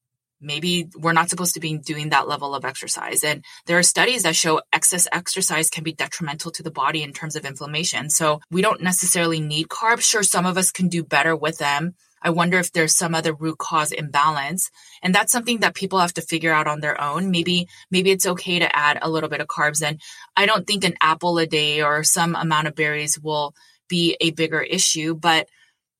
maybe 0.41 0.89
we're 0.97 1.13
not 1.13 1.30
supposed 1.30 1.53
to 1.53 1.59
be 1.59 1.78
doing 1.78 2.09
that 2.09 2.28
level 2.28 2.53
of 2.55 2.65
exercise. 2.65 3.23
And 3.23 3.43
there 3.65 3.78
are 3.78 3.84
studies 3.84 4.23
that 4.23 4.36
show 4.36 4.61
excess 4.73 5.07
exercise 5.11 5.69
can 5.69 5.84
be 5.84 5.93
detrimental 5.93 6.51
to 6.51 6.63
the 6.63 6.71
body 6.71 7.03
in 7.03 7.13
terms 7.13 7.36
of 7.36 7.45
inflammation. 7.45 8.09
So 8.09 8.41
we 8.51 8.61
don't 8.61 8.82
necessarily 8.82 9.39
need 9.39 9.67
carbs. 9.67 10.01
Sure, 10.01 10.23
some 10.23 10.45
of 10.45 10.57
us 10.57 10.71
can 10.71 10.88
do 10.88 11.03
better 11.03 11.36
with 11.36 11.57
them. 11.57 11.95
I 12.26 12.32
wonder 12.32 12.57
if 12.57 12.71
there's 12.71 12.95
some 12.95 13.13
other 13.13 13.34
root 13.34 13.59
cause 13.59 13.91
imbalance. 13.91 14.71
And 15.03 15.13
that's 15.13 15.32
something 15.32 15.59
that 15.59 15.76
people 15.76 15.99
have 15.99 16.13
to 16.15 16.23
figure 16.23 16.51
out 16.51 16.65
on 16.65 16.80
their 16.80 16.99
own. 16.99 17.30
Maybe, 17.30 17.67
maybe 17.91 18.09
it's 18.09 18.26
okay 18.26 18.57
to 18.57 18.76
add 18.76 18.97
a 18.99 19.09
little 19.09 19.30
bit 19.30 19.41
of 19.41 19.47
carbs. 19.47 19.86
And 19.86 20.01
I 20.36 20.47
don't 20.47 20.65
think 20.65 20.84
an 20.84 20.95
apple 20.99 21.38
a 21.38 21.45
day 21.45 21.84
or 21.84 22.03
some 22.03 22.36
amount 22.36 22.67
of 22.67 22.73
berries 22.73 23.19
will 23.19 23.53
be 23.88 24.17
a 24.19 24.32
bigger 24.32 24.61
issue. 24.61 25.13
But 25.13 25.47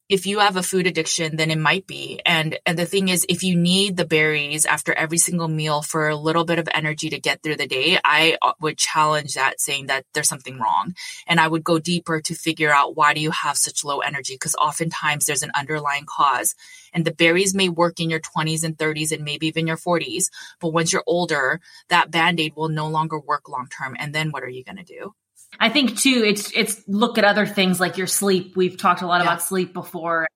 if 0.08 0.28
you 0.28 0.38
have 0.40 0.56
a 0.56 0.62
food 0.62 0.86
addiction, 0.86 1.36
then 1.36 1.50
it 1.50 1.58
might 1.58 1.88
be. 1.88 2.22
And, 2.26 2.60
and 2.66 2.78
the 2.78 2.86
thing 2.86 3.10
is, 3.10 3.26
if 3.28 3.42
you 3.42 3.56
need 3.56 3.98
the 3.98 4.06
berries 4.06 4.66
after 4.66 4.94
every 4.94 5.18
single 5.18 5.48
meal 5.48 5.82
for 5.82 6.10
a 6.10 6.16
little 6.16 6.46
bit 6.46 6.60
of 6.60 6.70
energy 6.72 7.10
to 7.10 7.20
get 7.20 7.42
through 7.42 7.56
the 7.56 7.68
day, 7.68 7.98
I 8.04 8.38
uh, 8.42 8.54
would 8.62 8.78
challenge 8.78 9.34
that 9.34 9.60
saying 9.60 9.88
that 9.88 10.06
there's 10.14 10.30
something 10.30 10.60
wrong. 10.60 10.94
And 11.26 11.40
I 11.40 11.48
would 11.48 11.64
go 11.64 11.80
deeper 11.80 12.22
to 12.22 12.36
figure 12.36 12.72
out 12.72 12.96
why 12.96 13.16
do 13.16 13.22
you 13.22 13.32
have 13.32 13.58
such 13.58 13.84
low 13.84 14.00
energy? 14.00 14.36
Because 14.36 14.56
oftentimes 14.56 15.26
there's 15.26 15.44
an 15.44 15.52
underlying 15.56 16.06
cause. 16.06 16.54
And 16.94 17.04
the 17.04 17.14
berries 17.14 17.56
may 17.56 17.70
work 17.70 18.00
in 18.00 18.12
your 18.12 18.22
20s 18.22 18.64
and 18.64 18.78
30s 18.78 19.12
and 19.12 19.26
maybe 19.26 19.48
even 19.48 19.66
your 19.66 19.78
40s. 19.78 20.26
But 20.60 20.70
once 20.70 20.94
you're 20.94 21.04
older, 21.08 21.62
that 21.90 22.12
band 22.12 22.40
aid 22.40 22.54
will 22.56 22.70
no 22.70 22.88
longer 22.88 23.20
work 23.20 23.50
long 23.50 23.68
term. 23.68 23.96
And 23.98 24.14
then 24.14 24.30
what 24.30 24.44
are 24.44 24.50
you 24.50 24.64
going 24.64 24.78
to 24.78 24.84
do? 24.84 25.16
I 25.60 25.70
think 25.70 25.98
too, 25.98 26.24
it's 26.26 26.52
it's 26.56 26.82
look 26.88 27.18
at 27.18 27.24
other 27.24 27.46
things 27.46 27.80
like 27.80 27.98
your 27.98 28.08
sleep. 28.08 28.56
We've 28.56 28.78
talked 28.78 29.02
a 29.02 29.08
lot 29.08 29.18
yeah. 29.18 29.24
about 29.24 29.42
sleep 29.42 29.74
before. 29.74 30.28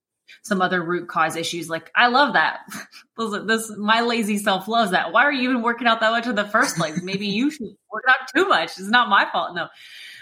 Some 0.44 0.62
other 0.62 0.82
root 0.82 1.08
cause 1.08 1.36
issues. 1.36 1.70
Like 1.70 1.92
I 1.96 2.08
love 2.08 2.34
that. 2.34 2.60
this 3.18 3.72
my 3.78 4.02
lazy 4.02 4.38
self 4.38 4.68
loves 4.68 4.92
that. 4.92 5.12
Why 5.12 5.24
are 5.24 5.32
you 5.32 5.50
even 5.50 5.62
working 5.62 5.88
out 5.88 6.00
that 6.02 6.12
much 6.12 6.28
in 6.28 6.36
the 6.36 6.46
first 6.46 6.78
place? 6.78 7.02
Maybe 7.02 7.28
you 7.28 7.52
should 7.52 7.76
work 7.92 8.04
out 8.08 8.28
too 8.36 8.48
much. 8.48 8.72
It's 8.78 8.82
not 8.82 9.10
my 9.10 9.28
fault. 9.32 9.56
No. 9.56 9.64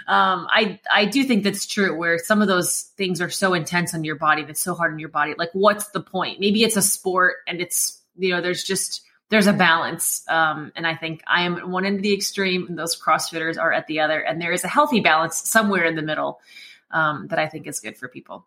Um, 0.08 0.48
I 0.50 0.80
I 0.92 1.06
do 1.06 1.24
think 1.24 1.44
that's 1.44 1.68
true. 1.68 1.96
Where 1.98 2.18
some 2.18 2.42
of 2.42 2.48
those 2.48 2.84
things 2.98 3.22
are 3.22 3.30
so 3.30 3.54
intense 3.54 3.94
on 3.94 4.04
your 4.04 4.16
body, 4.16 4.44
that's 4.44 4.62
so 4.62 4.74
hard 4.74 4.94
on 4.94 5.00
your 5.00 5.10
body. 5.10 5.36
Like, 5.38 5.50
what's 5.52 5.90
the 5.90 6.02
point? 6.02 6.40
Maybe 6.40 6.64
it's 6.64 6.78
a 6.78 6.82
sport, 6.82 7.36
and 7.46 7.60
it's 7.60 8.02
you 8.18 8.30
know, 8.30 8.42
there's 8.42 8.64
just 8.64 9.02
there's 9.30 9.48
a 9.48 9.54
balance. 9.54 10.24
Um, 10.28 10.72
and 10.76 10.88
I 10.88 10.96
think 10.96 11.22
I 11.28 11.44
am 11.44 11.58
at 11.58 11.68
one 11.68 11.86
end 11.86 11.98
of 11.98 12.02
the 12.02 12.14
extreme 12.14 12.68
and 12.68 12.78
those 12.78 13.00
CrossFitters 13.00 13.60
are 13.60 13.72
at 13.72 13.88
the 13.88 14.00
other. 14.00 14.20
And 14.20 14.42
there 14.42 14.52
is 14.52 14.64
a 14.64 14.68
healthy 14.68 15.02
balance 15.02 15.38
somewhere 15.50 15.86
in 15.86 15.96
the 15.96 16.02
middle 16.02 16.40
um, 16.92 17.28
that 17.28 17.40
I 17.40 17.48
think 17.48 17.68
is 17.68 17.80
good 17.80 17.98
for 17.98 18.08
people. 18.08 18.46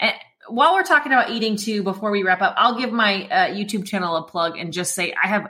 And 0.00 0.12
while 0.48 0.74
we're 0.74 0.84
talking 0.84 1.12
about 1.12 1.30
eating 1.30 1.56
too, 1.56 1.82
before 1.82 2.10
we 2.10 2.22
wrap 2.22 2.42
up, 2.42 2.54
I'll 2.56 2.78
give 2.78 2.92
my 2.92 3.26
uh, 3.28 3.48
YouTube 3.48 3.86
channel 3.86 4.16
a 4.16 4.22
plug 4.22 4.56
and 4.58 4.72
just 4.72 4.94
say 4.94 5.14
I 5.22 5.28
have 5.28 5.48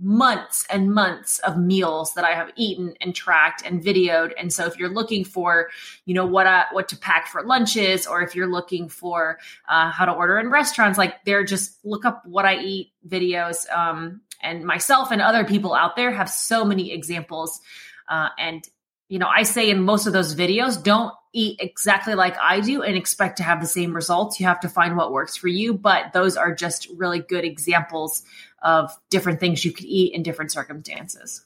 months 0.00 0.66
and 0.70 0.92
months 0.92 1.38
of 1.40 1.58
meals 1.58 2.14
that 2.14 2.24
I 2.24 2.32
have 2.32 2.50
eaten 2.56 2.94
and 3.00 3.14
tracked 3.14 3.64
and 3.64 3.82
videoed. 3.82 4.32
And 4.38 4.52
so 4.52 4.66
if 4.66 4.78
you're 4.78 4.92
looking 4.92 5.24
for, 5.24 5.70
you 6.04 6.14
know, 6.14 6.26
what 6.26 6.46
uh, 6.46 6.64
what 6.72 6.88
to 6.88 6.96
pack 6.96 7.28
for 7.28 7.42
lunches, 7.42 8.06
or 8.06 8.22
if 8.22 8.34
you're 8.34 8.50
looking 8.50 8.88
for 8.88 9.38
uh, 9.68 9.90
how 9.90 10.04
to 10.04 10.12
order 10.12 10.38
in 10.38 10.50
restaurants, 10.50 10.98
like 10.98 11.24
they're 11.24 11.44
just 11.44 11.84
look 11.84 12.04
up 12.04 12.22
what 12.24 12.44
I 12.44 12.56
eat 12.58 12.92
videos. 13.06 13.70
Um, 13.70 14.20
and 14.42 14.64
myself 14.64 15.10
and 15.10 15.20
other 15.20 15.44
people 15.44 15.74
out 15.74 15.96
there 15.96 16.12
have 16.12 16.30
so 16.30 16.64
many 16.64 16.92
examples. 16.92 17.60
Uh, 18.08 18.28
and 18.38 18.66
you 19.08 19.18
know, 19.18 19.28
I 19.28 19.44
say 19.44 19.70
in 19.70 19.82
most 19.82 20.06
of 20.06 20.12
those 20.12 20.34
videos, 20.34 20.82
don't 20.82 21.14
eat 21.32 21.58
exactly 21.60 22.14
like 22.14 22.36
I 22.38 22.60
do 22.60 22.82
and 22.82 22.96
expect 22.96 23.36
to 23.38 23.42
have 23.42 23.60
the 23.60 23.66
same 23.66 23.94
results. 23.94 24.40
You 24.40 24.46
have 24.46 24.60
to 24.60 24.68
find 24.68 24.96
what 24.96 25.12
works 25.12 25.36
for 25.36 25.48
you. 25.48 25.74
But 25.74 26.12
those 26.12 26.36
are 26.36 26.54
just 26.54 26.88
really 26.96 27.20
good 27.20 27.44
examples 27.44 28.24
of 28.62 28.90
different 29.10 29.38
things 29.38 29.64
you 29.64 29.72
could 29.72 29.84
eat 29.84 30.14
in 30.14 30.22
different 30.22 30.50
circumstances. 30.50 31.44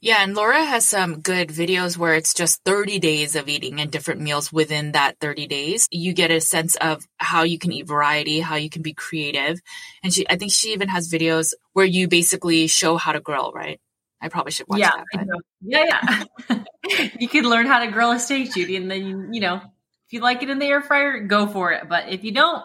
Yeah, 0.00 0.22
and 0.22 0.36
Laura 0.36 0.62
has 0.62 0.86
some 0.86 1.20
good 1.20 1.48
videos 1.48 1.96
where 1.96 2.14
it's 2.14 2.32
just 2.32 2.62
30 2.64 3.00
days 3.00 3.34
of 3.34 3.48
eating 3.48 3.80
and 3.80 3.90
different 3.90 4.20
meals 4.20 4.52
within 4.52 4.92
that 4.92 5.18
30 5.18 5.48
days. 5.48 5.88
You 5.90 6.12
get 6.12 6.30
a 6.30 6.40
sense 6.40 6.76
of 6.76 7.04
how 7.16 7.42
you 7.42 7.58
can 7.58 7.72
eat 7.72 7.88
variety, 7.88 8.38
how 8.38 8.54
you 8.54 8.70
can 8.70 8.82
be 8.82 8.94
creative. 8.94 9.60
And 10.04 10.12
she 10.12 10.28
I 10.30 10.36
think 10.36 10.52
she 10.52 10.72
even 10.72 10.86
has 10.88 11.10
videos 11.10 11.52
where 11.72 11.84
you 11.84 12.06
basically 12.06 12.68
show 12.68 12.96
how 12.96 13.10
to 13.10 13.18
grill, 13.18 13.50
right? 13.52 13.80
I 14.20 14.28
probably 14.28 14.52
should 14.52 14.66
watch 14.68 14.80
yeah, 14.80 14.90
that. 15.12 15.42
Yeah, 15.60 16.24
yeah. 16.50 16.64
you 17.20 17.28
could 17.28 17.46
learn 17.46 17.66
how 17.66 17.78
to 17.80 17.90
grill 17.90 18.10
a 18.10 18.18
steak, 18.18 18.52
Judy, 18.52 18.76
and 18.76 18.90
then 18.90 19.06
you, 19.06 19.28
you 19.32 19.40
know, 19.40 19.56
if 19.56 20.12
you 20.12 20.20
like 20.20 20.42
it 20.42 20.50
in 20.50 20.58
the 20.58 20.66
air 20.66 20.82
fryer, 20.82 21.20
go 21.20 21.46
for 21.46 21.72
it. 21.72 21.88
But 21.88 22.08
if 22.08 22.24
you 22.24 22.32
don't, 22.32 22.62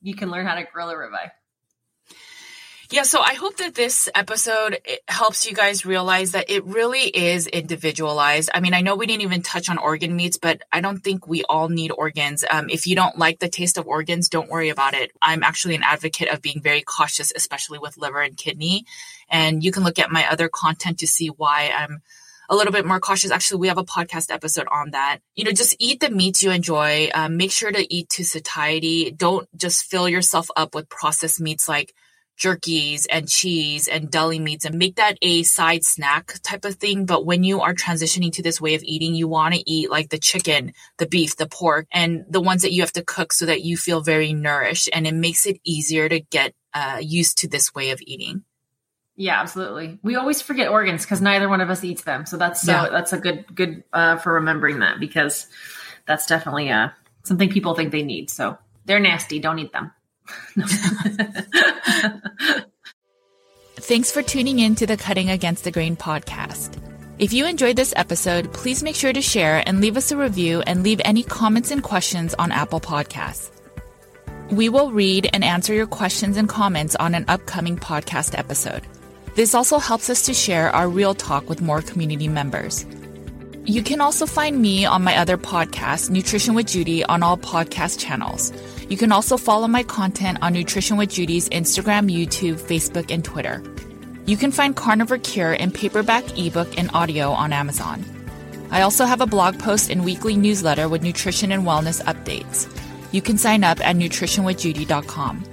you 0.00 0.14
can 0.14 0.30
learn 0.30 0.46
how 0.46 0.54
to 0.54 0.64
grill 0.72 0.88
a 0.88 0.94
ribeye. 0.94 1.30
Yeah, 2.88 3.02
so 3.02 3.20
I 3.20 3.34
hope 3.34 3.56
that 3.56 3.74
this 3.74 4.08
episode 4.14 4.78
helps 5.08 5.44
you 5.44 5.56
guys 5.56 5.84
realize 5.84 6.32
that 6.32 6.48
it 6.48 6.64
really 6.64 7.00
is 7.00 7.48
individualized. 7.48 8.48
I 8.54 8.60
mean, 8.60 8.74
I 8.74 8.80
know 8.80 8.94
we 8.94 9.06
didn't 9.06 9.22
even 9.22 9.42
touch 9.42 9.68
on 9.68 9.76
organ 9.76 10.14
meats, 10.14 10.36
but 10.36 10.62
I 10.70 10.80
don't 10.80 10.98
think 10.98 11.26
we 11.26 11.42
all 11.44 11.68
need 11.68 11.90
organs. 11.90 12.44
Um, 12.48 12.70
if 12.70 12.86
you 12.86 12.94
don't 12.94 13.18
like 13.18 13.40
the 13.40 13.48
taste 13.48 13.76
of 13.76 13.88
organs, 13.88 14.28
don't 14.28 14.48
worry 14.48 14.68
about 14.68 14.94
it. 14.94 15.10
I'm 15.20 15.42
actually 15.42 15.74
an 15.74 15.82
advocate 15.82 16.28
of 16.28 16.42
being 16.42 16.60
very 16.62 16.82
cautious, 16.82 17.32
especially 17.34 17.80
with 17.80 17.98
liver 17.98 18.20
and 18.20 18.36
kidney. 18.36 18.84
And 19.28 19.64
you 19.64 19.72
can 19.72 19.82
look 19.82 19.98
at 19.98 20.12
my 20.12 20.30
other 20.30 20.48
content 20.48 21.00
to 21.00 21.08
see 21.08 21.26
why 21.26 21.72
I'm 21.76 22.02
a 22.48 22.54
little 22.54 22.72
bit 22.72 22.86
more 22.86 23.00
cautious. 23.00 23.32
Actually, 23.32 23.62
we 23.62 23.68
have 23.68 23.78
a 23.78 23.84
podcast 23.84 24.32
episode 24.32 24.68
on 24.70 24.92
that. 24.92 25.18
You 25.34 25.42
know, 25.42 25.50
just 25.50 25.74
eat 25.80 25.98
the 25.98 26.10
meats 26.10 26.44
you 26.44 26.52
enjoy. 26.52 27.10
Um, 27.12 27.36
make 27.36 27.50
sure 27.50 27.72
to 27.72 27.92
eat 27.92 28.10
to 28.10 28.24
satiety. 28.24 29.10
Don't 29.10 29.48
just 29.56 29.86
fill 29.86 30.08
yourself 30.08 30.48
up 30.54 30.72
with 30.72 30.88
processed 30.88 31.40
meats 31.40 31.68
like 31.68 31.92
jerkies 32.38 33.06
and 33.10 33.28
cheese 33.28 33.88
and 33.88 34.10
deli 34.10 34.38
meats 34.38 34.64
and 34.64 34.78
make 34.78 34.96
that 34.96 35.18
a 35.22 35.42
side 35.42 35.84
snack 35.84 36.34
type 36.42 36.64
of 36.64 36.74
thing. 36.74 37.06
But 37.06 37.24
when 37.24 37.44
you 37.44 37.60
are 37.60 37.74
transitioning 37.74 38.32
to 38.32 38.42
this 38.42 38.60
way 38.60 38.74
of 38.74 38.82
eating, 38.82 39.14
you 39.14 39.28
want 39.28 39.54
to 39.54 39.70
eat 39.70 39.90
like 39.90 40.10
the 40.10 40.18
chicken, 40.18 40.72
the 40.98 41.06
beef, 41.06 41.36
the 41.36 41.46
pork, 41.46 41.86
and 41.92 42.24
the 42.28 42.40
ones 42.40 42.62
that 42.62 42.72
you 42.72 42.82
have 42.82 42.92
to 42.92 43.04
cook 43.04 43.32
so 43.32 43.46
that 43.46 43.62
you 43.62 43.76
feel 43.76 44.00
very 44.00 44.32
nourished. 44.32 44.88
And 44.92 45.06
it 45.06 45.14
makes 45.14 45.46
it 45.46 45.60
easier 45.64 46.08
to 46.08 46.20
get 46.20 46.54
uh, 46.74 46.98
used 47.00 47.38
to 47.38 47.48
this 47.48 47.74
way 47.74 47.90
of 47.90 48.00
eating. 48.02 48.44
Yeah, 49.16 49.40
absolutely. 49.40 49.98
We 50.02 50.16
always 50.16 50.42
forget 50.42 50.68
organs 50.68 51.04
because 51.04 51.22
neither 51.22 51.48
one 51.48 51.62
of 51.62 51.70
us 51.70 51.82
eats 51.82 52.02
them. 52.02 52.26
So 52.26 52.36
that's 52.36 52.60
so 52.60 52.72
yeah. 52.72 52.88
that's 52.90 53.14
a 53.14 53.18
good 53.18 53.46
good 53.54 53.82
uh, 53.94 54.16
for 54.16 54.34
remembering 54.34 54.80
that 54.80 55.00
because 55.00 55.46
that's 56.06 56.26
definitely 56.26 56.68
uh, 56.70 56.90
something 57.24 57.48
people 57.48 57.74
think 57.74 57.92
they 57.92 58.02
need. 58.02 58.28
So 58.28 58.58
they're 58.84 59.00
nasty. 59.00 59.38
Don't 59.38 59.58
eat 59.58 59.72
them. 59.72 59.90
Thanks 63.76 64.10
for 64.10 64.22
tuning 64.22 64.58
in 64.58 64.74
to 64.76 64.86
the 64.86 64.96
Cutting 64.96 65.30
Against 65.30 65.64
the 65.64 65.70
Grain 65.70 65.96
podcast. 65.96 66.82
If 67.18 67.32
you 67.32 67.46
enjoyed 67.46 67.76
this 67.76 67.94
episode, 67.96 68.52
please 68.52 68.82
make 68.82 68.96
sure 68.96 69.12
to 69.12 69.22
share 69.22 69.62
and 69.66 69.80
leave 69.80 69.96
us 69.96 70.10
a 70.10 70.16
review 70.16 70.62
and 70.66 70.82
leave 70.82 71.00
any 71.04 71.22
comments 71.22 71.70
and 71.70 71.82
questions 71.82 72.34
on 72.34 72.52
Apple 72.52 72.80
Podcasts. 72.80 73.50
We 74.50 74.68
will 74.68 74.92
read 74.92 75.30
and 75.32 75.42
answer 75.42 75.72
your 75.72 75.86
questions 75.86 76.36
and 76.36 76.48
comments 76.48 76.94
on 76.96 77.14
an 77.14 77.24
upcoming 77.28 77.76
podcast 77.76 78.38
episode. 78.38 78.82
This 79.34 79.54
also 79.54 79.78
helps 79.78 80.08
us 80.08 80.24
to 80.26 80.34
share 80.34 80.70
our 80.70 80.88
real 80.88 81.14
talk 81.14 81.48
with 81.48 81.60
more 81.60 81.82
community 81.82 82.28
members. 82.28 82.86
You 83.64 83.82
can 83.82 84.00
also 84.00 84.26
find 84.26 84.62
me 84.62 84.84
on 84.84 85.02
my 85.02 85.16
other 85.16 85.36
podcast, 85.36 86.10
Nutrition 86.10 86.54
with 86.54 86.68
Judy, 86.68 87.04
on 87.04 87.22
all 87.22 87.36
podcast 87.36 87.98
channels. 87.98 88.52
You 88.88 88.96
can 88.96 89.10
also 89.10 89.36
follow 89.36 89.66
my 89.66 89.82
content 89.82 90.38
on 90.42 90.52
Nutrition 90.52 90.96
with 90.96 91.10
Judy's 91.10 91.48
Instagram, 91.48 92.10
YouTube, 92.10 92.60
Facebook, 92.60 93.10
and 93.10 93.24
Twitter. 93.24 93.62
You 94.26 94.36
can 94.36 94.52
find 94.52 94.76
Carnivore 94.76 95.18
Cure 95.18 95.54
in 95.54 95.70
paperback, 95.70 96.38
ebook, 96.38 96.78
and 96.78 96.90
audio 96.94 97.30
on 97.30 97.52
Amazon. 97.52 98.04
I 98.70 98.82
also 98.82 99.04
have 99.04 99.20
a 99.20 99.26
blog 99.26 99.58
post 99.58 99.90
and 99.90 100.04
weekly 100.04 100.36
newsletter 100.36 100.88
with 100.88 101.02
nutrition 101.02 101.52
and 101.52 101.64
wellness 101.64 102.02
updates. 102.04 102.68
You 103.12 103.22
can 103.22 103.38
sign 103.38 103.64
up 103.64 103.84
at 103.86 103.96
nutritionwithjudy.com. 103.96 105.44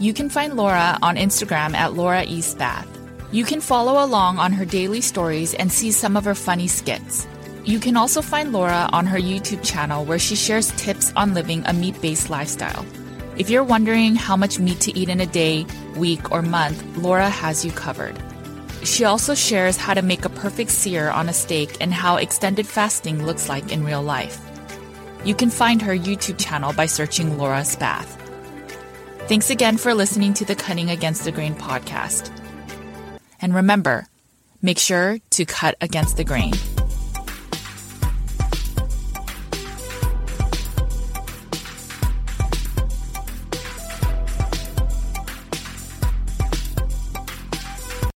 You 0.00 0.14
can 0.14 0.30
find 0.30 0.54
Laura 0.56 0.98
on 1.02 1.16
Instagram 1.16 1.74
at 1.74 1.94
Laura 1.94 2.24
Eastbath. 2.24 2.86
You 3.32 3.44
can 3.44 3.60
follow 3.60 4.04
along 4.04 4.38
on 4.38 4.52
her 4.52 4.64
daily 4.64 5.00
stories 5.00 5.54
and 5.54 5.70
see 5.70 5.90
some 5.90 6.16
of 6.16 6.24
her 6.24 6.34
funny 6.34 6.68
skits. 6.68 7.26
You 7.68 7.78
can 7.78 7.98
also 7.98 8.22
find 8.22 8.50
Laura 8.50 8.88
on 8.94 9.04
her 9.04 9.18
YouTube 9.18 9.62
channel 9.62 10.06
where 10.06 10.18
she 10.18 10.34
shares 10.34 10.72
tips 10.78 11.12
on 11.16 11.34
living 11.34 11.66
a 11.66 11.74
meat 11.74 12.00
based 12.00 12.30
lifestyle. 12.30 12.86
If 13.36 13.50
you're 13.50 13.62
wondering 13.62 14.16
how 14.16 14.38
much 14.38 14.58
meat 14.58 14.80
to 14.80 14.98
eat 14.98 15.10
in 15.10 15.20
a 15.20 15.26
day, 15.26 15.66
week, 15.94 16.32
or 16.32 16.40
month, 16.40 16.82
Laura 16.96 17.28
has 17.28 17.66
you 17.66 17.70
covered. 17.72 18.18
She 18.84 19.04
also 19.04 19.34
shares 19.34 19.76
how 19.76 19.92
to 19.92 20.00
make 20.00 20.24
a 20.24 20.30
perfect 20.30 20.70
sear 20.70 21.10
on 21.10 21.28
a 21.28 21.34
steak 21.34 21.76
and 21.78 21.92
how 21.92 22.16
extended 22.16 22.66
fasting 22.66 23.26
looks 23.26 23.50
like 23.50 23.70
in 23.70 23.84
real 23.84 24.02
life. 24.02 24.40
You 25.26 25.34
can 25.34 25.50
find 25.50 25.82
her 25.82 25.94
YouTube 25.94 26.38
channel 26.38 26.72
by 26.72 26.86
searching 26.86 27.36
Laura 27.36 27.66
Spath. 27.66 28.16
Thanks 29.28 29.50
again 29.50 29.76
for 29.76 29.92
listening 29.92 30.32
to 30.40 30.46
the 30.46 30.56
Cutting 30.56 30.88
Against 30.88 31.24
the 31.24 31.32
Grain 31.32 31.54
podcast. 31.54 32.30
And 33.42 33.54
remember, 33.54 34.06
make 34.62 34.78
sure 34.78 35.18
to 35.32 35.44
cut 35.44 35.76
against 35.82 36.16
the 36.16 36.24
grain. 36.24 36.54